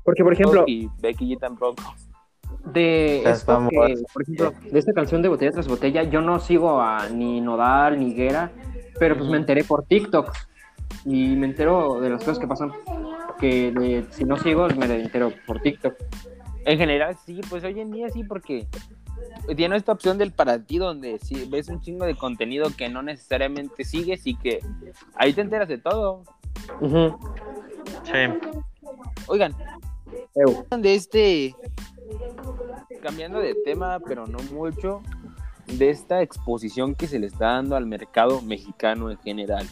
Porque, 0.04 0.22
por 0.24 0.32
ejemplo, 0.32 0.64
y 0.66 0.88
Becky 1.00 1.34
G 1.34 1.38
tampoco. 1.38 1.82
de 2.72 3.22
esto 3.22 3.68
que, 3.70 3.78
famosas. 3.78 4.02
por 4.12 4.22
ejemplo, 4.22 4.52
de 4.70 4.78
esta 4.78 4.92
canción 4.92 5.22
de 5.22 5.28
Botella 5.28 5.52
tras 5.52 5.68
Botella, 5.68 6.02
yo 6.02 6.20
no 6.20 6.38
sigo 6.40 6.80
a 6.80 7.08
ni 7.08 7.40
Nodal 7.40 7.98
ni 7.98 8.12
Guerra, 8.12 8.50
pero 9.00 9.16
pues 9.16 9.28
me 9.28 9.38
enteré 9.38 9.64
por 9.64 9.84
TikTok 9.84 10.30
y 11.06 11.34
me 11.34 11.46
entero 11.46 12.00
de 12.00 12.10
las 12.10 12.20
cosas 12.20 12.38
que 12.38 12.46
pasan 12.46 12.70
que 13.40 13.72
de- 13.72 14.04
si 14.12 14.24
no 14.24 14.36
sigo 14.36 14.68
me 14.76 14.84
entero 15.02 15.32
por 15.46 15.60
TikTok. 15.60 15.94
En 16.66 16.78
general, 16.78 17.16
sí, 17.24 17.40
pues 17.48 17.64
hoy 17.64 17.80
en 17.80 17.90
día 17.90 18.10
sí, 18.10 18.22
porque 18.22 18.68
tiene 19.56 19.76
esta 19.76 19.92
opción 19.92 20.18
del 20.18 20.32
para 20.32 20.62
ti 20.62 20.76
donde 20.76 21.18
sí, 21.18 21.48
ves 21.50 21.68
un 21.68 21.80
chingo 21.80 22.04
de 22.04 22.14
contenido 22.14 22.68
que 22.76 22.90
no 22.90 23.02
necesariamente 23.02 23.84
sigues 23.84 24.26
y 24.26 24.36
que 24.36 24.60
ahí 25.14 25.32
te 25.32 25.40
enteras 25.40 25.68
de 25.68 25.78
todo. 25.78 26.22
Ujú. 26.80 27.18
Sí. 28.04 28.50
Oigan, 29.26 29.54
de 30.82 30.94
este, 30.94 31.56
cambiando 33.02 33.38
de 33.40 33.54
tema, 33.64 33.98
pero 34.00 34.26
no 34.26 34.38
mucho, 34.52 35.00
de 35.66 35.90
esta 35.90 36.22
exposición 36.22 36.94
que 36.94 37.06
se 37.06 37.18
le 37.18 37.26
está 37.26 37.52
dando 37.52 37.76
al 37.76 37.86
mercado 37.86 38.42
mexicano 38.42 39.10
en 39.10 39.18
general. 39.18 39.66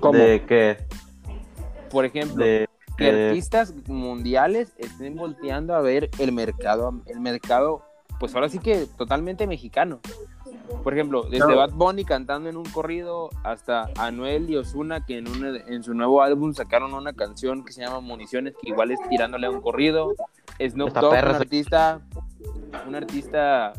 ¿Cómo? 0.00 0.18
¿De 0.18 0.44
qué? 0.46 0.78
Por 1.90 2.04
ejemplo, 2.04 2.44
De, 2.44 2.68
que 2.96 3.12
de- 3.12 3.28
artistas 3.28 3.74
mundiales 3.86 4.72
estén 4.78 5.16
volteando 5.16 5.74
a 5.74 5.80
ver 5.80 6.10
el 6.18 6.32
mercado, 6.32 7.02
el 7.06 7.20
mercado, 7.20 7.82
pues 8.18 8.34
ahora 8.34 8.48
sí 8.48 8.58
que 8.58 8.86
totalmente 8.96 9.46
mexicano. 9.46 10.00
Por 10.82 10.94
ejemplo, 10.94 11.24
desde 11.24 11.46
No. 11.46 11.56
Bad 11.56 11.72
Bunny 11.72 12.04
cantando 12.04 12.48
en 12.48 12.56
un 12.56 12.64
corrido 12.64 13.28
hasta 13.42 13.90
Anuel 13.98 14.48
y 14.48 14.56
Osuna 14.56 15.04
que 15.04 15.18
en, 15.18 15.82
su 15.82 15.94
nuevo 15.94 16.22
álbum 16.22 16.54
sacaron 16.54 16.94
una 16.94 17.12
canción 17.12 17.64
que 17.64 17.72
se 17.72 17.82
llama 17.82 18.00
Municiones 18.00 18.54
que 18.60 18.70
igual 18.70 18.90
es 18.90 18.98
tirándole 19.08 19.46
a 19.46 19.50
un 19.50 19.60
corrido. 19.60 20.14
Snoop 20.58 20.92
Dogg, 20.92 21.12
un 21.12 21.14
artista, 21.14 22.00
un 22.86 22.94
artista, 22.94 23.72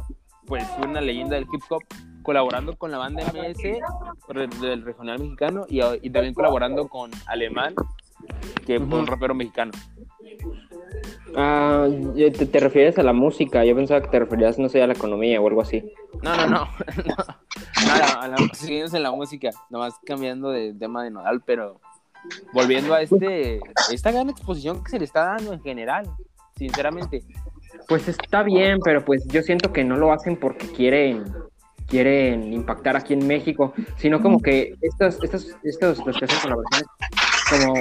pues 0.52 0.68
una 0.84 1.00
leyenda 1.00 1.36
del 1.36 1.46
hip 1.50 1.62
hop, 1.70 1.82
colaborando 2.24 2.76
con 2.76 2.92
la 2.92 2.98
banda 2.98 3.24
MS 3.32 3.80
del 4.60 4.84
regional 4.84 5.18
mexicano 5.18 5.66
y, 5.70 5.80
y 6.02 6.10
también 6.10 6.34
colaborando 6.34 6.90
con 6.90 7.10
Alemán, 7.26 7.74
que 8.66 8.78
fue 8.78 8.86
un 9.00 9.04
Ujú. 9.04 9.06
rapero 9.06 9.34
mexicano. 9.34 9.72
Ah, 11.38 11.88
te, 12.18 12.32
te 12.46 12.60
refieres 12.60 12.98
a 13.00 13.04
la 13.04 13.14
música, 13.14 13.64
yo 13.64 13.74
pensaba 13.78 14.02
que 14.02 14.10
te 14.10 14.20
referías, 14.20 14.60
no 14.60 14.68
sé, 14.68 14.84
a 14.84 14.88
la 14.88 14.94
economía 14.94 15.40
o 15.40 15.48
algo 15.48 15.62
así. 15.62 15.90
No, 16.22 16.36
no, 16.36 16.46
no. 16.48 16.66
no. 17.06 17.16
No, 17.88 17.94
a 18.20 18.28
la- 18.28 18.36
seguimos 18.52 18.94
en 18.94 19.04
la 19.04 19.12
música, 19.12 19.52
nomás 19.70 19.94
cambiando 20.06 20.50
de 20.50 20.74
tema 20.74 21.02
de 21.06 21.12
nodal, 21.12 21.42
pero 21.46 21.80
volviendo 22.52 22.94
a 22.94 23.02
este 23.02 23.62
esta 23.90 24.12
gran 24.12 24.30
exposición 24.30 24.84
que 24.84 24.90
se 24.92 25.00
le 25.00 25.06
está 25.06 25.28
dando 25.28 25.54
en 25.54 25.62
general, 25.62 26.08
sinceramente. 26.58 27.24
Pues 27.92 28.08
está 28.08 28.42
bien, 28.42 28.80
pero 28.86 29.04
pues 29.04 29.28
yo 29.28 29.42
siento 29.42 29.74
que 29.74 29.84
no 29.84 29.98
lo 29.98 30.14
hacen 30.14 30.38
porque 30.38 30.66
quieren 30.66 31.26
quieren 31.90 32.54
impactar 32.54 32.96
aquí 32.96 33.12
en 33.14 33.28
México, 33.28 33.74
sino 33.98 34.22
como 34.22 34.40
que 34.40 34.76
estas 34.80 35.22
estas 35.22 35.58
estos 35.62 35.98
los 36.06 36.18
que 36.18 36.24
hacen 36.24 36.40
colaboraciones 36.42 36.88
como 37.50 37.74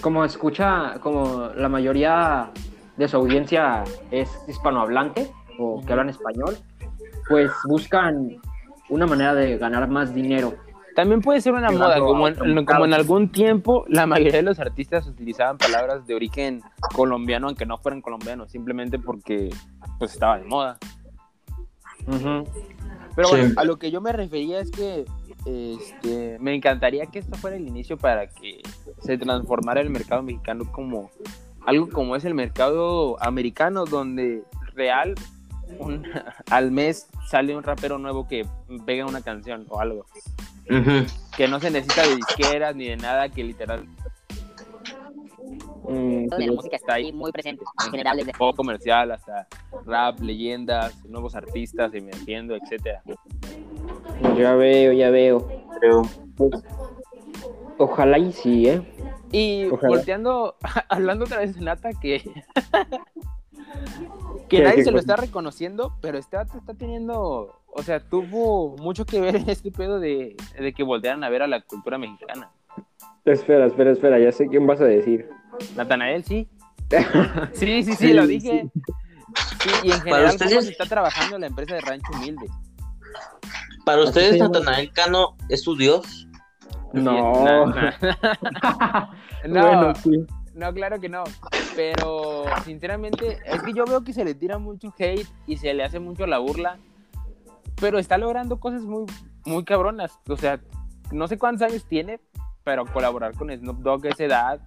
como 0.00 0.24
escucha 0.24 0.94
como 0.98 1.50
la 1.54 1.68
mayoría 1.68 2.50
de 2.96 3.06
su 3.06 3.16
audiencia 3.16 3.84
es 4.10 4.28
hispanohablante 4.48 5.30
o 5.60 5.86
que 5.86 5.92
hablan 5.92 6.08
español, 6.08 6.56
pues 7.28 7.52
buscan 7.68 8.40
una 8.88 9.06
manera 9.06 9.36
de 9.36 9.56
ganar 9.56 9.88
más 9.88 10.12
dinero. 10.12 10.54
También 10.94 11.20
puede 11.22 11.40
ser 11.40 11.54
una 11.54 11.70
moda, 11.70 11.96
a 11.96 12.00
como 12.00 12.28
en, 12.28 12.64
como 12.64 12.84
algún 12.84 13.30
tiempo 13.30 13.84
la 13.88 14.06
mayoría 14.06 14.32
de 14.36 14.42
los 14.42 14.58
artistas 14.58 15.06
utilizaban 15.06 15.56
palabras 15.58 16.06
de 16.06 16.14
origen 16.14 16.62
colombiano, 16.94 17.46
aunque 17.46 17.64
no 17.66 17.78
fueran 17.78 18.02
colombianos, 18.02 18.50
simplemente 18.52 18.98
porque 18.98 19.48
pues 19.98 20.12
estaba 20.12 20.38
de 20.38 20.44
moda. 20.44 20.78
Pero 22.06 23.28
Sí. 23.28 23.36
bueno, 23.36 23.54
a 23.56 23.64
lo 23.64 23.78
que 23.78 23.90
yo 23.90 24.00
me 24.00 24.12
refería 24.12 24.60
es 24.60 24.70
que 24.70 25.04
este, 25.46 26.38
me 26.40 26.54
encantaría 26.54 27.06
que 27.06 27.18
esto 27.18 27.36
fuera 27.36 27.56
el 27.56 27.66
inicio 27.66 27.96
para 27.98 28.28
que 28.28 28.62
se 29.00 29.18
transformara 29.18 29.80
el 29.80 29.90
mercado 29.90 30.22
mexicano 30.22 30.70
como 30.72 31.10
algo 31.66 31.88
como 31.88 32.16
es 32.16 32.24
el 32.24 32.34
mercado 32.34 33.16
americano, 33.22 33.84
donde 33.84 34.42
real 34.74 35.14
un- 35.78 36.04
al 36.50 36.70
mes 36.70 37.08
sale 37.28 37.56
un 37.56 37.62
rapero 37.62 37.98
nuevo 37.98 38.26
que 38.26 38.46
pega 38.84 39.06
una 39.06 39.20
canción 39.22 39.64
o 39.68 39.80
algo. 39.80 40.06
Que 41.36 41.48
no 41.48 41.60
se 41.60 41.70
necesita 41.70 42.02
de 42.06 42.16
disqueras 42.16 42.74
ni 42.76 42.88
de 42.88 42.96
nada, 42.96 43.28
que 43.28 43.42
literal 43.42 43.86
Mm, 45.84 46.26
de 46.28 46.46
la 46.46 46.52
música 46.52 46.76
está 46.76 46.94
ahí 46.94 47.12
muy 47.12 47.32
presente. 47.32 47.64
En 47.84 47.90
general, 47.90 48.16
desde 48.16 48.32
pop 48.32 48.54
comercial 48.56 49.10
hasta 49.10 49.46
rap, 49.84 50.20
leyendas, 50.20 51.04
nuevos 51.04 51.34
artistas 51.34 51.92
emergiendo, 51.94 52.54
etcétera. 52.54 53.02
ya 54.38 54.54
veo, 54.54 54.92
ya 54.92 55.10
veo. 55.10 55.48
Creo. 55.80 56.02
Ojalá 57.78 58.18
y 58.18 58.32
sí, 58.32 58.68
¿eh? 58.68 58.82
Y 59.32 59.66
Ojalá. 59.70 59.88
volteando, 59.88 60.56
hablando 60.88 61.24
otra 61.24 61.38
vez 61.38 61.54
de 61.56 61.62
Nata, 61.62 61.90
que, 61.92 62.22
que 64.48 64.56
¿Qué- 64.58 64.62
nadie 64.62 64.76
qué 64.76 64.84
se 64.84 64.90
lo 64.90 64.98
está 64.98 65.16
reconociendo, 65.16 65.96
pero 66.00 66.18
este 66.18 66.36
vato 66.36 66.58
está 66.58 66.74
teniendo, 66.74 67.60
o 67.66 67.82
sea, 67.82 68.00
tuvo 68.00 68.76
mucho 68.78 69.04
que 69.06 69.20
ver 69.20 69.36
en 69.36 69.48
este 69.50 69.70
pedo 69.70 69.98
de, 70.00 70.36
de 70.58 70.72
que 70.72 70.82
voltearan 70.82 71.24
a 71.24 71.28
ver 71.30 71.42
a 71.42 71.46
la 71.46 71.60
cultura 71.62 71.98
mexicana. 71.98 72.50
Espera, 73.24 73.66
espera, 73.66 73.92
espera, 73.92 74.18
ya 74.18 74.32
sé 74.32 74.48
quién 74.48 74.66
vas 74.66 74.80
a 74.80 74.84
decir. 74.84 75.28
Natanael, 75.76 76.24
sí. 76.24 76.48
Sí, 76.90 76.96
sí, 77.54 77.82
sí, 77.84 77.94
Sí, 77.94 78.12
lo 78.12 78.26
dije. 78.26 78.68
Sí, 79.62 79.70
y 79.84 79.90
en 79.92 80.00
general, 80.00 80.22
¿cómo 80.24 80.44
ustedes- 80.44 80.64
se 80.66 80.70
está 80.72 80.84
trabajando 80.86 81.38
la 81.38 81.46
empresa 81.46 81.74
de 81.74 81.80
Rancho 81.80 82.12
Humilde? 82.14 82.46
Para 83.86 84.02
ustedes. 84.02 84.38
Natanael 84.38 84.92
Cano 84.92 85.36
es 85.48 85.62
su 85.62 85.76
dios. 85.76 86.28
No. 86.92 87.42
Na- 87.44 87.66
na- 87.66 89.10
no, 89.48 89.60
Bueno, 89.66 89.94
sí. 89.94 90.26
No, 90.54 90.72
claro 90.72 91.00
que 91.00 91.08
no. 91.08 91.24
Pero 91.74 92.44
sinceramente, 92.64 93.38
es 93.46 93.62
que 93.62 93.72
yo 93.72 93.84
veo 93.84 94.04
que 94.04 94.12
se 94.12 94.24
le 94.24 94.34
tira 94.34 94.58
mucho 94.58 94.92
hate 94.98 95.26
y 95.46 95.56
se 95.56 95.72
le 95.74 95.84
hace 95.84 95.98
mucho 95.98 96.26
la 96.26 96.38
burla. 96.38 96.78
Pero 97.80 97.98
está 97.98 98.18
logrando 98.18 98.60
cosas 98.60 98.82
muy, 98.82 99.06
muy 99.46 99.64
cabronas. 99.64 100.18
O 100.28 100.36
sea, 100.36 100.60
no 101.10 101.26
sé 101.28 101.38
cuántos 101.38 101.68
años 101.68 101.84
tiene, 101.86 102.20
pero 102.64 102.84
colaborar 102.86 103.34
con 103.34 103.50
Snoop 103.50 103.78
Dogg 103.78 104.06
a 104.06 104.10
esa 104.10 104.24
edad, 104.24 104.60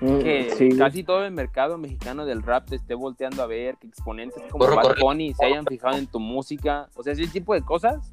Mm, 0.00 0.18
que 0.18 0.50
sí. 0.58 0.68
casi 0.76 1.04
todo 1.04 1.24
el 1.24 1.30
mercado 1.30 1.78
mexicano 1.78 2.24
del 2.26 2.42
rap 2.42 2.68
te 2.68 2.74
esté 2.74 2.94
volteando 2.94 3.40
a 3.40 3.46
ver, 3.46 3.76
que 3.76 3.86
exponentes 3.86 4.42
como 4.50 4.64
Corre, 4.64 4.74
Bad 4.74 4.82
corre. 4.82 5.00
Bunny 5.00 5.32
se 5.32 5.44
hayan 5.44 5.64
fijado 5.64 5.96
en 5.96 6.08
tu 6.08 6.18
música. 6.18 6.88
O 6.96 7.04
sea, 7.04 7.12
ese 7.12 7.28
tipo 7.28 7.54
de 7.54 7.62
cosas 7.62 8.12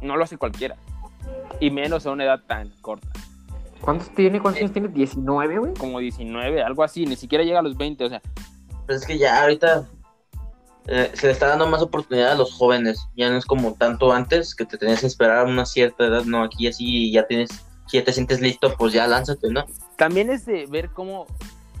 no 0.00 0.16
lo 0.16 0.24
hace 0.24 0.38
cualquiera. 0.38 0.76
Y 1.60 1.70
menos 1.70 2.06
a 2.06 2.12
una 2.12 2.24
edad 2.24 2.40
tan 2.46 2.70
corta. 2.80 3.11
¿Cuántos 3.82 4.08
tiene? 4.14 4.40
¿Cuántos 4.40 4.62
años 4.62 4.72
tiene? 4.72 4.88
¿19, 4.88 5.58
güey? 5.58 5.74
Como 5.74 5.98
19, 5.98 6.62
algo 6.62 6.82
así, 6.82 7.04
ni 7.04 7.16
siquiera 7.16 7.44
llega 7.44 7.58
a 7.58 7.62
los 7.62 7.76
20. 7.76 8.04
O 8.04 8.08
sea, 8.08 8.22
Pues 8.86 9.02
es 9.02 9.06
que 9.06 9.18
ya 9.18 9.42
ahorita 9.42 9.86
eh, 10.86 11.10
se 11.14 11.26
le 11.26 11.32
está 11.32 11.48
dando 11.48 11.66
más 11.66 11.82
oportunidad 11.82 12.32
a 12.32 12.36
los 12.36 12.52
jóvenes. 12.52 13.06
Ya 13.16 13.28
no 13.28 13.36
es 13.36 13.44
como 13.44 13.74
tanto 13.74 14.12
antes 14.12 14.54
que 14.54 14.64
te 14.64 14.78
tenías 14.78 15.00
que 15.00 15.06
esperar 15.06 15.38
a 15.38 15.44
una 15.44 15.66
cierta 15.66 16.06
edad. 16.06 16.24
No, 16.24 16.42
aquí 16.42 16.66
así 16.68 17.12
ya 17.12 17.26
tienes, 17.26 17.50
si 17.88 17.98
ya 17.98 18.04
te 18.04 18.12
sientes 18.12 18.40
listo, 18.40 18.72
pues 18.78 18.92
ya 18.92 19.06
lánzate, 19.06 19.50
¿no? 19.50 19.64
también 19.96 20.30
es 20.30 20.44
de 20.46 20.66
ver 20.66 20.90
cómo, 20.90 21.26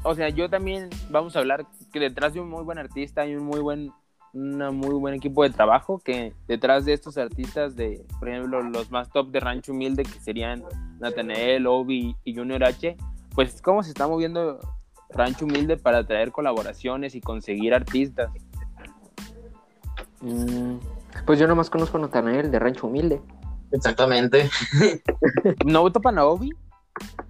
o 0.04 0.14
sea, 0.14 0.28
yo 0.28 0.48
también 0.48 0.88
vamos 1.10 1.34
a 1.34 1.40
hablar 1.40 1.66
que 1.92 1.98
detrás 1.98 2.34
de 2.34 2.40
un 2.40 2.48
muy 2.48 2.62
buen 2.62 2.78
artista 2.78 3.22
hay 3.22 3.34
un 3.34 3.44
muy 3.44 3.58
buen, 3.58 3.90
una 4.32 4.70
muy 4.70 4.94
buen 4.94 5.14
equipo 5.14 5.42
de 5.42 5.50
trabajo, 5.50 5.98
que 5.98 6.32
detrás 6.46 6.84
de 6.84 6.92
estos 6.92 7.18
artistas 7.18 7.74
de, 7.74 8.06
por 8.20 8.28
ejemplo, 8.28 8.62
los 8.62 8.92
más 8.92 9.10
top 9.10 9.32
de 9.32 9.40
Rancho 9.40 9.72
Humilde, 9.72 10.04
que 10.04 10.20
serían 10.20 10.62
Nathanael, 11.02 11.66
Obi 11.66 12.16
y 12.24 12.34
Junior 12.34 12.64
H, 12.64 12.96
pues 13.34 13.60
cómo 13.60 13.82
se 13.82 13.90
está 13.90 14.06
moviendo 14.08 14.58
Rancho 15.10 15.44
Humilde 15.44 15.76
para 15.76 16.06
traer 16.06 16.32
colaboraciones 16.32 17.14
y 17.14 17.20
conseguir 17.20 17.74
artistas. 17.74 18.30
Mm, 20.20 20.76
Pues 21.26 21.38
yo 21.38 21.46
nomás 21.46 21.68
conozco 21.68 21.98
a 21.98 22.00
Natanael 22.00 22.50
de 22.50 22.58
Rancho 22.58 22.86
Humilde. 22.86 23.20
Exactamente. 23.72 24.48
¿No 25.66 25.90
topan 25.90 26.18
a 26.18 26.26
Obi? 26.26 26.50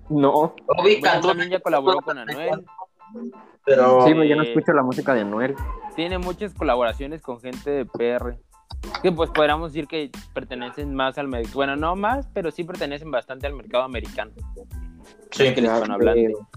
No. 0.08 0.32
Obi 0.32 0.54
Bueno, 1.00 1.02
cantó, 1.02 1.28
también 1.28 1.50
ya 1.50 1.60
colaboró 1.60 1.98
con 2.00 2.18
Anuel. 2.18 2.64
pero 3.64 4.02
Sí, 4.02 4.10
pero 4.12 4.24
yo 4.24 4.36
no 4.36 4.42
eh, 4.42 4.48
escucho 4.48 4.72
la 4.72 4.82
música 4.82 5.14
de 5.14 5.22
Anuel. 5.22 5.54
tiene 5.96 6.18
muchas 6.18 6.52
colaboraciones 6.54 7.22
con 7.22 7.40
gente 7.40 7.70
de 7.70 7.86
PR. 7.86 8.38
Que 9.02 9.10
pues 9.12 9.30
podríamos 9.30 9.72
decir 9.72 9.88
que 9.88 10.10
pertenecen 10.34 10.94
más 10.94 11.18
al 11.18 11.28
mercado. 11.28 11.54
Bueno, 11.54 11.76
no 11.76 11.96
más, 11.96 12.28
pero 12.32 12.50
sí 12.50 12.64
pertenecen 12.64 13.10
bastante 13.10 13.46
al 13.46 13.54
mercado 13.54 13.84
americano. 13.84 14.32
sí. 15.30 15.54
que 15.54 15.60
hispanohablante. 15.60 16.28
veo. 16.28 16.48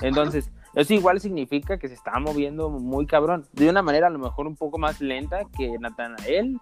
Entonces, 0.00 0.50
eso 0.74 0.94
igual 0.94 1.20
significa 1.20 1.78
que 1.78 1.88
se 1.88 1.94
está 1.94 2.18
moviendo 2.18 2.70
muy 2.70 3.06
cabrón. 3.06 3.46
De 3.52 3.68
una 3.68 3.82
manera 3.82 4.06
a 4.06 4.10
lo 4.10 4.18
mejor 4.18 4.46
un 4.46 4.56
poco 4.56 4.78
más 4.78 5.00
lenta 5.00 5.42
que 5.56 5.78
Natanael, 5.78 6.58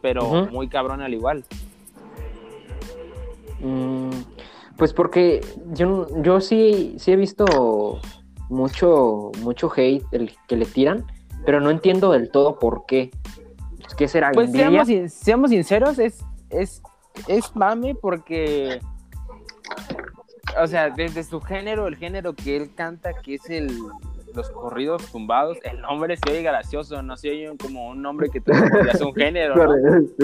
pero 0.00 0.24
Ujú. 0.24 0.50
muy 0.50 0.68
cabrón 0.68 1.00
al 1.02 1.12
igual. 1.14 1.44
Mm, 3.60 4.10
Pues 4.76 4.92
porque 4.92 5.40
yo, 5.72 6.08
yo 6.22 6.40
sí, 6.40 6.96
sí 6.98 7.12
he 7.12 7.16
visto 7.16 8.00
mucho, 8.50 9.30
mucho 9.40 9.70
hate 9.74 10.04
el 10.10 10.32
que 10.48 10.56
le 10.56 10.66
tiran, 10.66 11.06
pero 11.46 11.60
no 11.60 11.70
entiendo 11.70 12.10
del 12.10 12.30
todo 12.30 12.58
por 12.58 12.84
qué. 12.86 13.12
¿Qué 13.96 14.08
será? 14.08 14.30
Pues 14.32 14.50
seamos, 14.52 14.86
sin- 14.86 15.08
seamos 15.10 15.50
sinceros, 15.50 15.98
es, 15.98 16.24
es, 16.50 16.82
es 17.28 17.54
mame 17.54 17.94
porque, 17.94 18.80
o 20.60 20.66
sea, 20.66 20.90
desde 20.90 21.22
su 21.24 21.40
género, 21.40 21.86
el 21.86 21.96
género 21.96 22.34
que 22.34 22.56
él 22.56 22.74
canta, 22.74 23.12
que 23.14 23.34
es 23.34 23.48
el 23.50 23.78
los 24.34 24.50
corridos 24.50 25.06
tumbados, 25.12 25.58
el 25.62 25.80
nombre 25.80 26.16
se 26.16 26.28
oye 26.28 26.42
gracioso, 26.42 27.00
no 27.02 27.16
se 27.16 27.30
oye 27.30 27.52
como 27.56 27.90
un 27.90 28.02
nombre 28.02 28.28
que 28.30 28.40
te 28.40 28.50
es 28.50 29.00
un 29.00 29.14
género, 29.14 29.54
¿no? 29.54 29.72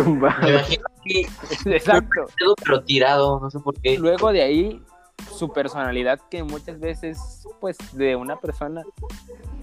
Me 0.05 0.11
imagino 0.11 0.83
que 1.05 1.20
Exacto. 1.77 2.25
pero 2.64 2.83
tirado, 2.83 3.38
no 3.38 3.49
sé 3.51 3.61
por 3.61 3.79
qué. 3.81 3.96
Luego 4.01 4.33
de 4.33 4.42
ahí, 4.42 4.83
su 5.31 5.53
personalidad 5.53 6.18
que 6.29 6.42
muchas 6.42 6.81
veces, 6.81 7.46
pues, 7.61 7.77
de 7.92 8.16
una 8.16 8.35
persona, 8.35 8.83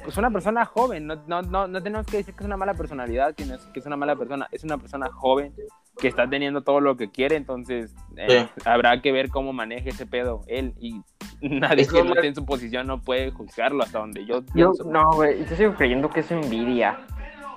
pues 0.07 0.15
una 0.15 0.31
persona 0.31 0.63
joven, 0.63 1.05
no, 1.05 1.17
no, 1.27 1.41
no, 1.41 1.67
no 1.67 1.83
tenemos 1.83 2.07
que 2.07 2.15
decir 2.15 2.33
que 2.33 2.39
es 2.41 2.45
una 2.45 2.55
mala 2.55 2.73
personalidad, 2.75 3.35
que, 3.35 3.45
no 3.45 3.55
es, 3.55 3.61
que 3.73 3.81
es 3.81 3.85
una 3.85 3.97
mala 3.97 4.15
persona, 4.15 4.47
es 4.53 4.63
una 4.63 4.77
persona 4.77 5.11
joven 5.11 5.53
que 5.99 6.07
está 6.07 6.29
teniendo 6.29 6.61
todo 6.61 6.79
lo 6.79 6.95
que 6.95 7.11
quiere, 7.11 7.35
entonces 7.35 7.93
eh, 8.15 8.47
habrá 8.63 9.01
que 9.01 9.11
ver 9.11 9.27
cómo 9.27 9.51
maneja 9.51 9.89
ese 9.89 10.05
pedo 10.05 10.43
él 10.47 10.73
y 10.79 11.01
nadie 11.41 11.81
Es 11.81 11.91
que 11.91 12.01
no 12.05 12.13
esté 12.13 12.27
en 12.27 12.35
su 12.35 12.45
posición 12.45 12.87
no 12.87 13.01
puede 13.01 13.31
juzgarlo 13.31 13.83
hasta 13.83 13.99
donde 13.99 14.25
yo 14.25 14.43
Yo, 14.55 14.71
no, 14.85 15.11
güey, 15.11 15.45
yo 15.45 15.55
sigo 15.57 15.73
creyendo 15.75 16.09
que 16.09 16.21
es 16.21 16.31
envidia. 16.31 16.99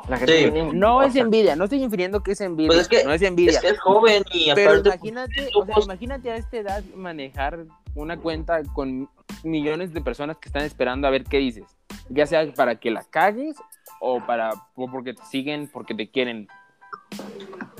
La 0.08 0.16
gente 0.16 0.36
Sí. 0.38 0.50
viene 0.50 0.72
No 0.72 1.04
es 1.04 1.14
envidia, 1.14 1.54
no 1.54 1.64
estoy 1.64 1.84
infiriendo 1.84 2.20
que 2.20 2.32
es 2.32 2.40
envidia, 2.40 2.66
Pues 2.70 2.80
es 2.80 2.88
que- 2.88 3.04
no 3.04 3.12
es 3.12 3.22
envidia. 3.22 3.52
Es 3.52 3.60
que 3.60 3.68
es 3.68 3.78
joven 3.78 4.24
y 4.32 4.50
Pero 4.56 4.70
aparte. 4.72 4.88
imagínate, 4.88 5.50
o 5.54 5.64
sea, 5.66 5.74
imagínate 5.84 6.30
a 6.32 6.36
esta 6.36 6.56
edad 6.56 6.82
manejar 6.96 7.66
una 7.94 8.16
cuenta 8.18 8.62
con 8.74 9.08
millones 9.44 9.92
de 9.92 10.00
personas 10.00 10.36
que 10.38 10.48
están 10.48 10.62
esperando 10.64 11.06
a 11.06 11.10
ver 11.10 11.24
qué 11.24 11.38
dices. 11.38 11.64
Ya 12.08 12.26
sea 12.26 12.52
para 12.54 12.76
que 12.76 12.90
la 12.90 13.04
cagues 13.04 13.56
o 14.00 14.20
para 14.20 14.50
o 14.74 14.90
porque 14.90 15.14
te 15.14 15.24
siguen, 15.24 15.68
porque 15.72 15.94
te 15.94 16.10
quieren. 16.10 16.48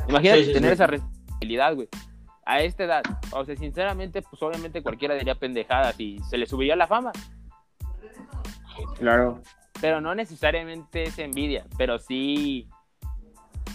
Imagínate 0.08 0.40
Sí, 0.40 0.46
sí, 0.48 0.52
tener 0.52 0.70
sí. 0.70 0.74
esa 0.74 0.86
responsabilidad, 0.86 1.74
güey. 1.74 1.88
A 2.44 2.60
esta 2.62 2.84
edad, 2.84 3.02
o 3.32 3.44
sea, 3.44 3.54
sinceramente, 3.56 4.22
pues 4.22 4.42
obviamente 4.42 4.82
cualquiera 4.82 5.14
diría 5.14 5.34
pendejadas 5.36 5.98
y 6.00 6.18
se 6.28 6.36
le 6.36 6.46
subiría 6.46 6.74
la 6.74 6.86
fama, 6.88 7.12
Claro. 8.98 9.40
pero 9.80 10.00
no 10.00 10.14
necesariamente 10.14 11.04
es 11.04 11.18
envidia, 11.18 11.66
pero 11.78 11.98
sí 11.98 12.68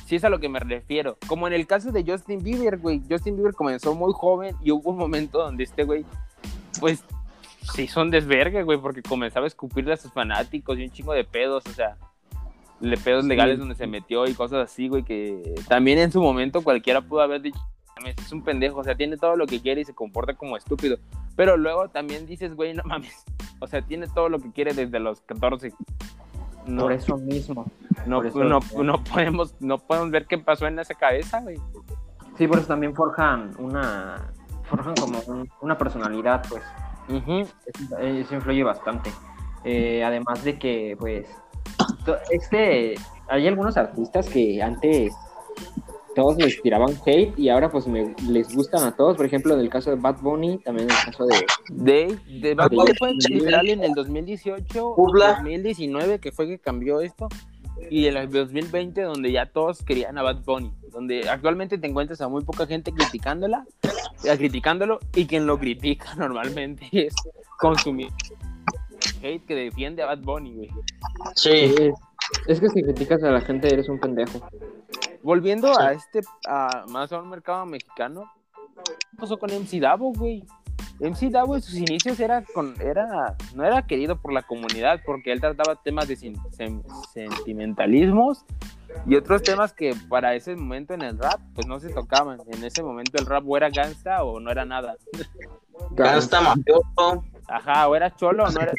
sí 0.06 0.18
es 0.18 0.24
a 0.24 0.30
lo 0.30 0.40
que 0.40 0.50
me 0.50 0.60
refiero. 0.60 1.18
Como 1.28 1.48
en 1.48 1.54
el 1.54 1.66
caso 1.68 1.92
de 1.92 2.04
Justin 2.06 2.44
Bieber, 2.44 2.78
güey. 2.78 3.02
Justin 3.10 3.36
Bieber 3.36 3.54
comenzó 3.56 3.96
muy 3.96 4.14
joven 4.14 4.56
y 4.62 4.72
hubo 4.72 4.92
un 4.92 4.98
momento 4.98 5.40
donde 5.40 5.64
este 5.64 5.84
güey, 5.84 6.06
pues, 6.80 7.04
hizo 7.78 8.02
un 8.02 8.12
desvergue, 8.12 8.64
güey, 8.64 8.78
porque 8.80 9.02
comenzaba 9.02 9.46
a 9.46 9.48
escupirle 9.48 9.94
a 9.94 9.98
sus 9.98 10.12
fanáticos 10.12 10.78
y 10.78 10.84
un 10.84 10.92
chingo 10.92 11.14
de 11.14 11.24
pedos, 11.24 11.64
o 11.68 11.72
sea, 11.74 11.98
de 12.80 12.98
pedos 12.98 13.26
legales 13.26 13.58
donde 13.58 13.76
se 13.76 13.88
metió 13.88 14.28
y 14.28 14.34
cosas 14.34 14.70
así, 14.70 14.88
güey, 14.88 15.04
que 15.04 15.56
también 15.68 15.98
en 16.00 16.12
su 16.12 16.22
momento 16.22 16.62
cualquiera 16.62 17.02
pudo 17.02 17.22
haber 17.22 17.42
dicho, 17.42 17.60
"Mames, 17.98 18.16
es 18.20 18.32
un 18.32 18.44
pendejo, 18.44 18.80
o 18.80 18.84
sea, 18.84 18.96
tiene 18.96 19.18
todo 19.18 19.36
lo 19.38 19.48
que 19.48 19.62
quiere 19.62 19.82
y 19.82 19.86
se 19.86 19.94
comporta 19.94 20.34
como 20.36 20.58
estúpido. 20.58 20.98
Pero 21.36 21.58
luego 21.58 21.90
también 21.90 22.26
dices, 22.26 22.54
güey, 22.56 22.74
no 22.74 22.84
mames, 22.86 23.24
o 23.60 23.68
sea, 23.68 23.82
tiene 23.82 24.08
todo 24.08 24.30
lo 24.30 24.40
que 24.40 24.52
quiere 24.52 24.74
desde 24.74 25.00
los 25.00 25.22
14. 25.22 25.74
No, 26.68 26.84
Por 26.84 26.94
eso 26.94 27.18
mismo. 27.18 27.66
no, 28.06 28.24
eso- 28.24 28.44
no, 28.44 28.60
no 28.84 29.04
podemos, 29.04 29.56
no 29.60 29.78
podemos 29.78 30.12
ver 30.12 30.26
qué 30.26 30.38
pasó 30.38 30.68
en 30.68 30.80
esa 30.80 30.96
cabeza, 30.96 31.42
güey. 31.42 31.58
Sí, 32.38 32.48
por 32.48 32.58
eso 32.58 32.68
también 32.68 32.94
forjan 32.96 33.52
una. 33.60 34.32
Forjan 34.70 34.96
como 34.96 35.20
un- 35.28 35.50
una 35.62 35.78
personalidad, 35.78 36.44
pues. 36.50 36.64
Ujú. 37.10 37.42
Eso, 37.66 37.98
eso 38.00 38.36
influye 38.36 38.64
bastante. 38.64 39.12
Eh, 39.64 40.04
además 40.04 40.44
de 40.44 40.58
que, 40.60 40.96
pues. 41.00 41.28
Este. 42.30 42.96
Hay 43.28 43.48
algunos 43.48 43.76
artistas 43.78 44.28
que 44.30 44.62
antes. 44.62 45.14
Todos 46.16 46.38
les 46.38 46.62
tiraban 46.62 46.92
hate 47.06 47.38
y 47.38 47.50
ahora 47.50 47.70
pues 47.70 47.88
me, 47.88 48.16
les 48.30 48.56
gustan 48.56 48.86
a 48.86 48.96
todos. 48.96 49.18
Por 49.18 49.26
ejemplo, 49.26 49.54
en 49.54 49.60
el 49.60 49.70
caso 49.70 49.90
de 49.90 49.98
Bad 49.98 50.22
Bunny, 50.22 50.60
también 50.60 50.90
en 50.90 50.96
el 50.96 51.04
caso 51.04 51.26
de. 51.26 51.46
De, 51.70 52.20
de 52.40 52.56
Bad 52.56 52.70
Bunny 52.72 52.92
fue 52.98 53.14
literal 53.16 53.68
en 53.68 53.84
el 53.84 53.92
2018, 53.94 54.94
Publa. 54.96 55.34
2019, 55.34 56.20
que 56.20 56.32
fue 56.32 56.48
que 56.48 56.58
cambió 56.58 57.02
esto, 57.02 57.28
y 57.90 58.08
en 58.08 58.18
el 58.18 58.30
2020, 58.32 59.02
donde 59.02 59.32
ya 59.32 59.46
todos 59.48 59.84
querían 59.84 60.18
a 60.18 60.24
Bad 60.24 60.44
Bunny, 60.46 60.74
donde 60.92 61.30
actualmente 61.30 61.78
te 61.78 61.88
encuentras 61.88 62.22
a 62.22 62.28
muy 62.28 62.44
poca 62.44 62.66
gente 62.68 62.92
criticándola, 62.92 63.66
eh, 64.24 64.38
criticándolo, 64.38 65.00
y 65.14 65.26
quien 65.28 65.46
lo 65.46 65.60
critica 65.60 66.16
normalmente 66.18 66.88
es 66.92 67.14
consumir 67.60 68.10
hate 69.22 69.46
que 69.46 69.56
defiende 69.56 70.04
a 70.04 70.08
Bad 70.08 70.20
Bunny, 70.20 70.54
güey. 70.54 70.70
Sí. 71.36 71.50
Es, 71.50 71.94
es 72.48 72.60
que 72.60 72.70
si 72.70 72.84
criticas 72.84 73.24
a 73.24 73.30
la 73.32 73.42
gente 73.42 73.72
eres 73.72 73.90
un 73.90 74.00
pendejo. 74.00 74.40
Volviendo 75.24 75.74
Sí. 75.74 75.80
a 75.82 75.92
este, 75.92 76.22
a, 76.48 76.86
más 76.90 77.12
a 77.12 77.20
un 77.20 77.30
mercado 77.30 77.66
mexicano, 77.66 78.32
¿qué 78.84 79.18
pasó 79.18 79.38
con 79.38 79.50
MC 79.52 79.80
Davo, 79.80 80.12
güey? 80.14 80.44
MC 81.00 81.30
Davo 81.30 81.56
en 81.56 81.62
sus 81.62 81.76
inicios 81.76 82.20
era, 82.20 82.44
con, 82.54 82.76
era, 82.82 83.36
no 83.54 83.64
era 83.66 83.86
querido 83.86 84.16
por 84.18 84.32
la 84.34 84.44
comunidad 84.44 85.02
porque 85.06 85.32
él 85.32 85.42
trataba 85.42 85.76
temas 85.76 86.08
de 86.08 86.16
sin- 86.16 86.36
sen- 86.52 86.84
sentimentalismos 87.14 88.46
y 89.06 89.16
otros 89.16 89.44
temas 89.44 89.74
que 89.74 89.94
para 90.10 90.36
ese 90.36 90.56
momento 90.56 90.94
en 90.94 91.02
el 91.02 91.18
rap 91.18 91.40
pues 91.54 91.68
no 91.68 91.80
se 91.80 91.90
tocaban. 91.90 92.40
En 92.48 92.64
ese 92.64 92.82
momento 92.82 93.18
el 93.18 93.26
rap 93.26 93.44
o 93.48 93.58
era 93.58 93.70
gangsta 93.70 94.24
o 94.24 94.40
no 94.40 94.50
era 94.52 94.64
nada. 94.64 94.96
Gangsta 95.92 96.40
mafioso. 96.42 97.24
Ajá, 97.48 97.88
o 97.88 97.96
era 97.96 98.16
cholo 98.16 98.46
o 98.46 98.50
no 98.50 98.62
era 98.62 98.72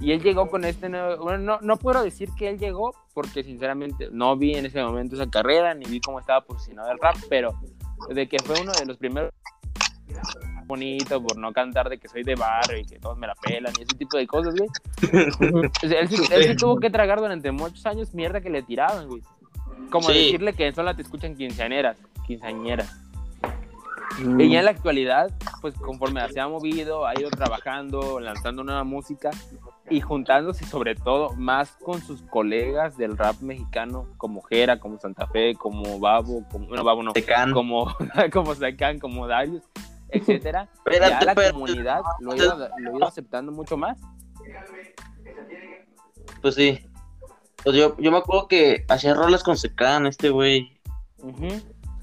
y 0.00 0.10
él 0.10 0.20
llegó 0.20 0.50
con 0.50 0.64
este 0.64 0.88
nuevo. 0.88 1.22
Bueno, 1.22 1.38
no, 1.38 1.58
no 1.60 1.76
puedo 1.76 2.02
decir 2.02 2.28
que 2.36 2.48
él 2.48 2.58
llegó, 2.58 2.92
porque 3.14 3.44
sinceramente 3.44 4.08
no 4.10 4.36
vi 4.36 4.56
en 4.56 4.66
ese 4.66 4.82
momento 4.82 5.14
esa 5.14 5.30
carrera, 5.30 5.74
ni 5.74 5.84
vi 5.86 6.00
cómo 6.00 6.18
estaba 6.18 6.40
posicionado 6.44 6.90
el 6.90 6.98
rap, 6.98 7.14
pero 7.28 7.54
de 8.12 8.28
que 8.28 8.38
fue 8.40 8.60
uno 8.60 8.72
de 8.72 8.84
los 8.84 8.96
primeros 8.96 9.30
bonito 10.72 11.22
por 11.22 11.36
no 11.38 11.52
cantar 11.52 11.88
de 11.88 11.98
que 11.98 12.08
soy 12.08 12.22
de 12.22 12.34
barrio 12.34 12.78
y 12.78 12.84
que 12.84 12.98
todos 12.98 13.16
me 13.18 13.26
la 13.26 13.34
pelan 13.34 13.72
y 13.78 13.82
ese 13.82 13.94
tipo 13.96 14.16
de 14.16 14.26
cosas, 14.26 14.54
güey. 14.54 14.68
O 14.68 15.78
sea, 15.88 16.00
él, 16.00 16.08
sí- 16.08 16.22
él 16.30 16.44
sí 16.44 16.56
tuvo 16.56 16.78
que 16.80 16.90
tragar 16.90 17.18
durante 17.20 17.50
muchos 17.52 17.84
años 17.86 18.12
mierda 18.14 18.40
que 18.40 18.50
le 18.50 18.62
tiraban, 18.62 19.08
güey. 19.08 19.22
Como 19.90 20.08
Sí. 20.08 20.14
decirle 20.26 20.52
que 20.54 20.72
solo 20.72 20.94
te 20.96 21.02
escuchan 21.02 21.36
quinceañeras, 21.36 21.96
quinceañeras. 22.26 22.98
Y 24.38 24.50
ya 24.50 24.58
en 24.58 24.66
la 24.66 24.72
actualidad, 24.72 25.30
pues 25.62 25.74
conforme 25.74 26.20
se 26.30 26.38
ha 26.38 26.46
movido, 26.46 27.06
ha 27.06 27.18
ido 27.18 27.30
trabajando, 27.30 28.20
lanzando 28.20 28.62
nueva 28.62 28.84
música 28.84 29.30
y 29.88 30.02
juntándose 30.02 30.66
sobre 30.66 30.94
todo 30.94 31.30
más 31.36 31.70
con 31.82 32.00
sus 32.02 32.20
colegas 32.22 32.98
del 32.98 33.16
rap 33.16 33.40
mexicano, 33.40 34.06
como 34.18 34.42
Jera, 34.42 34.78
como 34.78 34.98
Santa 34.98 35.26
Fe, 35.28 35.54
como 35.54 35.98
Babo, 35.98 36.44
como, 36.50 36.66
bueno, 36.66 36.84
Babo 36.84 37.02
no, 37.02 37.12
Tecan. 37.14 37.52
como, 37.52 37.86
como 38.32 38.54
Sacan, 38.54 38.98
como 38.98 39.26
Darius, 39.26 39.62
etcétera. 40.12 40.68
Espérate, 40.74 41.10
ya 41.10 41.24
la 41.24 41.32
espérate. 41.32 41.52
comunidad 41.52 42.00
lo 42.20 42.34
ido, 42.36 42.68
lo 42.78 42.96
ido 42.98 43.06
aceptando 43.06 43.50
mucho 43.52 43.76
más. 43.76 43.98
Pues 46.40 46.54
sí. 46.54 46.78
Pues 47.62 47.76
yo, 47.76 47.96
yo 47.98 48.10
me 48.10 48.18
acuerdo 48.18 48.48
que 48.48 48.84
hacía 48.88 49.14
rolas 49.14 49.42
con 49.42 49.56
Secan, 49.56 50.06
este 50.06 50.30
güey. 50.30 50.80
Ujú, 51.18 51.48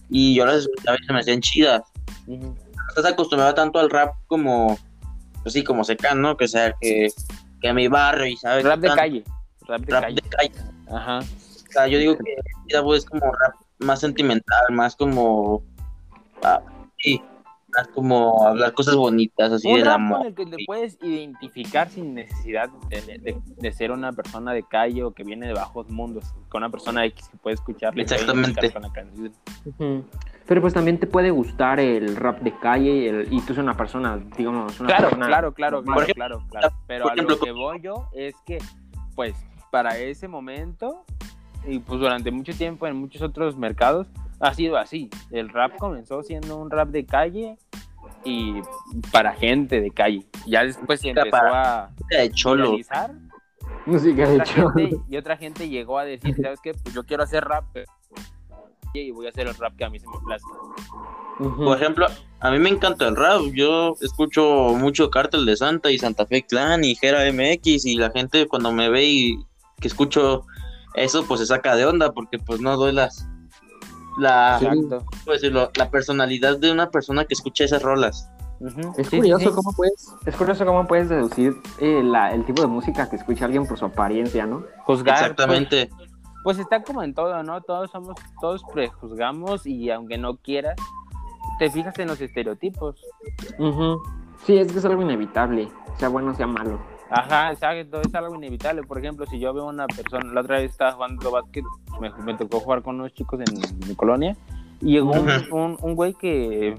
Y 0.09 0.35
yo 0.35 0.45
las 0.45 0.57
escuchaba 0.57 0.97
y 1.01 1.05
se 1.05 1.13
me 1.13 1.19
hacían 1.19 1.41
chidas. 1.41 1.81
ujú. 2.27 2.55
No 2.55 2.83
estás 2.95 3.05
acostumbrado 3.13 3.53
tanto 3.53 3.79
al 3.79 3.89
rap 3.89 4.15
como. 4.27 4.77
Pues 5.43 5.53
sí, 5.53 5.63
como 5.63 5.83
Secan, 5.83 6.21
¿no? 6.21 6.35
Que 6.37 6.47
sea, 6.47 6.73
que, 6.79 7.09
que 7.61 7.69
a 7.69 7.73
mi 7.73 7.87
barrio 7.87 8.25
y 8.27 8.37
sabes. 8.37 8.63
Rap 8.63 8.79
de 8.79 8.89
calle. 8.89 9.23
Rap 9.67 9.81
de 9.81 9.91
Rap 9.93 10.03
calle. 10.03 10.15
de 10.23 10.29
calle. 10.29 10.51
Ajá. 10.91 11.19
O 11.19 11.71
sea, 11.71 11.87
yo 11.87 11.99
digo 11.99 12.17
que 12.17 12.35
es 12.95 13.05
como 13.05 13.25
rap 13.31 13.55
más 13.79 13.99
sentimental, 13.99 14.65
más 14.71 14.95
como. 14.95 15.63
ah, 16.41 16.61
sí, 16.97 17.21
más 17.75 17.87
como 17.89 18.45
hablar 18.47 18.73
cosas 18.73 18.95
bonitas, 18.95 19.51
así 19.51 19.67
un 19.67 19.75
del 19.75 19.85
rap 19.85 19.95
amor. 19.95 20.17
con 20.19 20.27
el 20.27 20.35
que 20.35 20.45
te 20.45 20.57
puedes 20.65 20.97
identificar 21.01 21.89
sin 21.89 22.13
necesidad 22.13 22.69
de, 22.89 23.01
de- 23.01 23.41
de 23.45 23.71
ser 23.71 23.91
una 23.91 24.11
persona 24.13 24.53
de 24.53 24.63
calle 24.63 25.03
o 25.03 25.11
que 25.11 25.23
viene 25.23 25.47
de 25.47 25.53
bajos 25.53 25.89
mundos, 25.89 26.23
con 26.49 26.63
una 26.63 26.69
persona 26.71 27.05
X 27.05 27.29
que 27.29 27.37
puede 27.37 27.53
escucharle 27.55 28.01
Exactamente. 28.03 28.71
con 28.71 28.81
la 28.81 28.91
canción. 28.91 29.31
Ujú. 29.65 30.05
Pero 30.47 30.61
pues 30.61 30.73
también 30.73 30.97
te 30.99 31.05
puede 31.05 31.29
gustar 31.29 31.79
el 31.79 32.15
rap 32.15 32.39
de 32.41 32.57
calle 32.59 32.91
y, 32.91 33.07
el- 33.07 33.27
y 33.33 33.37
tú 33.41 33.53
eres 33.53 33.59
una 33.59 33.77
persona, 33.77 34.17
digamos, 34.37 34.79
una 34.79 34.87
Claro, 34.87 35.03
persona 35.03 35.27
claro, 35.27 35.53
claro, 35.53 35.83
claro, 35.83 36.07
claro, 36.13 36.43
claro. 36.49 36.69
Pero 36.87 37.03
por 37.03 37.11
a 37.11 37.15
lo 37.15 37.21
ejemplo, 37.21 37.39
que 37.45 37.51
voy 37.51 37.81
yo 37.81 38.09
es 38.13 38.33
que, 38.45 38.57
pues, 39.15 39.35
para 39.71 39.97
ese 39.99 40.27
momento 40.27 41.05
y 41.67 41.77
pues 41.79 41.99
durante 41.99 42.31
mucho 42.31 42.53
tiempo 42.53 42.87
en 42.87 42.95
muchos 42.95 43.21
otros 43.21 43.55
mercados 43.57 44.07
ha 44.39 44.53
sido 44.53 44.77
así. 44.77 45.09
El 45.31 45.49
rap 45.49 45.77
comenzó 45.77 46.23
siendo 46.23 46.57
un 46.57 46.69
rap 46.69 46.89
de 46.89 47.05
calle 47.05 47.57
y 48.23 48.55
para 49.11 49.33
gente 49.33 49.81
de 49.81 49.91
calle. 49.91 50.25
Ya 50.45 50.63
después 50.63 50.99
se 51.01 51.09
empezó 51.09 51.29
para- 51.31 51.83
a 51.85 51.91
de 52.09 52.31
cholo. 52.31 52.71
Música 53.85 54.27
de 54.27 54.45
gente- 54.45 54.99
y 55.09 55.17
otra 55.17 55.37
gente 55.37 55.67
llegó 55.69 55.97
a 55.97 56.05
decir, 56.05 56.35
¿sabes 56.41 56.59
qué? 56.61 56.73
Pues 56.73 56.93
yo 56.93 57.03
quiero 57.05 57.23
hacer 57.23 57.43
rap 57.45 57.65
y 58.93 59.11
voy 59.11 59.27
a 59.27 59.29
hacer 59.29 59.47
el 59.47 59.55
rap 59.55 59.75
que 59.75 59.85
a 59.85 59.89
mí 59.89 59.99
se 59.99 60.07
me 60.07 60.17
plazca. 60.25 60.49
Por 61.37 61.77
ejemplo, 61.77 62.07
a 62.41 62.51
mí 62.51 62.59
me 62.59 62.69
encanta 62.69 63.07
el 63.07 63.15
rap. 63.15 63.41
Yo 63.53 63.95
escucho 64.01 64.73
mucho 64.75 65.09
Cártel 65.09 65.45
de 65.45 65.55
Santa 65.55 65.89
y 65.91 65.97
Santa 65.97 66.25
Fe 66.25 66.43
Clan 66.45 66.83
y 66.83 66.95
Gera 66.95 67.23
MX 67.31 67.85
y 67.85 67.95
la 67.95 68.09
gente 68.11 68.47
cuando 68.47 68.71
me 68.71 68.89
ve 68.89 69.05
y 69.05 69.39
que 69.79 69.87
escucho 69.87 70.45
eso, 70.95 71.25
pues 71.25 71.39
se 71.39 71.45
saca 71.45 71.75
de 71.75 71.85
onda 71.85 72.11
porque 72.13 72.39
pues 72.39 72.59
no 72.59 72.75
doy 72.77 72.91
las 72.91 73.25
la, 74.19 74.59
la 75.75 75.89
personalidad 75.89 76.57
de 76.57 76.71
una 76.71 76.89
persona 76.89 77.25
que 77.25 77.33
escucha 77.33 77.63
esas 77.63 77.81
rolas. 77.81 78.29
Es 78.97 79.07
Sí, 79.07 79.17
curioso 79.17 79.45
sí, 79.45 79.49
sí. 79.49 79.55
cómo 79.55 79.71
puedes, 79.73 80.13
es 80.25 80.35
curioso 80.35 80.65
cómo 80.65 80.85
puedes 80.85 81.07
deducir 81.07 81.55
eh, 81.79 82.01
la- 82.03 82.31
el 82.33 82.43
tipo 82.45 82.61
de 82.61 82.67
música 82.67 83.09
que 83.09 83.15
escucha 83.15 83.45
alguien 83.45 83.65
por 83.65 83.79
su 83.79 83.85
apariencia, 83.85 84.45
¿no? 84.45 84.63
Juzgar. 84.85 85.15
pues, 85.15 85.21
Exactamente. 85.21 85.89
Pues 86.43 86.59
está 86.59 86.83
como 86.83 87.01
en 87.03 87.13
todo, 87.13 87.41
¿no? 87.43 87.61
Todos 87.61 87.89
somos, 87.91 88.15
todos 88.41 88.61
prejuzgamos 88.73 89.65
y 89.65 89.89
aunque 89.91 90.17
no 90.17 90.35
quieras, 90.37 90.75
te 91.57 91.69
fijas 91.71 91.97
en 91.99 92.07
los 92.09 92.19
estereotipos. 92.19 93.01
Ujú. 93.57 94.01
Sí, 94.45 94.57
es 94.57 94.71
que 94.71 94.79
es 94.79 94.85
algo 94.85 95.01
inevitable, 95.01 95.69
sea 95.97 96.09
bueno 96.09 96.31
o 96.31 96.35
sea 96.35 96.47
malo. 96.47 96.79
Ajá, 97.09 97.51
exacto, 97.51 98.01
es 98.01 98.13
algo 98.13 98.35
inevitable. 98.35 98.83
Por 98.83 98.99
ejemplo, 98.99 99.25
si 99.25 99.39
yo 99.39 99.53
veo 99.53 99.65
una 99.65 99.87
persona, 99.87 100.31
la 100.31 100.41
otra 100.41 100.57
vez 100.57 100.71
estaba 100.71 100.91
jugando 100.91 101.31
básquet, 101.31 101.65
me, 101.99 102.11
me 102.23 102.35
tocó 102.35 102.59
jugar 102.59 102.83
con 102.83 102.99
unos 102.99 103.13
chicos 103.13 103.39
en 103.39 103.87
mi 103.87 103.95
colonia, 103.95 104.35
y 104.81 104.93
llegó 104.93 105.11
un, 105.11 105.29
un, 105.51 105.77
un 105.81 105.95
güey 105.95 106.13
que, 106.13 106.77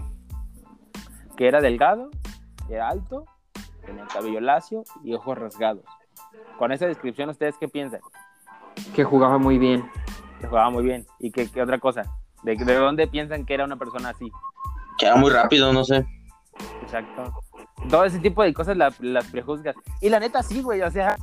que 1.36 1.48
era 1.48 1.60
delgado, 1.60 2.10
era 2.68 2.88
alto, 2.88 3.24
tenía 3.84 4.06
cabello 4.06 4.40
lacio 4.40 4.84
y 5.02 5.14
ojos 5.14 5.36
rasgados. 5.36 5.84
Con 6.58 6.72
esa 6.72 6.86
descripción, 6.86 7.28
¿ustedes 7.30 7.56
qué 7.58 7.68
piensan? 7.68 8.00
Que 8.94 9.02
jugaba 9.02 9.38
muy 9.38 9.58
bien. 9.58 9.84
Que 10.40 10.46
jugaba 10.46 10.70
muy 10.70 10.84
bien. 10.84 11.06
¿Y 11.18 11.32
qué, 11.32 11.50
qué 11.50 11.60
otra 11.60 11.78
cosa? 11.78 12.04
¿De, 12.42 12.54
¿De 12.54 12.74
dónde 12.74 13.06
piensan 13.06 13.44
que 13.44 13.54
era 13.54 13.64
una 13.64 13.76
persona 13.76 14.10
así? 14.10 14.30
Queda 14.98 15.16
muy 15.16 15.30
rápido, 15.30 15.72
no 15.72 15.84
sé. 15.84 16.06
Exacto. 16.82 17.32
Todo 17.88 18.04
ese 18.04 18.18
tipo 18.18 18.42
de 18.42 18.52
cosas 18.52 18.76
la- 18.76 18.92
las 19.00 19.26
prejuzgas. 19.26 19.74
Y 20.00 20.08
la 20.10 20.20
neta 20.20 20.42
sí, 20.42 20.60
güey, 20.62 20.82
o 20.82 20.90
sea, 20.90 21.16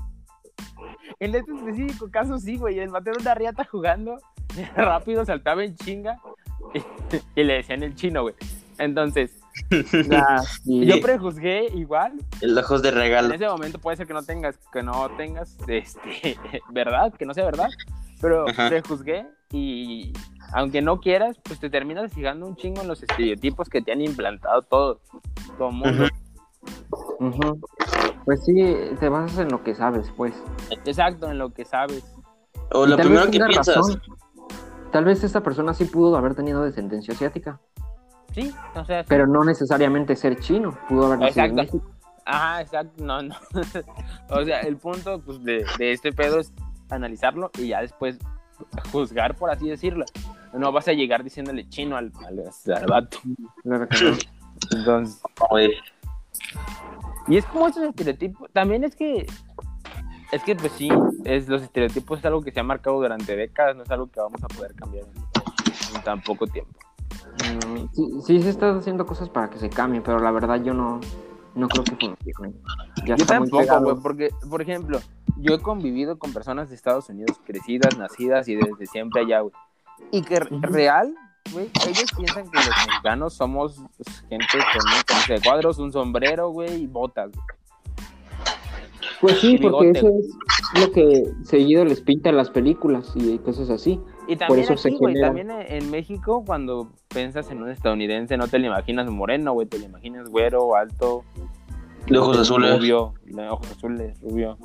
en 1.20 1.36
este 1.36 1.52
específico 1.52 2.10
caso 2.12 2.38
sí, 2.40 2.58
güey, 2.58 2.80
el 2.80 2.90
matero 2.90 3.18
una 3.20 3.36
riata 3.36 3.64
jugando, 3.70 4.18
rápido 4.76 5.24
saltaba 5.26 5.64
en 5.64 5.76
chinga 5.76 6.18
y, 6.74 6.80
y 7.40 7.44
le 7.44 7.54
decían 7.56 7.84
el 7.84 7.96
chino, 7.96 8.24
güey. 8.24 8.36
Entonces, 8.80 9.40
sí. 10.64 10.86
yo 10.86 11.02
prejuzgué 11.02 11.68
igual. 11.74 12.14
El 12.42 12.58
ojos 12.58 12.82
de 12.84 12.90
En 12.90 12.96
regalo. 12.96 13.34
ese 13.34 13.48
momento 13.48 13.80
puede 13.80 13.98
ser 13.98 14.06
que 14.08 14.14
no 14.14 14.24
tengas, 14.24 14.58
que 14.72 14.84
no 14.84 15.10
tengas, 15.18 15.58
este, 15.68 16.38
verdad, 16.70 17.12
que 17.14 17.26
no 17.26 17.34
sea 17.34 17.46
verdad, 17.46 17.70
pero 18.22 18.48
Ajá. 18.48 18.70
prejuzgué 18.70 19.26
y 19.52 20.14
aunque 20.54 20.82
no 20.82 21.00
quieras, 21.00 21.38
pues 21.44 21.60
te 21.60 21.70
terminas 21.70 22.14
fijando 22.14 22.46
un 22.48 22.56
chingo 22.56 22.82
en 22.82 22.88
los 22.88 23.02
estereotipos 23.02 23.68
que 23.70 23.82
te 23.82 23.92
han 23.92 24.02
implantado 24.02 24.62
todo, 24.62 25.02
todo 25.58 25.72
mundo. 25.72 26.08
Ujú. 27.20 27.60
Pues 28.26 28.44
sí, 28.44 28.76
te 29.00 29.10
basas 29.10 29.40
en 29.40 29.50
lo 29.50 29.64
que 29.64 29.74
sabes, 29.76 30.12
pues. 30.16 30.34
Exacto, 30.86 31.30
en 31.32 31.38
lo 31.38 31.54
que 31.54 31.66
sabes. 31.66 32.04
O 32.74 32.86
Y 32.86 32.90
lo 32.90 32.98
primero 32.98 33.26
que 33.32 33.40
piensas. 33.40 33.76
razón. 33.76 34.02
Tal 34.92 35.06
vez 35.06 35.24
esta 35.24 35.42
persona 35.42 35.74
sí 35.74 35.86
pudo 35.86 36.16
haber 36.18 36.36
tenido 36.36 36.64
descendencia 36.64 37.14
asiática, 37.14 37.60
Sí, 38.34 38.54
o 38.76 38.86
sea, 38.86 39.04
pero 39.08 39.26
no 39.26 39.44
necesariamente 39.44 40.16
ser 40.16 40.40
chino. 40.40 40.78
Pudo 40.88 41.08
haber 41.08 41.20
nacido 41.20 41.46
en 41.46 41.52
Exacto. 41.60 41.78
México. 41.80 41.92
ajá, 42.26 42.62
exacto, 42.62 43.04
no, 43.04 43.22
no. 43.24 43.36
o 44.30 44.44
sea, 44.46 44.60
el 44.62 44.78
punto 44.78 45.20
pues, 45.22 45.44
de, 45.44 45.66
de 45.80 45.92
este 45.94 46.12
pedo 46.12 46.40
es 46.40 46.54
analizarlo 46.90 47.50
y 47.58 47.70
ya 47.70 47.82
después 47.82 48.20
juzgar, 48.92 49.36
por 49.36 49.50
así 49.50 49.68
decirlo. 49.70 50.06
No 50.54 50.72
vas 50.72 50.88
a 50.88 50.94
llegar 50.94 51.24
diciéndole 51.24 51.68
chino 51.70 51.98
al, 51.98 52.12
al, 52.28 52.44
al 52.76 52.86
vato. 52.86 53.18
Claro 53.64 53.88
que 53.88 54.04
no. 54.04 54.18
Entonces. 54.78 55.22
Y 57.28 57.38
es 57.38 57.46
como 57.46 57.68
esos 57.68 57.84
estereotipos. 57.84 58.50
También 58.52 58.84
es 58.84 58.96
que, 58.96 59.28
es 60.32 60.44
que 60.44 60.56
pues 60.56 60.72
sí, 60.74 60.90
es, 61.26 61.48
los 61.48 61.62
estereotipos 61.62 62.20
es 62.20 62.26
algo 62.26 62.42
que 62.42 62.52
se 62.52 62.60
ha 62.60 62.64
marcado 62.64 62.98
durante 62.98 63.36
décadas, 63.36 63.76
no 63.76 63.84
es 63.84 63.92
algo 63.92 64.08
que 64.08 64.20
vamos 64.20 64.42
a 64.44 64.48
poder 64.48 64.74
cambiar 64.76 65.06
en, 65.06 65.96
en 65.96 66.04
tan 66.04 66.22
poco 66.22 66.48
tiempo. 66.48 66.72
Mm, 67.68 67.88
Sí, 67.94 68.10
sí 68.26 68.42
se 68.42 68.50
están 68.50 68.78
haciendo 68.78 69.06
cosas 69.06 69.30
para 69.30 69.50
que 69.50 69.58
se 69.60 69.70
cambien, 69.70 70.04
pero 70.04 70.20
la 70.20 70.32
verdad 70.32 70.62
yo 70.64 70.74
no, 70.74 71.00
no 71.56 71.68
creo 71.68 71.84
que 71.84 71.96
funcione. 71.96 72.54
Ya 73.06 73.16
Yo 73.16 73.26
tampoco, 73.26 73.82
güey, 73.82 73.96
porque, 74.02 74.30
por 74.50 74.62
ejemplo, 74.62 75.00
yo 75.38 75.56
he 75.56 75.60
convivido 75.60 76.18
con 76.18 76.34
personas 76.34 76.70
de 76.70 76.76
Estados 76.76 77.10
Unidos 77.10 77.40
crecidas, 77.46 77.98
nacidas 77.98 78.48
y 78.48 78.56
desde 78.56 78.86
siempre 78.86 79.22
allá, 79.22 79.42
güey. 79.42 79.54
Y 80.12 80.22
que 80.22 80.40
real, 80.40 81.16
güey, 81.52 81.70
ellos 81.88 82.06
piensan 82.16 82.50
que 82.50 82.58
los 82.58 82.70
mexicanos 82.88 83.34
somos 83.34 83.78
gente 84.30 84.46
con 84.52 84.94
un 84.94 85.02
camisa 85.06 85.34
de 85.34 85.42
cuadros, 85.42 85.78
un 85.80 85.92
sombrero, 85.92 86.50
güey, 86.50 86.84
y 86.84 86.88
botas. 86.88 87.32
güey. 87.32 87.46
Pues 89.22 89.40
sí, 89.40 89.58
porque 89.58 89.88
bigote. 89.88 90.00
eso 90.00 90.10
es 90.10 90.80
lo 90.80 90.92
que 90.92 91.24
seguido 91.44 91.86
les 91.86 92.02
pinta 92.02 92.30
en 92.30 92.38
las 92.38 92.50
películas 92.50 93.12
y 93.16 93.38
cosas 93.40 93.70
así. 93.70 94.00
Y 94.28 94.36
también 94.36 94.62
eso 94.62 94.78
se 94.78 94.90
aquí, 94.90 94.98
güey, 94.98 95.16
genera. 95.16 95.34
también 95.34 95.52
en 95.52 95.90
México, 95.90 96.44
cuando 96.46 96.92
piensas 97.08 97.50
en 97.50 97.64
un 97.64 97.70
estadounidense, 97.70 98.38
no 98.38 98.48
te 98.48 98.60
lo 98.60 98.68
imaginas 98.68 99.10
moreno, 99.10 99.54
güey, 99.54 99.68
te 99.68 99.80
lo 99.80 99.86
imaginas 99.86 100.30
güero, 100.30 100.76
alto. 100.76 101.24
De 102.06 102.18
ojos 102.18 102.38
azules. 102.38 102.78
Rubio, 102.78 103.14
de 103.26 103.50
ojos 103.50 103.72
azules, 103.72 104.20
rubio. 104.22 104.58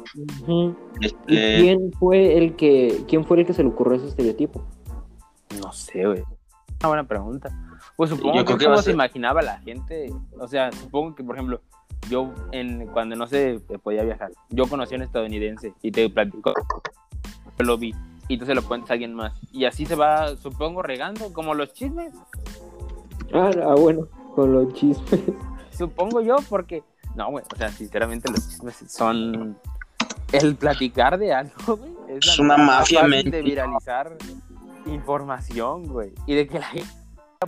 ¿Y 0.46 1.06
Este, 1.06 1.56
quién 1.60 1.92
fue 1.98 2.36
el 2.36 2.54
que 2.54 3.04
quién 3.08 3.24
fue 3.24 3.40
el 3.40 3.46
que 3.46 3.52
se 3.52 3.62
le 3.62 3.70
ocurrió 3.70 3.96
ese 3.96 4.08
estereotipo? 4.08 4.64
No 5.60 5.72
sé, 5.72 6.06
güey. 6.06 6.22
Una 6.82 6.88
buena 6.88 7.04
pregunta. 7.04 7.48
Pues 7.96 8.10
supongo 8.10 8.34
Yo 8.36 8.44
que 8.44 8.56
creo 8.56 8.72
a 8.72 8.78
se 8.78 8.84
ser- 8.84 8.94
imaginaba 8.94 9.40
la 9.40 9.58
gente. 9.60 10.12
O 10.38 10.48
sea, 10.48 10.72
supongo 10.72 11.14
que, 11.14 11.22
por 11.22 11.36
ejemplo, 11.36 11.60
yo 12.10 12.32
en, 12.50 12.86
cuando 12.88 13.14
no 13.14 13.26
se 13.28 13.60
podía 13.84 14.02
viajar, 14.02 14.32
yo 14.50 14.66
conocí 14.66 14.94
a 14.94 14.96
un 14.96 15.02
estadounidense 15.04 15.72
y 15.80 15.92
te 15.92 16.10
platico, 16.10 16.52
lo 17.58 17.78
vi 17.78 17.94
y 18.26 18.36
tú 18.36 18.44
se 18.46 18.54
lo 18.56 18.62
cuentas 18.64 18.90
a 18.90 18.92
alguien 18.94 19.14
más. 19.14 19.32
Y 19.52 19.64
así 19.64 19.86
se 19.86 19.94
va, 19.94 20.36
supongo, 20.36 20.82
regando, 20.82 21.32
como 21.32 21.54
los 21.54 21.72
chismes. 21.72 22.12
Ah, 23.32 23.50
ah, 23.64 23.74
bueno, 23.78 24.08
con 24.34 24.52
los 24.52 24.72
chismes. 24.74 25.20
Supongo 25.78 26.20
yo, 26.20 26.36
porque, 26.48 26.82
no, 27.14 27.30
güey, 27.30 27.44
o 27.52 27.56
sea, 27.56 27.68
sinceramente 27.70 28.30
los 28.30 28.46
chismes 28.48 28.76
son 28.88 29.56
el 30.32 30.56
platicar 30.56 31.16
de 31.18 31.32
algo, 31.32 31.76
güey. 31.76 31.92
Es, 32.08 32.26
Es 32.26 32.38
una 32.38 32.56
mafia, 32.56 33.04
de 33.06 33.42
viralizar 33.42 34.16
información, 34.86 35.86
güey. 35.88 36.12
Y 36.26 36.34
de 36.34 36.46
que 36.46 36.58
la 36.58 36.66
gente, 36.66 36.90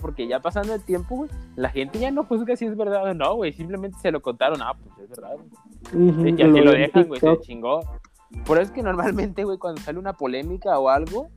porque 0.00 0.26
ya 0.26 0.40
pasando 0.40 0.74
el 0.74 0.82
tiempo, 0.82 1.16
güey, 1.16 1.30
la 1.56 1.70
gente 1.70 1.98
ya 1.98 2.10
no 2.10 2.24
juzga 2.24 2.56
si 2.56 2.66
es 2.66 2.76
verdad 2.76 3.04
o 3.10 3.14
no, 3.14 3.34
güey. 3.36 3.52
Simplemente 3.52 3.98
se 4.00 4.10
lo 4.10 4.20
contaron, 4.22 4.60
ah, 4.62 4.74
pues 4.74 4.98
es 4.98 5.08
verdad. 5.10 5.36
güey. 5.36 6.08
Ujú, 6.10 6.26
Y 6.26 6.42
así 6.42 6.60
lo 6.60 6.72
de 6.72 6.78
dejan, 6.78 7.06
güey, 7.08 7.20
se 7.20 7.40
chingó. 7.40 7.80
Por 8.46 8.58
eso 8.58 8.66
es 8.66 8.70
que 8.72 8.82
normalmente, 8.82 9.44
güey, 9.44 9.58
cuando 9.58 9.80
sale 9.80 9.98
una 9.98 10.12
polémica 10.14 10.78
o 10.78 10.88
algo, 10.88 11.28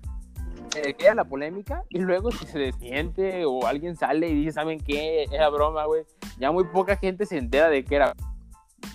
se 0.72 0.94
queda 0.96 1.14
la 1.16 1.26
polémica 1.26 1.84
y 1.90 2.00
luego 2.00 2.32
si 2.32 2.46
se 2.48 2.58
desmiente 2.60 3.46
o 3.46 3.66
alguien 3.68 3.96
sale 3.96 4.30
y 4.30 4.34
dice, 4.36 4.54
¿saben 4.54 4.80
qué? 4.80 5.26
Era 5.32 5.50
broma, 5.50 5.86
güey. 5.86 6.04
Ya 6.40 6.52
muy 6.52 6.64
poca 6.66 6.96
gente 6.98 7.26
se 7.26 7.38
entera 7.38 7.70
de 7.70 7.84
que 7.86 7.96
era. 7.96 8.14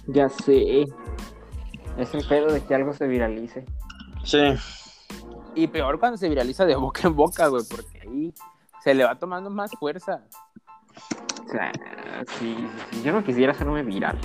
Ya 0.08 0.28
sé. 0.28 0.84
Es 1.96 2.14
el 2.14 2.24
pedo 2.26 2.52
de 2.52 2.60
que 2.60 2.74
algo 2.74 2.92
se 2.92 3.06
viralice. 3.06 3.64
sí. 4.24 4.38
Y 5.54 5.66
peor 5.66 5.98
cuando 5.98 6.16
se 6.16 6.28
viraliza 6.28 6.64
de 6.64 6.76
boca 6.76 7.06
en 7.08 7.16
boca, 7.16 7.48
güey, 7.48 7.62
porque 7.68 8.00
ahí 8.00 8.34
se 8.82 8.94
le 8.94 9.04
va 9.04 9.14
tomando 9.18 9.50
más 9.50 9.70
fuerza. 9.78 10.22
O 11.46 11.48
sea, 11.50 11.72
sí, 12.38 12.56
sí, 12.56 12.68
sí. 12.90 13.02
Yo 13.02 13.12
no 13.12 13.22
quisiera 13.24 13.52
hacerme 13.52 13.82
viral. 13.82 14.18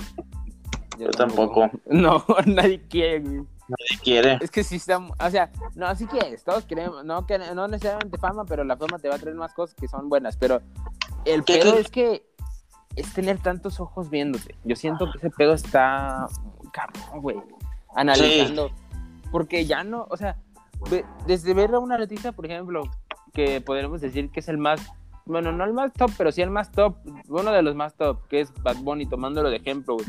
Yo 0.98 1.10
tampoco. 1.10 1.70
No, 1.86 2.24
nadie 2.46 2.86
quiere, 2.88 3.20
güey. 3.20 3.36
Nadie 3.36 4.02
quiere. 4.02 4.38
Es 4.40 4.50
que 4.50 4.64
sí 4.64 4.76
está, 4.76 4.98
o 4.98 5.30
sea, 5.30 5.50
no, 5.74 5.86
así 5.86 6.06
quieres, 6.06 6.42
todos 6.42 6.64
queremos, 6.64 7.04
no, 7.04 7.26
que, 7.26 7.38
no 7.38 7.68
necesariamente 7.68 8.16
fama, 8.16 8.46
pero 8.46 8.64
la 8.64 8.78
fama 8.78 8.98
te 8.98 9.10
va 9.10 9.16
a 9.16 9.18
traer 9.18 9.36
más 9.36 9.52
cosas 9.52 9.74
que 9.74 9.86
son 9.88 10.08
buenas, 10.08 10.38
pero 10.38 10.62
el 11.26 11.44
¿Qué 11.44 11.58
pedo 11.58 11.74
cl- 11.74 11.80
es 11.80 11.90
que 11.90 12.26
es 12.96 13.12
tener 13.12 13.38
tantos 13.40 13.78
ojos 13.78 14.08
viéndote. 14.08 14.54
Yo 14.64 14.74
siento 14.74 15.10
que 15.12 15.18
ese 15.18 15.28
pedo 15.30 15.52
está 15.52 16.26
cabrón, 16.72 17.20
güey, 17.20 17.36
analizando, 17.94 18.70
porque 19.30 19.66
ya 19.66 19.84
no, 19.84 20.06
o 20.08 20.16
sea, 20.16 20.38
desde 21.26 21.54
ver 21.54 21.74
a 21.74 21.78
una 21.78 21.98
noticia, 21.98 22.32
por 22.32 22.46
ejemplo, 22.46 22.82
que 23.32 23.60
podríamos 23.60 24.00
decir 24.00 24.30
que 24.30 24.40
es 24.40 24.48
el 24.48 24.58
más, 24.58 24.80
bueno, 25.26 25.52
no 25.52 25.64
el 25.64 25.72
más 25.72 25.92
top, 25.92 26.10
pero 26.16 26.32
sí 26.32 26.42
el 26.42 26.50
más 26.50 26.70
top, 26.72 26.96
uno 27.28 27.50
de 27.52 27.62
los 27.62 27.74
más 27.74 27.94
top, 27.94 28.26
que 28.28 28.40
es 28.40 28.52
Bad 28.62 28.76
Bunny, 28.78 29.06
tomándolo 29.06 29.50
de 29.50 29.56
ejemplo, 29.56 29.94
güey. 29.94 30.06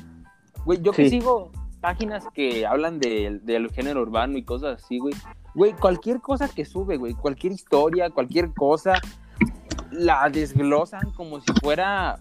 Güey, 0.65 0.81
yo 0.81 0.91
que 0.91 1.09
sigo 1.09 1.51
páginas 1.81 2.25
que 2.33 2.65
hablan 2.65 2.99
de- 2.99 3.39
del 3.43 3.69
género 3.71 4.01
urbano 4.01 4.37
y 4.37 4.43
cosas 4.43 4.83
así, 4.83 4.99
güey. 4.99 5.13
Güey, 5.55 5.73
cualquier 5.73 6.21
cosa 6.21 6.47
que 6.47 6.63
sube, 6.65 6.97
güey, 6.97 7.13
cualquier 7.13 7.53
historia, 7.53 8.09
cualquier 8.09 8.53
cosa, 8.53 8.93
la 9.91 10.29
desglosan 10.29 11.11
como 11.13 11.39
si 11.39 11.51
fuera 11.61 12.19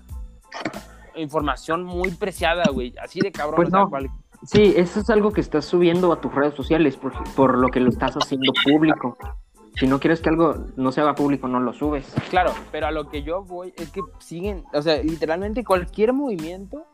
información 1.16 1.84
muy 1.84 2.10
preciada, 2.12 2.64
güey. 2.72 2.94
Así 3.02 3.20
de 3.20 3.32
cabrón. 3.32 3.56
Pues 3.56 3.68
o 3.68 3.70
sea, 3.72 3.86
cual- 3.86 4.10
Sí, 4.44 4.74
eso 4.76 5.00
es 5.00 5.10
algo 5.10 5.32
que 5.32 5.40
estás 5.40 5.64
subiendo 5.64 6.12
a 6.12 6.20
tus 6.20 6.32
redes 6.34 6.54
sociales 6.54 6.96
por, 6.96 7.12
por 7.34 7.58
lo 7.58 7.68
que 7.68 7.80
lo 7.80 7.88
estás 7.90 8.14
haciendo 8.14 8.52
público. 8.64 9.16
Si 9.74 9.86
no 9.86 10.00
quieres 10.00 10.20
que 10.20 10.28
algo 10.28 10.66
no 10.76 10.90
se 10.92 11.00
haga 11.00 11.14
público, 11.14 11.46
no 11.48 11.60
lo 11.60 11.72
subes. 11.72 12.12
Claro, 12.30 12.52
pero 12.72 12.86
a 12.86 12.90
lo 12.90 13.08
que 13.08 13.22
yo 13.22 13.42
voy 13.44 13.72
es 13.76 13.90
que 13.90 14.00
siguen, 14.18 14.64
o 14.72 14.82
sea, 14.82 15.02
literalmente 15.02 15.64
cualquier 15.64 16.12
movimiento 16.12 16.84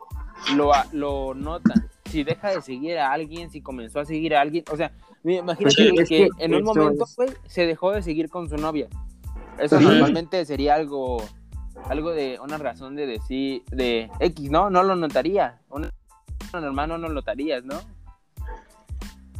lo, 0.55 0.73
lo 0.93 1.35
notan. 1.35 1.89
Si 2.11 2.25
deja 2.25 2.51
de 2.51 2.61
seguir 2.63 2.99
a 2.99 3.13
alguien, 3.13 3.51
si 3.51 3.61
comenzó 3.63 4.01
a 4.01 4.05
seguir 4.05 4.37
a 4.37 4.41
alguien, 4.43 4.65
o 4.71 4.77
sea, 4.77 4.93
imagínate 5.25 5.75
Sí, 5.75 6.05
que, 6.07 6.29
en 6.39 6.55
un 6.55 6.65
momento, 6.65 7.05
es- 7.05 7.37
se 7.47 7.67
dejó 7.67 7.93
de 7.93 8.03
seguir 8.03 8.29
con 8.29 8.49
su 8.49 8.57
novia. 8.57 8.89
Eso 9.59 9.81
normalmente 9.81 10.45
sería 10.45 10.75
algo, 10.75 11.23
algo 11.89 12.11
de 12.11 12.39
una 12.43 12.59
razón 12.59 12.97
de 12.97 13.07
decir, 13.07 13.63
de 13.71 14.11
X, 14.21 14.51
¿no? 14.51 14.69
No 14.69 14.83
lo 14.83 14.95
notaría. 14.97 15.61
Normal 16.61 16.89
no 16.89 16.99
lo 16.99 17.09
notarías, 17.09 17.65
¿no? 17.65 17.77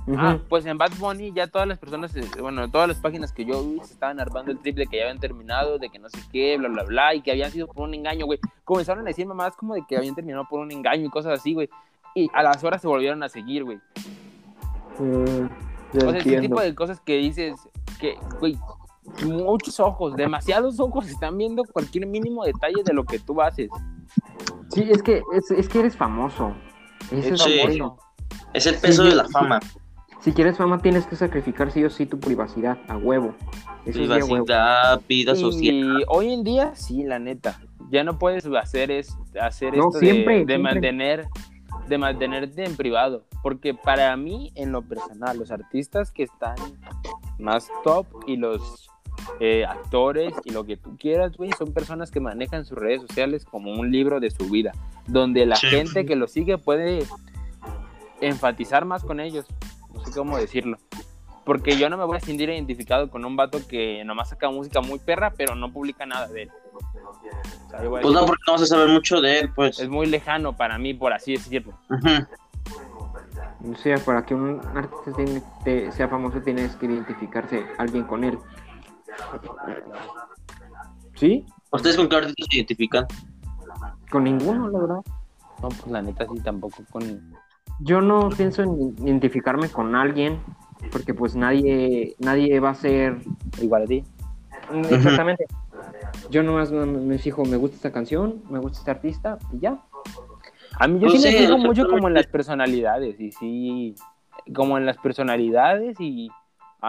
Ujú. 0.07 0.17
Ah, 0.19 0.39
pues 0.51 0.67
en 0.67 0.77
Bad 0.77 0.93
Bunny 0.99 1.33
ya 1.33 1.47
todas 1.47 1.67
las 1.67 1.79
personas, 1.79 2.15
eh, 2.15 2.29
bueno, 2.39 2.71
todas 2.71 2.87
las 2.89 2.99
páginas 2.99 3.33
que 3.33 3.47
yo 3.47 3.65
vi 3.65 3.79
se 3.85 3.95
estaban 3.95 4.21
armando 4.21 4.53
el 4.53 4.59
trip 4.59 4.77
de 4.77 4.87
que 4.87 4.99
ya 4.99 5.05
habían 5.05 5.19
terminado, 5.19 5.79
de 5.79 5.89
que 5.89 5.99
no 5.99 6.11
sé 6.11 6.19
qué, 6.31 6.59
bla, 6.59 6.69
bla, 6.69 6.83
bla, 6.85 7.15
y 7.15 7.23
que 7.23 7.31
habían 7.31 7.51
sido 7.51 7.67
por 7.69 7.89
un 7.89 7.95
engaño, 7.95 8.27
güey. 8.27 8.39
Comenzaron 8.65 9.05
a 9.07 9.09
decir 9.09 9.27
mamás 9.27 9.57
como 9.57 9.75
de 9.75 9.83
que 9.89 9.97
habían 9.97 10.15
terminado 10.15 10.47
por 10.49 10.61
un 10.61 10.71
engaño 10.73 11.07
y 11.07 11.11
cosas 11.11 11.39
así, 11.41 11.55
güey. 11.55 11.71
Y 12.15 12.29
a 12.35 12.43
las 12.43 12.63
horas 12.63 12.83
se 12.83 12.87
volvieron 12.87 13.23
a 13.23 13.31
seguir, 13.31 13.65
güey. 13.65 13.79
Mm, 14.99 15.47
O 15.97 16.01
sea, 16.01 16.09
ese 16.11 16.19
entiendo. 16.19 16.41
tipo 16.43 16.61
de 16.61 16.75
cosas 16.75 17.01
que 17.01 17.17
dices 17.17 17.57
que, 17.99 18.17
güey, 18.41 18.59
muchos 19.25 19.81
ojos, 19.81 20.17
demasiados 20.17 20.79
ojos 20.81 21.09
están 21.09 21.39
viendo 21.39 21.65
cualquier 21.65 22.07
mínimo 22.07 22.45
detalle 22.45 22.83
de 22.85 22.93
lo 22.93 23.05
que 23.05 23.19
tú 23.19 23.41
haces. 23.41 23.71
Sí, 24.69 24.87
es 24.91 25.03
que, 25.03 25.23
es, 25.33 25.51
es 25.51 25.67
que 25.69 25.81
eres 25.81 25.97
famoso. 25.97 26.55
Eso 27.11 27.35
es 27.35 27.43
famoso. 27.43 27.99
Es 28.53 28.67
el 28.67 28.77
peso 28.77 29.03
Sí, 29.03 29.11
de 29.11 29.15
la 29.17 29.29
fama. 29.29 29.61
Si 30.21 30.33
quieres 30.33 30.57
fama, 30.57 30.81
tienes 30.81 31.07
que 31.07 31.17
sacrificar 31.17 31.71
sí 31.71 31.85
o 31.85 31.91
sí 31.91 32.07
tu 32.07 32.19
privacidad, 32.19 32.79
a 32.89 32.97
huevo. 32.97 33.35
Eso 33.85 34.03
es 34.03 34.09
de 34.09 34.15
a 34.15 34.25
huevo. 34.25 34.45
Privacidad, 34.45 35.01
vida 35.07 35.35
social. 35.37 35.75
Y 36.01 36.05
hoy 36.09 36.33
en 36.33 36.45
día, 36.45 36.75
sí, 36.75 37.03
la 37.03 37.19
neta. 37.19 37.61
Ya 37.91 38.05
no 38.05 38.19
puedes 38.19 38.47
hacer, 38.47 38.91
es, 38.91 39.15
hacer 39.41 39.77
No, 39.77 39.89
esto 39.89 39.99
siempre, 39.99 40.35
de, 40.35 40.41
de 40.47 40.55
siempre. 40.55 40.59
mantener 40.59 41.29
de 41.89 41.99
mantenerte 41.99 42.65
en 42.65 42.77
privado. 42.77 43.27
Porque 43.43 43.75
para 43.75 44.17
mí, 44.17 44.53
en 44.55 44.73
lo 44.73 44.83
personal, 44.83 45.37
los 45.39 45.51
artistas 45.51 46.11
que 46.11 46.23
están 46.23 46.57
más 47.39 47.69
top 47.83 48.07
y 48.27 48.37
los 48.37 48.89
eh, 49.41 49.65
actores 49.65 50.35
y 50.45 50.51
lo 50.51 50.65
que 50.65 50.77
tú 50.77 50.97
quieras, 50.99 51.37
güey, 51.37 51.51
son 51.59 51.73
personas 51.73 52.11
que 52.11 52.21
manejan 52.21 52.65
sus 52.65 52.79
redes 52.79 53.03
sociales 53.03 53.45
como 53.45 53.73
un 53.73 53.91
libro 53.91 54.21
de 54.21 54.31
su 54.31 54.49
vida. 54.49 54.73
Donde 55.07 55.47
la 55.47 55.57
Sí. 55.57 55.67
gente 55.69 56.07
que 56.07 56.17
lo 56.17 56.27
sigue 56.29 56.59
puede 56.59 57.05
enfatizar 58.21 58.85
más 58.85 59.03
con 59.05 59.21
ellos. 59.21 59.47
No 59.93 60.05
sé 60.05 60.13
cómo 60.13 60.37
decirlo. 60.39 60.79
Porque 61.45 61.77
yo 61.77 61.91
no 61.91 61.99
me 61.99 62.05
voy 62.05 62.17
a 62.17 62.21
sentir 62.21 62.49
identificado 62.49 63.11
con 63.11 63.25
un 63.25 63.37
vato 63.37 63.59
que 63.69 64.03
nomás 64.05 64.31
saca 64.31 64.51
música 64.51 64.81
muy 64.81 64.99
perra, 64.99 65.31
pero 65.37 65.55
no 65.55 65.71
publica 65.73 66.07
nada 66.07 66.27
de 66.29 66.45
él. 66.45 66.51
O 66.73 67.71
sea, 67.71 67.81
Pues 67.89 68.03
no, 68.05 68.13
decir, 68.13 68.27
porque 68.27 68.43
no 68.47 68.53
vas 68.55 68.63
a 68.63 68.67
saber 68.67 68.89
mucho 68.89 69.21
de 69.21 69.41
él, 69.41 69.51
pues. 69.55 69.79
es 69.79 69.89
muy 69.89 70.07
lejano 70.07 70.57
para 70.57 70.79
mí, 70.79 70.95
por 70.95 71.13
así 71.13 71.33
decirlo. 71.33 71.75
Ujú. 71.91 73.73
O 73.73 73.77
sea, 73.77 73.99
para 73.99 74.25
que 74.25 74.35
un 74.35 74.61
artista 74.75 75.13
tiene- 75.17 75.43
te- 75.65 75.93
sea 75.93 76.09
famoso, 76.09 76.41
tienes 76.41 76.77
que 76.77 76.87
identificarse 76.87 77.65
alguien 77.79 78.05
con 78.05 78.25
él. 78.25 78.39
¿Sí? 81.15 81.47
¿Ustedes 81.71 81.97
con 81.97 82.09
qué 82.09 82.17
artistas 82.17 82.47
se 82.51 82.57
identifican? 82.57 83.07
Con 84.11 84.25
ninguno, 84.25 84.69
la 84.69 84.79
verdad. 84.79 85.01
No, 85.63 85.69
pues 85.69 85.87
la 85.87 86.03
neta 86.03 86.27
sí 86.27 86.41
tampoco 86.41 86.85
con... 86.91 87.35
Yo 87.81 88.01
no 88.01 88.29
pienso 88.29 88.63
en 88.63 88.95
identificarme 89.05 89.69
con 89.69 89.97
alguien, 89.97 90.41
porque 90.93 91.15
pues 91.15 91.35
nadie, 91.35 92.15
nadie 92.19 92.61
va 92.61 92.71
a 92.71 92.75
ser 92.75 93.19
Igual 93.61 93.83
a 93.83 93.87
ti. 93.87 94.05
Exactamente. 94.91 95.47
Yo 96.31 96.43
nomás 96.43 96.71
me, 96.71 96.87
me 96.87 97.19
fijo, 97.19 97.45
me 97.45 97.57
gusta 97.57 97.77
esta 97.77 97.93
canción, 97.93 98.43
me 98.49 98.59
gusta 98.59 98.79
este 98.79 98.91
artista 98.91 99.39
y 99.53 99.61
ya. 99.61 99.79
A 100.79 100.89
mí 100.89 100.99
yo 100.99 101.09
Pues 101.09 101.23
sí 101.23 101.29
me 101.29 101.39
fijo 101.39 101.59
mucho 101.59 101.89
como 101.89 102.09
en 102.09 102.15
las 102.15 102.27
personalidades 102.27 103.21
y 103.21 103.31
sí, 103.33 103.95
como 104.55 104.77
en 104.79 104.87
las 104.87 104.99
personalidades 104.99 105.97
y 106.01 106.31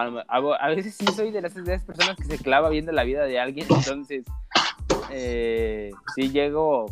a, 0.00 0.24
a- 0.28 0.56
a 0.60 0.68
veces 0.68 0.94
sí 0.94 1.06
soy 1.06 1.30
de 1.30 1.40
las, 1.42 1.54
de 1.54 1.62
las 1.62 1.82
personas 1.82 2.16
que 2.16 2.24
se 2.24 2.38
clava 2.38 2.68
viendo 2.68 2.92
la 2.92 3.04
vida 3.04 3.24
de 3.24 3.38
alguien, 3.40 3.66
entonces 3.70 4.24
eh, 5.10 5.90
sí 6.14 6.30
llego 6.30 6.86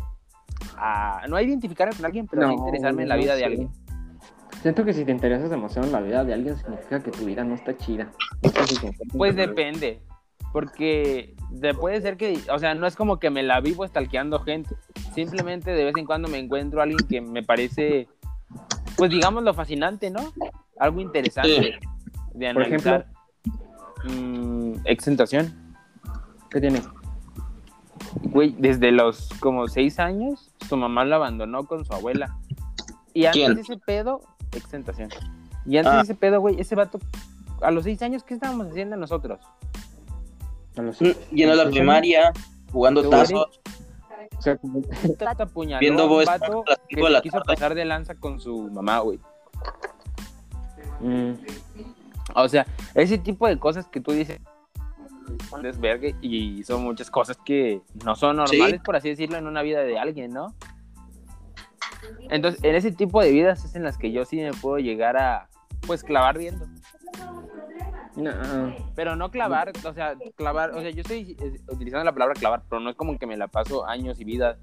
a, 0.77 1.23
no 1.27 1.35
a 1.35 1.41
identificarme 1.43 1.95
con 1.95 2.05
alguien, 2.05 2.27
pero 2.27 2.47
sí 2.47 2.53
interesarme 2.53 3.03
en 3.03 3.09
la 3.09 3.15
no 3.15 3.21
vida 3.21 3.33
sé. 3.33 3.39
de 3.39 3.45
alguien. 3.45 3.69
Siento 4.61 4.83
que 4.83 4.93
si 4.93 5.05
te 5.05 5.11
interesas 5.11 5.49
demasiado 5.49 5.85
en 5.87 5.93
la 5.93 6.01
vida 6.01 6.23
de 6.23 6.33
alguien, 6.33 6.57
significa 6.57 6.99
que 7.01 7.11
tu 7.11 7.25
vida 7.25 7.43
no 7.43 7.53
está 7.55 7.77
chida. 7.77 8.11
No 8.41 8.49
sé 8.49 8.67
si 8.67 8.75
se- 8.77 8.93
Pues 9.15 9.35
depende, 9.35 9.99
porque 10.51 11.35
de- 11.51 11.73
puede 11.75 12.01
ser 12.01 12.17
que, 12.17 12.39
o 12.51 12.57
sea, 12.57 12.73
no 12.73 12.87
es 12.87 12.95
como 12.95 13.19
que 13.19 13.29
me 13.29 13.43
la 13.43 13.59
vivo 13.61 13.85
stalkeando 13.87 14.39
gente, 14.39 14.75
simplemente 15.13 15.71
de 15.71 15.83
vez 15.83 15.93
en 15.97 16.05
cuando 16.05 16.27
me 16.29 16.39
encuentro 16.39 16.79
a 16.79 16.83
alguien 16.83 17.05
que 17.07 17.21
me 17.21 17.43
parece, 17.43 18.07
pues 18.97 19.11
digamos 19.11 19.43
lo 19.43 19.53
fascinante, 19.53 20.09
¿no? 20.09 20.33
Algo 20.79 20.99
interesante 20.99 21.77
de 22.35 22.53
Por 22.53 22.63
analizar. 22.63 23.07
Mm, 24.03 24.73
exentación. 24.85 25.53
¿Qué 26.49 26.61
tiene? 26.61 26.81
Güey, 28.21 28.55
desde 28.57 28.91
los 28.91 29.29
como 29.39 29.67
seis 29.67 29.99
años, 29.99 30.51
su 30.67 30.77
mamá 30.77 31.05
lo 31.05 31.15
abandonó 31.15 31.65
con 31.65 31.85
su 31.85 31.93
abuela. 31.93 32.37
Y 33.13 33.25
antes 33.25 33.41
¿Quién? 33.43 33.55
de 33.55 33.61
ese 33.61 33.77
pedo, 33.77 34.21
exentación. 34.51 35.09
Y 35.65 35.77
antes 35.77 35.93
Ah. 35.93 35.95
de 35.97 36.01
ese 36.03 36.15
pedo, 36.15 36.39
güey, 36.41 36.59
ese 36.59 36.75
vato, 36.75 36.99
a 37.61 37.71
los 37.71 37.83
seis 37.85 38.01
años, 38.01 38.23
¿qué 38.23 38.33
estábamos 38.35 38.67
haciendo 38.67 38.95
nosotros? 38.97 39.39
A 40.77 40.81
los- 40.81 40.99
Yendo 41.31 41.53
a 41.53 41.65
la 41.65 41.69
primaria, 41.69 42.31
jugando 42.71 43.01
¿Tú, 43.03 43.09
tazos. 43.09 43.61
O 44.37 44.41
sea, 44.41 44.59
Viendo 45.79 46.07
Bob 46.07 46.25
vato 46.25 46.45
Esponja 46.45 46.73
a 46.73 46.77
las 46.77 46.79
que 46.89 47.01
de 47.01 47.09
la 47.09 47.21
quiso 47.21 47.37
tarde. 47.39 47.53
pasar 47.53 47.73
de 47.75 47.85
lanza 47.85 48.15
con 48.15 48.39
su 48.39 48.69
mamá, 48.69 48.99
güey. 48.99 49.19
mm, 50.99 51.31
O 52.35 52.47
sea, 52.49 52.65
ese 52.93 53.17
tipo 53.17 53.47
de 53.47 53.57
cosas 53.57 53.87
que 53.87 53.99
tú 54.01 54.11
dices 54.11 54.39
un 55.51 55.61
desvergue 55.63 56.15
y 56.21 56.63
son 56.63 56.83
muchas 56.83 57.09
cosas 57.09 57.37
que 57.43 57.81
no 58.03 58.15
son 58.15 58.35
normales, 58.37 58.75
Sí. 58.79 58.81
por 58.85 58.95
así 58.95 59.09
decirlo, 59.09 59.37
en 59.37 59.47
una 59.47 59.61
vida 59.63 59.79
de 59.81 59.97
alguien, 59.97 60.31
¿no? 60.31 60.53
Entonces, 62.29 62.63
en 62.63 62.75
ese 62.75 62.91
tipo 62.91 63.21
de 63.21 63.31
vidas 63.31 63.63
es 63.65 63.75
en 63.75 63.83
las 63.83 63.97
que 63.97 64.11
yo 64.11 64.25
sí 64.25 64.37
me 64.37 64.51
puedo 64.53 64.77
llegar 64.77 65.17
a, 65.17 65.49
pues, 65.87 66.03
clavar 66.03 66.37
viendo. 66.37 66.67
no, 68.15 68.31
Pero 68.95 69.15
no 69.15 69.31
clavar, 69.31 69.71
o 69.83 69.93
sea, 69.93 70.15
clavar, 70.35 70.71
o 70.71 70.81
sea, 70.81 70.89
yo 70.91 71.01
estoy 71.01 71.35
eh, 71.39 71.59
utilizando 71.69 72.03
la 72.05 72.13
palabra 72.13 72.33
clavar, 72.35 72.63
pero 72.69 72.79
no 72.79 72.89
es 72.89 72.95
como 72.95 73.17
que 73.17 73.25
me 73.27 73.37
la 73.37 73.47
paso 73.47 73.85
años 73.87 74.19
y 74.19 74.23
vidas 74.23 74.57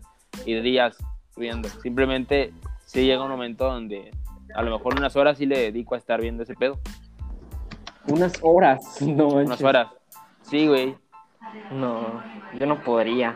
y 0.46 0.54
días 0.60 0.96
viendo. 1.36 1.68
Simplemente 1.68 2.52
sí 2.86 3.04
llega 3.04 3.22
un 3.22 3.30
momento 3.30 3.64
donde 3.66 4.10
a 4.54 4.62
lo 4.62 4.70
mejor 4.70 4.94
unas 4.96 5.16
horas 5.16 5.38
sí 5.38 5.46
le 5.46 5.58
dedico 5.58 5.94
a 5.94 5.98
estar 5.98 6.20
viendo 6.20 6.42
ese 6.44 6.54
pedo. 6.54 6.78
Unas 8.08 8.32
horas. 8.42 8.80
No, 9.02 9.28
Unas 9.28 9.48
manches. 9.48 9.66
horas. 9.66 9.88
Sí, 10.42 10.66
güey. 10.66 10.96
No, 11.72 12.22
yo 12.58 12.66
no 12.66 12.82
podría. 12.82 13.34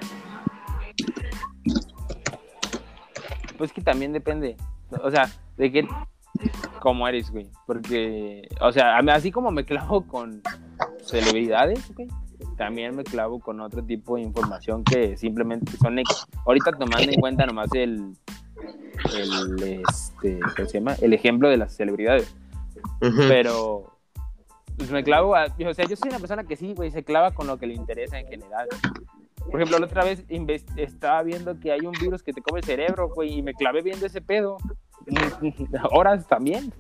Pues 3.59 3.73
que 3.73 3.81
también 3.81 4.13
depende. 4.13 4.57
O 5.03 5.11
sea, 5.11 5.31
de 5.57 5.73
qué. 5.73 5.89
Cómo 6.81 7.09
eres, 7.09 7.31
güey. 7.31 7.49
Porque, 7.67 8.47
o 8.61 8.71
sea, 8.71 8.99
a 8.99 9.03
mí- 9.03 9.11
así 9.11 9.33
como 9.33 9.51
me 9.51 9.65
clavo 9.65 10.07
con 10.07 10.43
celebridades, 11.03 11.93
güey, 11.95 12.09
también 12.59 12.95
me 12.95 13.03
clavo 13.03 13.41
con 13.41 13.61
otro 13.61 13.83
tipo 13.83 14.17
de 14.17 14.23
información 14.23 14.85
que 14.85 15.17
simplemente 15.17 15.73
son. 15.79 15.99
ex- 15.99 16.27
Ahorita 16.45 16.73
tomando 16.73 17.11
en 17.11 17.21
cuenta 17.21 17.47
nomás 17.47 17.69
el. 17.75 18.13
El, 19.15 19.83
este, 19.89 20.39
¿cómo 20.57 20.69
se 20.69 20.79
llama? 20.79 20.95
El 21.01 21.13
ejemplo 21.13 21.49
de 21.49 21.57
las 21.57 21.75
celebridades. 21.75 22.35
Pero. 23.29 23.96
Pues 24.77 24.91
me 24.91 25.03
clavo 25.03 25.35
a. 25.35 25.47
O 25.47 25.75
sea, 25.75 25.87
yo 25.87 25.97
soy 25.97 26.11
una 26.11 26.19
persona 26.19 26.45
que 26.45 26.57
sí, 26.57 26.75
güey, 26.75 26.91
se 26.91 27.03
clava 27.03 27.33
con 27.33 27.47
lo 27.47 27.59
que 27.59 27.67
le 27.67 27.75
interesa 27.75 28.19
en 28.19 28.27
general. 28.27 28.69
Por 29.51 29.61
ejemplo, 29.61 29.79
la 29.79 29.87
otra 29.87 30.05
vez 30.05 30.25
estaba 30.77 31.23
viendo 31.23 31.59
que 31.59 31.73
hay 31.73 31.81
un 31.81 31.93
virus 31.93 32.23
que 32.23 32.33
te 32.33 32.43
come 32.43 32.61
el 32.61 32.65
cerebro, 32.65 33.09
güey, 33.09 33.39
y 33.39 33.43
me 33.43 33.55
clavé 33.55 33.83
viendo 33.83 34.07
ese 34.07 34.21
pedo. 34.21 34.59
Horas 35.93 36.27
también. 36.27 36.73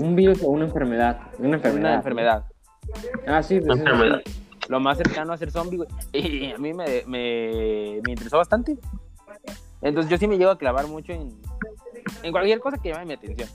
Un 0.00 0.14
virus 0.14 0.42
o 0.42 0.48
una 0.48 0.66
enfermedad. 0.66 1.18
Una 1.38 1.56
enfermedad. 1.56 1.88
Una 1.88 1.94
enfermedad. 1.96 2.44
Ah, 3.26 3.42
sí, 3.42 3.60
pues, 3.60 3.80
Una 3.80 3.90
enfermedad. 3.90 4.22
Lo 4.68 4.80
más 4.80 4.98
cercano 4.98 5.32
a 5.32 5.36
ser 5.36 5.50
zombie, 5.50 5.78
güey. 5.78 5.88
Y 6.12 6.52
a 6.52 6.58
mí 6.58 6.74
me, 6.74 7.02
me, 7.06 8.00
me 8.04 8.12
interesó 8.12 8.36
bastante. 8.36 8.76
Entonces 9.80 10.10
yo 10.10 10.18
sí 10.18 10.26
me 10.26 10.38
llego 10.38 10.50
a 10.50 10.58
clavar 10.58 10.86
mucho 10.86 11.12
en, 11.12 11.40
en 12.22 12.32
cualquier 12.32 12.60
cosa 12.60 12.78
que 12.78 12.90
llame 12.90 13.06
mi 13.06 13.12
atención. 13.14 13.48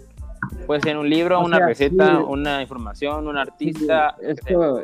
Puede 0.67 0.81
ser 0.81 0.97
un 0.97 1.09
libro, 1.09 1.39
O 1.39 1.45
una 1.45 1.57
sea, 1.57 1.65
receta, 1.67 2.17
sí. 2.17 2.23
una 2.27 2.61
información, 2.61 3.27
un 3.27 3.35
Sí, 3.35 3.39
artista. 3.41 4.15
sea. 4.19 4.33
Eso, 4.47 4.81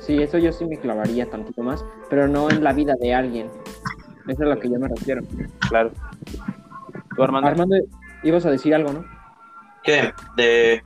sí, 0.00 0.22
eso 0.22 0.38
yo 0.38 0.52
sí 0.52 0.64
me 0.66 0.76
clavaría 0.78 1.28
tantito 1.30 1.62
más, 1.62 1.84
pero 2.08 2.28
no 2.28 2.50
en 2.50 2.62
la 2.64 2.72
vida 2.72 2.94
de 3.00 3.14
alguien. 3.14 3.46
Eso 4.26 4.32
es 4.32 4.40
a 4.40 4.44
lo 4.44 4.58
que 4.60 4.68
yo 4.70 4.78
me 4.78 4.88
refiero. 4.88 5.22
Claro. 5.68 5.92
¿Tú, 7.16 7.22
Armando? 7.22 7.48
Armando, 7.48 7.76
ibas 8.22 8.44
a 8.46 8.50
decir 8.50 8.74
algo, 8.74 8.92
¿no? 8.92 9.04
¿Qué? 9.82 10.12
¿De 10.36 10.82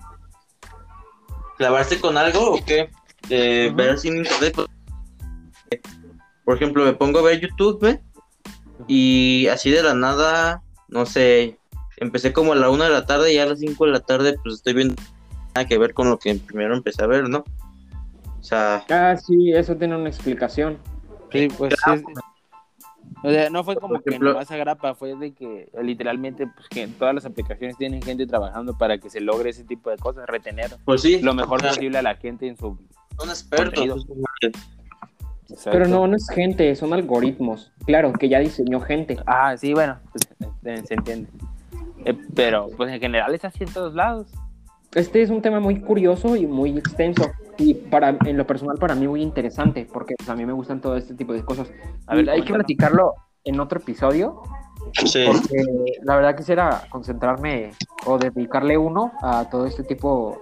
clavarse 1.59 2.01
con 2.01 2.16
algo 2.16 2.55
o 2.55 2.64
qué? 2.64 2.91
Ujú. 3.24 3.76
ver 3.76 3.91
así 3.91 4.09
en 4.09 4.18
internet. 4.18 4.55
Por 6.45 6.57
ejemplo, 6.57 6.85
me 6.85 6.93
pongo 6.93 7.20
a 7.20 7.22
ver 7.22 7.41
YouTube, 7.41 7.80
¿ve? 7.80 8.01
Y 8.87 9.47
así 9.49 9.70
de 9.70 9.82
la 9.82 9.95
nada, 9.95 10.62
no 10.89 11.07
sé, 11.07 11.59
empecé 11.99 12.32
como 12.32 12.53
a 12.53 12.57
la 12.57 12.70
una 12.70 12.84
de 12.84 12.90
la 12.90 13.07
tarde 13.07 13.32
y 13.32 13.38
a 13.38 13.47
las 13.47 13.59
cinco 13.61 13.86
de 13.86 13.92
la 13.92 14.01
tarde, 14.01 14.36
pues 14.42 14.57
estoy 14.57 14.74
viendo 14.74 14.95
nada 15.55 15.66
que 15.68 15.78
ver 15.78 15.95
con 15.95 16.09
lo 16.11 16.18
que 16.18 16.34
primero 16.34 16.74
empecé 16.74 17.03
a 17.03 17.07
ver, 17.07 17.28
¿no? 17.28 17.45
O 18.40 18.42
sea, 18.42 18.84
Ah, 18.90 19.16
sí, 19.16 19.53
eso 19.53 19.76
tiene 19.76 19.97
una 19.97 20.09
explicación. 20.09 20.78
Sí, 21.32 21.49
pues 21.57 21.74
sí. 21.84 22.03
O 23.22 23.30
sea, 23.30 23.49
no 23.51 23.64
fue 23.64 23.76
como 23.76 23.95
Por 23.95 24.03
que 24.03 24.11
ejemplo- 24.11 24.32
nomás 24.32 24.51
agrapa, 24.51 24.95
fue 24.95 25.14
de 25.16 25.32
que 25.32 25.68
literalmente 25.82 26.47
pues 26.47 26.68
que 26.68 26.86
todas 26.88 27.14
las 27.14 27.24
aplicaciones 27.24 27.76
tienen 27.78 28.03
gente 28.03 28.26
trabajando 28.26 28.76
para 28.76 28.99
que 28.99 29.09
se 29.09 29.20
logre 29.20 29.51
ese 29.51 29.64
tipo 29.64 29.90
de 29.90 29.97
cosas, 29.97 30.26
retener 30.26 30.76
pues 30.84 31.03
sí. 31.03 31.20
lo 31.20 31.32
mejor 31.34 31.59
o 31.59 31.61
sea, 31.62 31.70
posible 31.70 31.99
a 31.99 32.03
la 32.03 32.16
gente 32.16 32.47
en 32.49 32.57
su... 32.57 32.78
Son 33.18 33.28
expertos. 33.30 34.07
Pero 35.70 35.86
no, 35.88 36.07
no 36.07 36.16
es 36.16 36.28
gente, 36.30 36.74
son 36.74 36.92
algoritmos. 36.92 37.70
Claro, 37.86 38.12
que 38.12 38.28
ya 38.28 38.40
diseñó 38.40 38.80
gente. 38.80 39.18
Ah, 39.26 39.57
sí, 39.57 39.72
bueno, 39.74 39.99
pues, 40.11 40.22
eh, 40.64 40.82
se 40.86 40.95
entiende. 40.95 41.28
Eh, 42.05 42.16
pero 42.34 42.68
pues 42.76 42.92
en 42.92 43.00
general 43.00 43.34
es 43.34 43.44
así 43.44 43.64
en 43.64 43.72
todos 43.72 43.94
lados. 43.94 44.28
Este 44.94 45.22
es 45.22 45.30
un 45.30 45.42
tema 45.42 45.59
muy 45.59 45.80
curioso 45.80 46.36
y 46.36 46.46
muy 46.46 46.76
extenso. 46.78 47.24
Y 47.59 47.74
para, 47.74 48.11
en 48.24 48.36
lo 48.36 48.46
personal, 48.46 48.76
para 48.78 48.94
mí 48.94 49.09
muy 49.09 49.22
interesante, 49.22 49.88
porque 49.92 50.14
pues, 50.16 50.28
a 50.28 50.36
mí 50.36 50.44
me 50.46 50.52
gustan 50.52 50.80
todo 50.80 50.96
este 50.96 51.14
tipo 51.14 51.32
de 51.32 51.44
cosas. 51.44 51.68
A 52.07 52.14
ver, 52.14 52.28
hay 52.30 52.42
que 52.42 52.52
platicarlo 52.55 53.14
en 53.44 53.59
otro 53.61 53.80
episodio, 53.80 54.42
Sí. 55.05 55.24
porque 55.26 55.62
la 56.02 56.16
verdad 56.16 56.36
quisiera 56.36 56.82
concentrarme 56.90 57.72
o 58.07 58.18
dedicarle 58.18 58.78
uno 58.78 59.12
a 59.22 59.48
todo 59.50 59.66
este 59.66 59.82
tipo. 59.82 60.40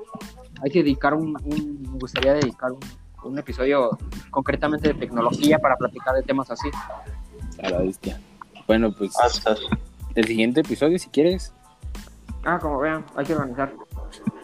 Hay 0.62 0.70
que 0.70 0.80
dedicar 0.82 1.14
un, 1.14 1.34
un- 1.44 1.82
me 1.92 1.98
gustaría 1.98 2.34
dedicar 2.34 2.72
un, 2.72 2.80
un 3.24 3.38
episodio 3.38 3.90
concretamente 4.30 4.88
de 4.88 4.94
tecnología 4.94 5.58
para 5.58 5.76
platicar 5.76 6.14
de 6.14 6.22
temas 6.22 6.50
así. 6.50 6.68
A 7.62 7.70
la 7.70 7.78
bestia. 7.78 8.20
Bueno, 8.66 8.92
pues 8.92 9.18
Hasta- 9.18 9.56
el 10.14 10.26
siguiente 10.26 10.60
episodio, 10.60 10.98
si 10.98 11.08
quieres. 11.08 11.54
Ah, 12.44 12.58
como 12.60 12.78
vean, 12.78 13.04
hay 13.16 13.24
que 13.24 13.34
organizar. 13.34 13.72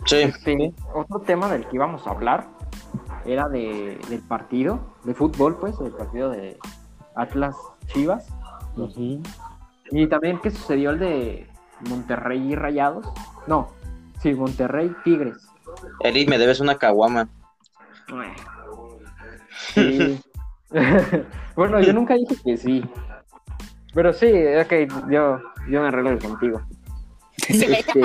Sí. 0.07 0.17
Este, 0.17 0.73
otro 0.95 1.21
tema 1.21 1.51
del 1.51 1.67
que 1.67 1.77
íbamos 1.77 2.07
a 2.07 2.11
hablar 2.11 2.47
era 3.27 3.49
de, 3.49 3.99
del 4.09 4.21
partido 4.21 4.95
de 5.05 5.15
fútbol, 5.15 5.57
pues, 5.59 5.79
del 5.79 5.93
partido 5.93 6.31
de 6.31 6.59
Atlas 7.15 7.57
Chivas. 7.89 8.27
Y 9.91 10.07
también 10.07 10.39
que 10.39 10.51
sucedió 10.51 10.91
el 10.91 10.99
de 10.99 11.47
Monterrey 11.89 12.53
y 12.53 12.55
Rayados. 12.55 13.07
No, 13.47 13.71
sí, 14.21 14.35
Monterrey 14.35 14.95
Tigres. 15.05 15.49
Eri, 16.01 16.27
me 16.27 16.39
debes 16.39 16.61
una 16.61 16.77
caguama. 16.77 17.29
Sí. 19.75 20.21
bueno, 21.57 21.81
yo 21.81 21.93
nunca 21.93 22.15
dije 22.15 22.37
que 22.45 22.57
sí. 22.57 22.85
Pero 23.95 24.13
sí, 24.13 24.31
ok, 24.63 25.11
yo, 25.11 25.41
yo 25.71 25.81
me 25.83 25.89
arreglo 25.89 26.19
contigo. 26.19 26.61
Este, 27.49 28.03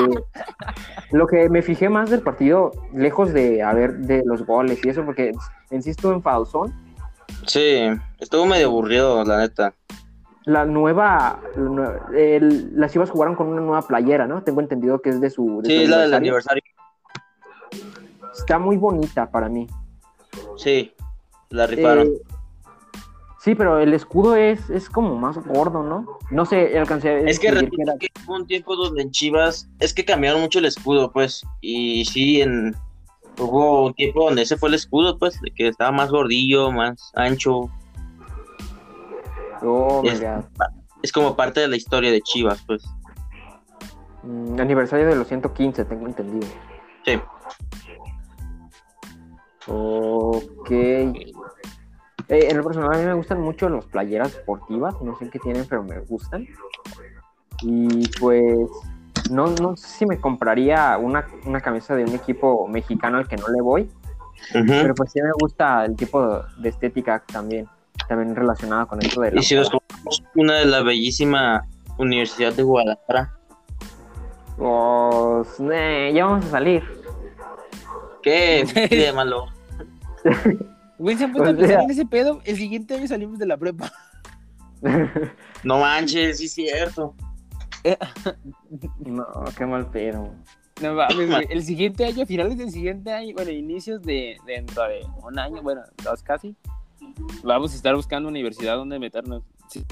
lo 1.12 1.28
que 1.28 1.50
me 1.50 1.62
fijé 1.62 1.90
más 1.90 2.10
del 2.10 2.22
partido, 2.22 2.72
lejos 2.94 3.34
de 3.34 3.62
haber 3.64 3.98
de 3.98 4.24
los 4.26 4.46
goles 4.46 4.80
y 4.86 4.90
eso, 4.90 5.04
porque 5.06 5.32
en 5.72 5.82
sí 5.82 5.90
estuvo 5.90 6.14
enfadosón. 6.14 6.74
Sí, 7.48 7.80
estuvo 8.20 8.46
medio 8.46 8.68
aburrido, 8.68 9.24
la 9.26 9.38
neta. 9.40 9.74
La 10.46 10.66
nueva, 10.66 11.40
el- 12.16 12.80
las 12.80 12.92
Chivas 12.92 13.10
jugaron 13.10 13.36
con 13.36 13.48
una 13.48 13.62
nueva 13.62 13.82
playera, 13.82 14.28
¿no? 14.28 14.44
Tengo 14.44 14.62
entendido 14.62 15.02
que 15.02 15.10
es 15.10 15.20
de 15.22 15.30
su. 15.30 15.62
de 15.62 15.70
su 15.70 15.82
Sí, 15.82 15.88
la 15.88 16.00
del 16.02 16.14
aniversario. 16.14 16.62
aniversario. 16.62 16.64
Está 18.38 18.60
muy 18.60 18.78
bonita 18.78 19.30
para 19.30 19.48
mí. 19.50 19.68
Sí, 20.58 20.94
la 21.50 21.66
rifaron. 21.68 22.08
Eh, 22.08 22.22
sí, 23.44 23.56
pero 23.56 23.80
el 23.80 23.94
escudo 23.94 24.36
es, 24.36 24.70
es 24.70 24.90
como 24.90 25.16
más 25.18 25.38
gordo, 25.46 25.84
¿no? 25.84 26.18
No 26.32 26.46
sé, 26.46 26.78
alcancé 26.78 27.10
a 27.10 27.18
Es 27.20 27.40
que 27.40 27.48
era- 27.50 27.62
que 27.62 28.08
hubo 28.26 28.36
un 28.36 28.48
tiempo 28.48 28.76
donde 28.76 29.02
en 29.04 29.12
Chivas 29.12 29.70
es 29.80 29.94
que 29.94 30.06
cambiaron 30.06 30.42
mucho 30.42 30.60
el 30.60 30.66
escudo, 30.66 31.12
pues. 31.12 31.44
Y 31.62 32.06
sí, 32.06 32.42
en 32.42 32.76
hubo 33.38 33.86
un 33.88 33.94
tiempo 33.94 34.26
donde 34.26 34.44
ese 34.44 34.58
fue 34.58 34.70
el 34.70 34.76
escudo, 34.76 35.18
pues, 35.18 35.40
de 35.42 35.52
que 35.52 35.68
estaba 35.68 35.92
más 35.92 36.10
gordillo, 36.10 36.72
más 36.72 37.12
ancho. 37.16 37.70
Oh, 39.62 40.02
Es-. 40.04 40.24
Es 41.02 41.12
como 41.12 41.36
parte 41.36 41.60
de 41.60 41.68
la 41.68 41.76
historia 41.76 42.12
de 42.12 42.22
Chivas, 42.22 42.64
pues. 42.66 42.84
Mm, 44.24 44.60
aniversario 44.60 45.06
de 45.08 45.16
los 45.16 45.28
115, 45.28 45.84
tengo 45.84 46.08
entendido. 46.08 46.48
Sí. 47.06 47.20
Ok. 49.68 50.72
Eh, 52.34 52.48
en 52.50 52.58
lo 52.58 52.64
personal, 52.64 52.92
a 52.92 52.98
mí 52.98 53.06
me 53.06 53.14
gustan 53.14 53.40
mucho 53.42 53.70
las 53.70 53.86
playeras 53.86 54.34
deportivas. 54.34 55.00
No 55.02 55.16
sé 55.20 55.30
qué 55.30 55.38
tienen, 55.38 55.66
pero 55.70 55.84
me 55.84 56.00
gustan. 56.00 56.48
Y 57.62 58.08
pues, 58.20 58.68
no, 59.30 59.48
no 59.62 59.78
sé 59.78 59.88
si 60.00 60.06
me 60.08 60.18
compraría 60.20 60.98
una, 60.98 61.28
una 61.46 61.62
camisa 61.62 61.96
de 61.96 62.04
un 62.06 62.16
equipo 62.16 62.68
mexicano 62.68 63.20
al 63.20 63.28
que 63.28 63.38
no 63.38 63.48
le 63.50 63.62
voy. 63.62 63.92
Pero 64.52 64.96
pues 64.96 65.12
sí 65.12 65.22
me 65.22 65.32
gusta 65.40 65.86
el 65.86 65.96
tipo 65.96 66.44
de 66.58 66.70
estética 66.70 67.24
también. 67.32 67.68
También 68.10 68.36
relacionada 68.36 68.88
con 68.88 69.00
esto 69.00 69.22
de 69.22 69.32
la 69.32 69.40
Y 69.40 69.44
si 69.44 69.56
nos 69.56 69.70
compramos 69.70 70.24
una 70.34 70.56
de 70.56 70.66
la 70.66 70.82
bellísima 70.82 71.68
Universidad 72.00 72.52
de 72.54 72.64
Guadalajara. 72.64 73.32
Pues, 74.58 75.48
eh, 75.72 76.12
ya 76.16 76.26
vamos 76.26 76.46
a 76.46 76.50
salir. 76.50 76.84
¿Qué? 78.24 78.66
¿Qué 78.90 78.96
de 78.96 79.14
malo? 79.14 79.46
Güey, 81.04 81.18
se 81.18 81.26
han 81.26 81.34
puesto 81.34 81.50
O 81.50 81.54
a 81.54 81.56
pensar 81.58 81.76
sea- 81.76 81.84
en 81.84 81.92
ese 81.92 82.06
pedo. 82.06 82.42
El 82.46 82.56
siguiente 82.56 82.96
año 82.96 83.08
salimos 83.08 83.38
de 83.38 83.46
la 83.46 83.58
prepa. 83.58 83.92
No 85.64 85.80
manches, 85.80 86.38
sí 86.38 86.46
es 86.46 86.54
cierto. 86.54 87.14
no, 89.00 89.26
qué 89.58 89.66
mal 89.66 89.90
pedo. 89.92 90.34
No 90.82 90.94
mames, 90.94 91.30
güey. 91.30 91.48
El 91.50 91.64
siguiente 91.64 92.06
año, 92.06 92.26
finales 92.26 92.58
del 92.58 92.72
siguiente 92.72 93.12
año, 93.12 93.34
bueno, 93.36 93.52
inicios 93.52 94.02
de 94.02 94.38
dentro 94.46 94.84
de 94.84 95.06
un 95.24 95.38
año, 95.38 95.62
bueno, 95.62 95.82
dos 96.04 96.24
casi, 96.24 96.56
vamos 97.44 97.74
a 97.74 97.76
estar 97.76 97.96
buscando 97.96 98.28
universidad 98.30 98.76
donde 98.78 98.98
meternos. 99.00 99.44
Sí. 99.68 99.86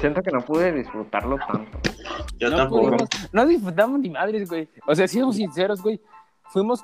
Siento 0.00 0.22
que 0.22 0.30
no 0.30 0.40
pude 0.40 0.72
disfrutarlo 0.72 1.36
tanto. 1.46 1.78
Yo 2.38 2.48
no, 2.50 2.56
tampoco. 2.56 2.82
pudimos- 2.96 3.08
no 3.32 3.46
disfrutamos 3.46 4.00
ni 4.00 4.10
madres, 4.10 4.48
güey. 4.48 4.68
O 4.86 4.94
sea, 4.94 5.06
siendo 5.06 5.32
sinceros, 5.32 5.82
güey. 5.82 6.00
Fuimos 6.50 6.82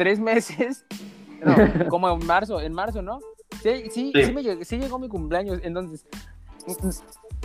tres 0.00 0.18
meses, 0.18 0.86
no, 1.44 1.54
como 1.90 2.08
en 2.08 2.26
marzo, 2.26 2.58
en 2.58 2.72
marzo, 2.72 3.02
¿no? 3.02 3.18
Sí, 3.62 3.90
sí, 3.90 4.12
Sí. 4.14 4.24
sí, 4.24 4.32
me 4.32 4.42
llegó, 4.42 4.64
sí 4.64 4.78
llegó 4.78 4.98
mi 4.98 5.08
cumpleaños, 5.08 5.60
entonces. 5.62 6.06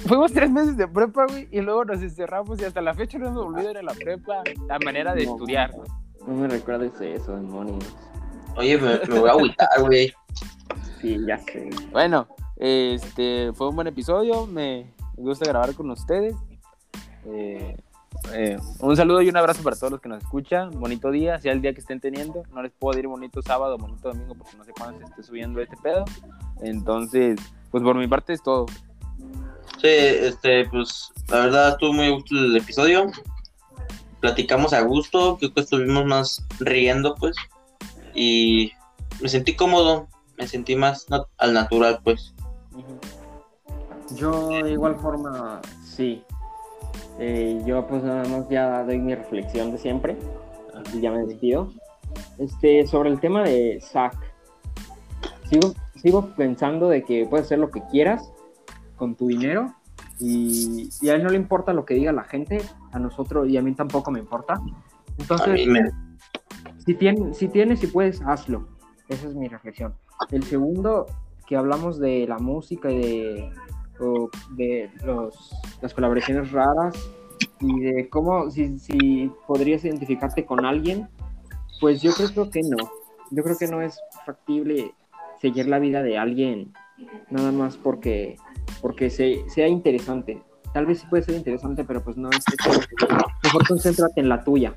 Fuimos 0.08 0.32
tres 0.32 0.50
meses 0.50 0.78
de 0.78 0.88
prepa, 0.88 1.26
güey, 1.28 1.50
y 1.52 1.60
luego 1.60 1.84
nos 1.84 2.02
encerramos 2.02 2.62
y 2.62 2.64
hasta 2.64 2.80
la 2.82 2.94
fecha 2.94 3.18
no 3.18 3.28
hemos 3.28 3.44
volvido 3.46 3.68
a 3.68 3.72
ir 3.72 3.78
a 3.80 3.82
la 3.82 3.94
prepa, 3.94 4.42
la 4.70 4.80
manera 4.80 5.14
de 5.14 5.26
No. 5.26 5.32
estudiar. 5.34 5.74
No 6.26 6.34
me 6.34 6.48
recuerdes 6.48 6.94
eso, 7.02 7.36
demonios. 7.36 7.84
Oye, 8.56 8.78
me, 8.78 9.00
me 9.10 9.20
voy 9.20 9.30
a 9.30 9.34
agüitar, 9.34 9.68
güey. 9.82 10.14
Sí, 11.02 11.18
ya 11.28 11.38
sé. 11.40 11.70
Bueno, 11.92 12.26
este 12.56 13.52
fue 13.54 13.68
un 13.68 13.76
buen 13.76 13.88
episodio. 13.88 14.48
Me 14.48 14.94
gusta 15.18 15.46
grabar 15.46 15.74
con 15.76 15.90
ustedes. 15.92 16.36
Eh, 17.26 17.76
eh, 18.34 18.58
un 18.80 18.96
saludo 18.96 19.22
y 19.22 19.30
un 19.30 19.38
abrazo 19.38 19.64
para 19.64 19.76
todos 19.76 19.92
los 19.92 20.02
que 20.02 20.10
nos 20.10 20.24
escuchan. 20.24 20.72
Bonito 20.72 21.12
día, 21.12 21.40
sea 21.40 21.52
el 21.54 21.62
día 21.62 21.74
que 21.74 21.82
estén 21.82 22.00
teniendo. 22.00 22.44
No 22.54 22.62
les 22.62 22.72
puedo 22.72 22.94
decir 22.96 23.08
bonito 23.08 23.42
sábado, 23.42 23.78
bonito 23.78 24.10
domingo, 24.10 24.36
porque 24.36 24.58
no 24.58 24.64
sé 24.64 24.72
cuándo 24.78 25.00
se 25.00 25.06
esté 25.06 25.24
subiendo 25.24 25.62
este 25.62 25.78
pedo. 25.78 26.06
Entonces, 26.62 27.40
pues 27.72 27.84
por 27.84 27.96
mi 27.96 28.08
parte 28.08 28.34
es 28.34 28.44
todo. 28.44 28.66
Sí, 29.82 29.88
este, 29.90 30.68
pues, 30.70 31.12
la 31.30 31.40
verdad 31.40 31.70
estuvo 31.70 31.94
muy 31.94 32.10
gusto 32.10 32.36
el 32.36 32.56
episodio. 32.56 33.12
Platicamos 34.20 34.74
a 34.74 34.82
gusto, 34.82 35.38
creo 35.38 35.54
que 35.54 35.62
estuvimos 35.62 36.06
más 36.06 36.46
riendo, 36.60 37.16
pues. 37.16 37.36
Y 38.14 38.72
me 39.22 39.30
sentí 39.30 39.56
cómodo, 39.56 40.08
me 40.38 40.48
sentí 40.48 40.76
más 40.76 41.08
nat- 41.10 41.28
al 41.38 41.54
natural, 41.54 42.00
pues. 42.04 42.34
Yo 44.16 44.50
de 44.50 44.72
igual 44.72 44.96
forma, 44.96 45.62
sí. 45.84 46.24
Eh, 47.20 47.62
yo 47.66 47.88
pues 47.88 48.04
nada 48.04 48.28
más 48.28 48.48
ya 48.50 48.84
doy 48.84 49.00
mi 49.00 49.16
reflexión 49.16 49.72
de 49.72 49.78
siempre 49.78 50.18
y 50.94 51.02
ya 51.02 51.12
me 51.12 51.26
despido. 51.26 51.72
Este, 52.38 52.86
sobre 52.88 53.10
el 53.10 53.20
tema 53.20 53.44
de 53.44 53.80
Zack, 53.82 54.16
sigo, 55.50 55.74
sigo 55.96 56.28
pensando 56.36 56.90
de 56.90 57.04
que 57.04 57.26
puedes 57.26 57.46
hacer 57.46 57.60
lo 57.60 57.72
que 57.72 57.82
quieras 57.92 58.32
con 58.96 59.16
tu 59.16 59.28
dinero 59.28 59.74
y, 60.20 60.90
y 61.02 61.10
a 61.10 61.16
él 61.16 61.24
no 61.24 61.30
le 61.30 61.38
importa 61.38 61.74
lo 61.74 61.86
que 61.86 61.94
diga 61.94 62.12
la 62.12 62.24
gente, 62.24 62.62
a 62.92 63.00
nosotros 63.00 63.48
y 63.50 63.58
a 63.58 63.62
mí 63.62 63.74
tampoco 63.74 64.12
me 64.12 64.20
importa. 64.20 64.62
Entonces, 65.18 65.68
me... 65.68 65.92
si, 66.86 66.94
tienes, 66.96 67.38
si 67.38 67.48
tienes 67.48 67.84
y 67.84 67.88
puedes, 67.88 68.22
hazlo. 68.22 68.68
Esa 69.08 69.28
es 69.28 69.36
mi 69.36 69.48
reflexión. 69.48 69.94
El 70.32 70.44
segundo, 70.44 71.06
que 71.46 71.56
hablamos 71.56 72.00
de 72.00 72.26
la 72.28 72.40
música 72.40 72.90
y 72.90 72.98
de, 72.98 73.52
o 74.00 74.30
de 74.52 74.90
los, 75.04 75.52
las 75.82 75.94
colaboraciones 75.94 76.52
raras 76.52 76.96
y 77.60 77.80
de 77.82 78.10
cómo, 78.10 78.50
si, 78.52 78.78
si 78.80 79.32
podrías 79.48 79.84
identificarte 79.86 80.46
con 80.46 80.66
alguien 80.66 81.08
Pues 81.82 82.02
yo 82.02 82.12
creo 82.14 82.50
que 82.50 82.62
no. 82.64 82.78
Yo 83.32 83.44
creo 83.44 83.58
que 83.58 83.68
no 83.68 83.82
es 83.82 84.00
factible 84.26 84.94
seguir 85.42 85.68
la 85.68 85.80
vida 85.80 86.02
de 86.04 86.18
alguien 86.18 86.72
nada 87.30 87.52
más 87.52 87.76
porque, 87.78 88.38
porque 88.82 89.10
se- 89.10 89.44
sea 89.50 89.68
interesante. 89.68 90.42
Tal 90.74 90.86
vez 90.86 91.00
sí 91.00 91.08
puede 91.10 91.24
ser 91.24 91.36
interesante, 91.36 91.84
pero 91.84 92.02
pues 92.04 92.16
no 92.18 92.30
es 92.30 92.38
eso. 92.38 92.80
Mejor 93.44 93.68
concéntrate 93.68 94.20
en 94.22 94.30
la 94.30 94.44
tuya. 94.44 94.76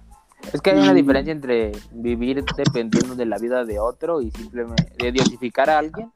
Es 0.53 0.61
que 0.61 0.71
hay 0.71 0.81
una 0.81 0.95
diferencia 0.95 1.33
entre 1.33 1.73
vivir 1.93 2.45
dependiendo 2.57 3.15
de 3.17 3.27
la 3.27 3.39
vida 3.39 3.65
de 3.65 3.79
otro 3.81 4.21
y 4.23 4.31
simplemente 4.31 4.93
de 4.99 5.13
diosificar 5.13 5.69
a 5.71 5.79
alguien. 5.79 6.11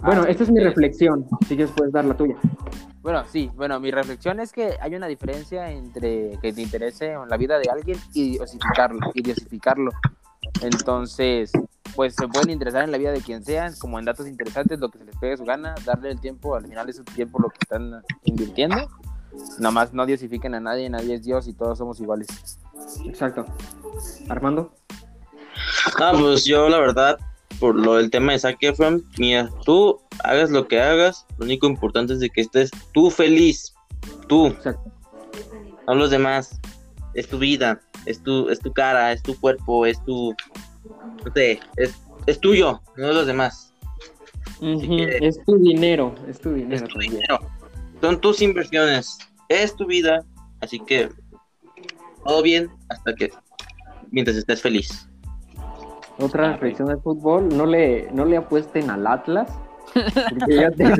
Bueno, 0.00 0.22
Ah, 0.26 0.30
esta 0.30 0.42
es 0.42 0.50
mi 0.50 0.60
reflexión. 0.60 1.26
Si 1.48 1.56
quieres 1.56 1.70
puedes 1.74 1.92
dar 1.92 2.04
la 2.04 2.16
tuya. 2.16 2.36
Bueno, 3.02 3.24
sí, 3.30 3.50
bueno, 3.54 3.80
mi 3.80 3.90
reflexión 3.90 4.40
es 4.40 4.52
que 4.52 4.76
hay 4.80 4.94
una 4.94 5.06
diferencia 5.06 5.70
entre 5.70 6.38
que 6.40 6.52
te 6.52 6.62
interese 6.62 7.14
la 7.28 7.36
vida 7.36 7.58
de 7.58 7.70
alguien 7.70 7.98
y 8.14 8.32
diosificarlo, 8.32 9.10
y 9.12 9.22
diosificarlo. 9.22 9.90
Entonces, 10.62 11.52
pues 11.94 12.14
se 12.14 12.28
pueden 12.28 12.50
interesar 12.50 12.82
en 12.82 12.90
la 12.90 12.98
vida 12.98 13.12
de 13.12 13.20
quien 13.20 13.44
sea, 13.44 13.70
como 13.78 13.98
en 13.98 14.04
datos 14.04 14.26
interesantes, 14.26 14.78
lo 14.78 14.88
que 14.88 14.98
se 14.98 15.04
les 15.04 15.16
pegue 15.16 15.36
su 15.36 15.44
gana, 15.44 15.74
darle 15.84 16.10
el 16.10 16.20
tiempo, 16.20 16.54
al 16.54 16.66
final 16.66 16.88
es 16.88 16.96
su 16.96 17.04
tiempo 17.04 17.38
lo 17.40 17.48
que 17.50 17.58
están 17.62 18.02
invirtiendo. 18.24 18.76
Nada 19.58 19.70
más 19.72 19.92
no 19.92 20.06
diosifiquen 20.06 20.54
a 20.54 20.60
nadie, 20.60 20.88
nadie 20.88 21.14
es 21.14 21.24
Dios 21.24 21.48
y 21.48 21.54
todos 21.54 21.78
somos 21.78 22.00
iguales. 22.00 22.28
Exacto. 23.04 23.44
Armando. 24.28 24.72
Ah, 26.00 26.12
pues 26.18 26.44
yo 26.44 26.68
la 26.68 26.78
verdad, 26.78 27.18
por 27.60 27.74
lo 27.76 27.96
del 27.96 28.10
tema 28.10 28.32
de 28.32 28.38
Zac 28.38 28.56
Efron, 28.62 29.04
mira, 29.18 29.50
tú 29.64 30.00
hagas 30.22 30.50
lo 30.50 30.66
que 30.66 30.80
hagas, 30.80 31.26
lo 31.38 31.44
único 31.44 31.66
importante 31.66 32.12
es 32.14 32.20
de 32.20 32.30
que 32.30 32.40
estés 32.42 32.70
tú 32.92 33.10
feliz, 33.10 33.74
tú, 34.28 34.48
Exacto. 34.48 34.90
no 35.86 35.94
los 35.94 36.10
demás, 36.10 36.60
es 37.14 37.28
tu 37.28 37.38
vida, 37.38 37.80
es 38.06 38.22
tu, 38.22 38.48
es 38.48 38.58
tu 38.60 38.72
cara, 38.72 39.12
es 39.12 39.22
tu 39.22 39.38
cuerpo, 39.38 39.86
es 39.86 40.02
tu, 40.04 40.34
no 41.24 41.32
sé, 41.34 41.60
es, 41.76 41.94
es 42.26 42.40
tuyo, 42.40 42.80
no 42.96 43.12
los 43.12 43.26
demás, 43.26 43.72
que- 44.60 45.18
Es 45.20 45.42
tu 45.44 45.56
dinero. 45.58 46.14
Es 46.28 46.40
tu 46.40 46.54
es 46.54 47.10
dinero, 47.10 47.38
son 48.00 48.20
tus 48.20 48.42
inversiones, 48.42 49.18
es 49.48 49.74
tu 49.76 49.86
vida, 49.86 50.24
así 50.60 50.80
que 50.80 51.08
todo 52.24 52.42
bien 52.42 52.70
hasta 52.88 53.14
que, 53.14 53.30
mientras 54.10 54.36
estés 54.36 54.60
feliz. 54.62 55.08
Otra 56.18 56.52
reflexión 56.52 56.88
del 56.88 57.00
fútbol. 57.00 57.48
No 57.56 57.66
le, 57.66 58.08
no 58.12 58.24
le 58.24 58.36
apuesten 58.36 58.90
al 58.90 59.06
Atlas. 59.06 59.50
Porque 59.92 60.56
ya 60.56 60.70
tengo. 60.76 60.96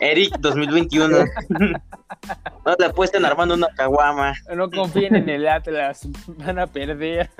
Eric 0.00 0.36
2021. 0.40 1.08
no 1.48 2.74
le 2.78 2.86
apuesten 2.86 3.24
armando 3.24 3.54
una 3.54 3.68
caguama. 3.76 4.34
No 4.54 4.70
confíen 4.70 5.14
en 5.16 5.28
el 5.28 5.46
Atlas, 5.48 6.08
van 6.38 6.58
a 6.58 6.66
perder. 6.66 7.30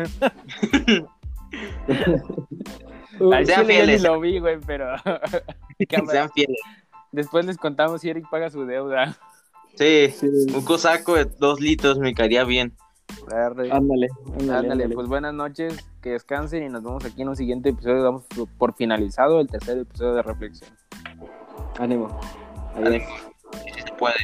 Al 3.20 3.47
Sean 3.47 3.61
yo 3.62 3.66
fieles. 3.66 4.03
lo 4.03 4.20
vi, 4.20 4.38
güey, 4.38 4.59
pero. 4.66 4.97
Sean 6.11 6.30
fieles. 6.30 6.57
después 7.12 7.45
les 7.47 7.57
contamos 7.59 8.01
si 8.01 8.11
Eric 8.11 8.28
paga 8.30 8.51
su 8.51 8.64
deuda. 8.66 9.16
Sí, 9.76 10.11
Sí. 10.11 10.28
un 10.55 10.64
cosaco 10.64 11.16
de 11.16 11.24
dos 11.24 11.61
litros 11.61 11.99
me 11.99 12.14
caería 12.14 12.45
bien. 12.45 12.74
Arre. 13.32 13.72
Ándale, 13.72 14.08
ándale, 14.50 14.88
pues 14.88 15.08
buenas 15.08 15.34
noches, 15.34 15.84
que 16.02 16.10
descansen 16.10 16.64
y 16.64 16.68
nos 16.68 16.82
vemos 16.82 17.04
aquí 17.04 17.22
en 17.22 17.28
un 17.28 17.36
siguiente 17.36 17.70
episodio. 17.70 18.02
Damos 18.02 18.24
por 18.58 18.74
finalizado 18.74 19.40
el 19.40 19.48
tercer 19.48 19.78
episodio 19.78 20.14
de 20.14 20.22
reflexión. 20.22 20.70
Ánimo. 21.78 22.20
Adiós. 22.74 23.02
Si 23.64 23.80
se 23.82 23.92
puede. 23.98 24.14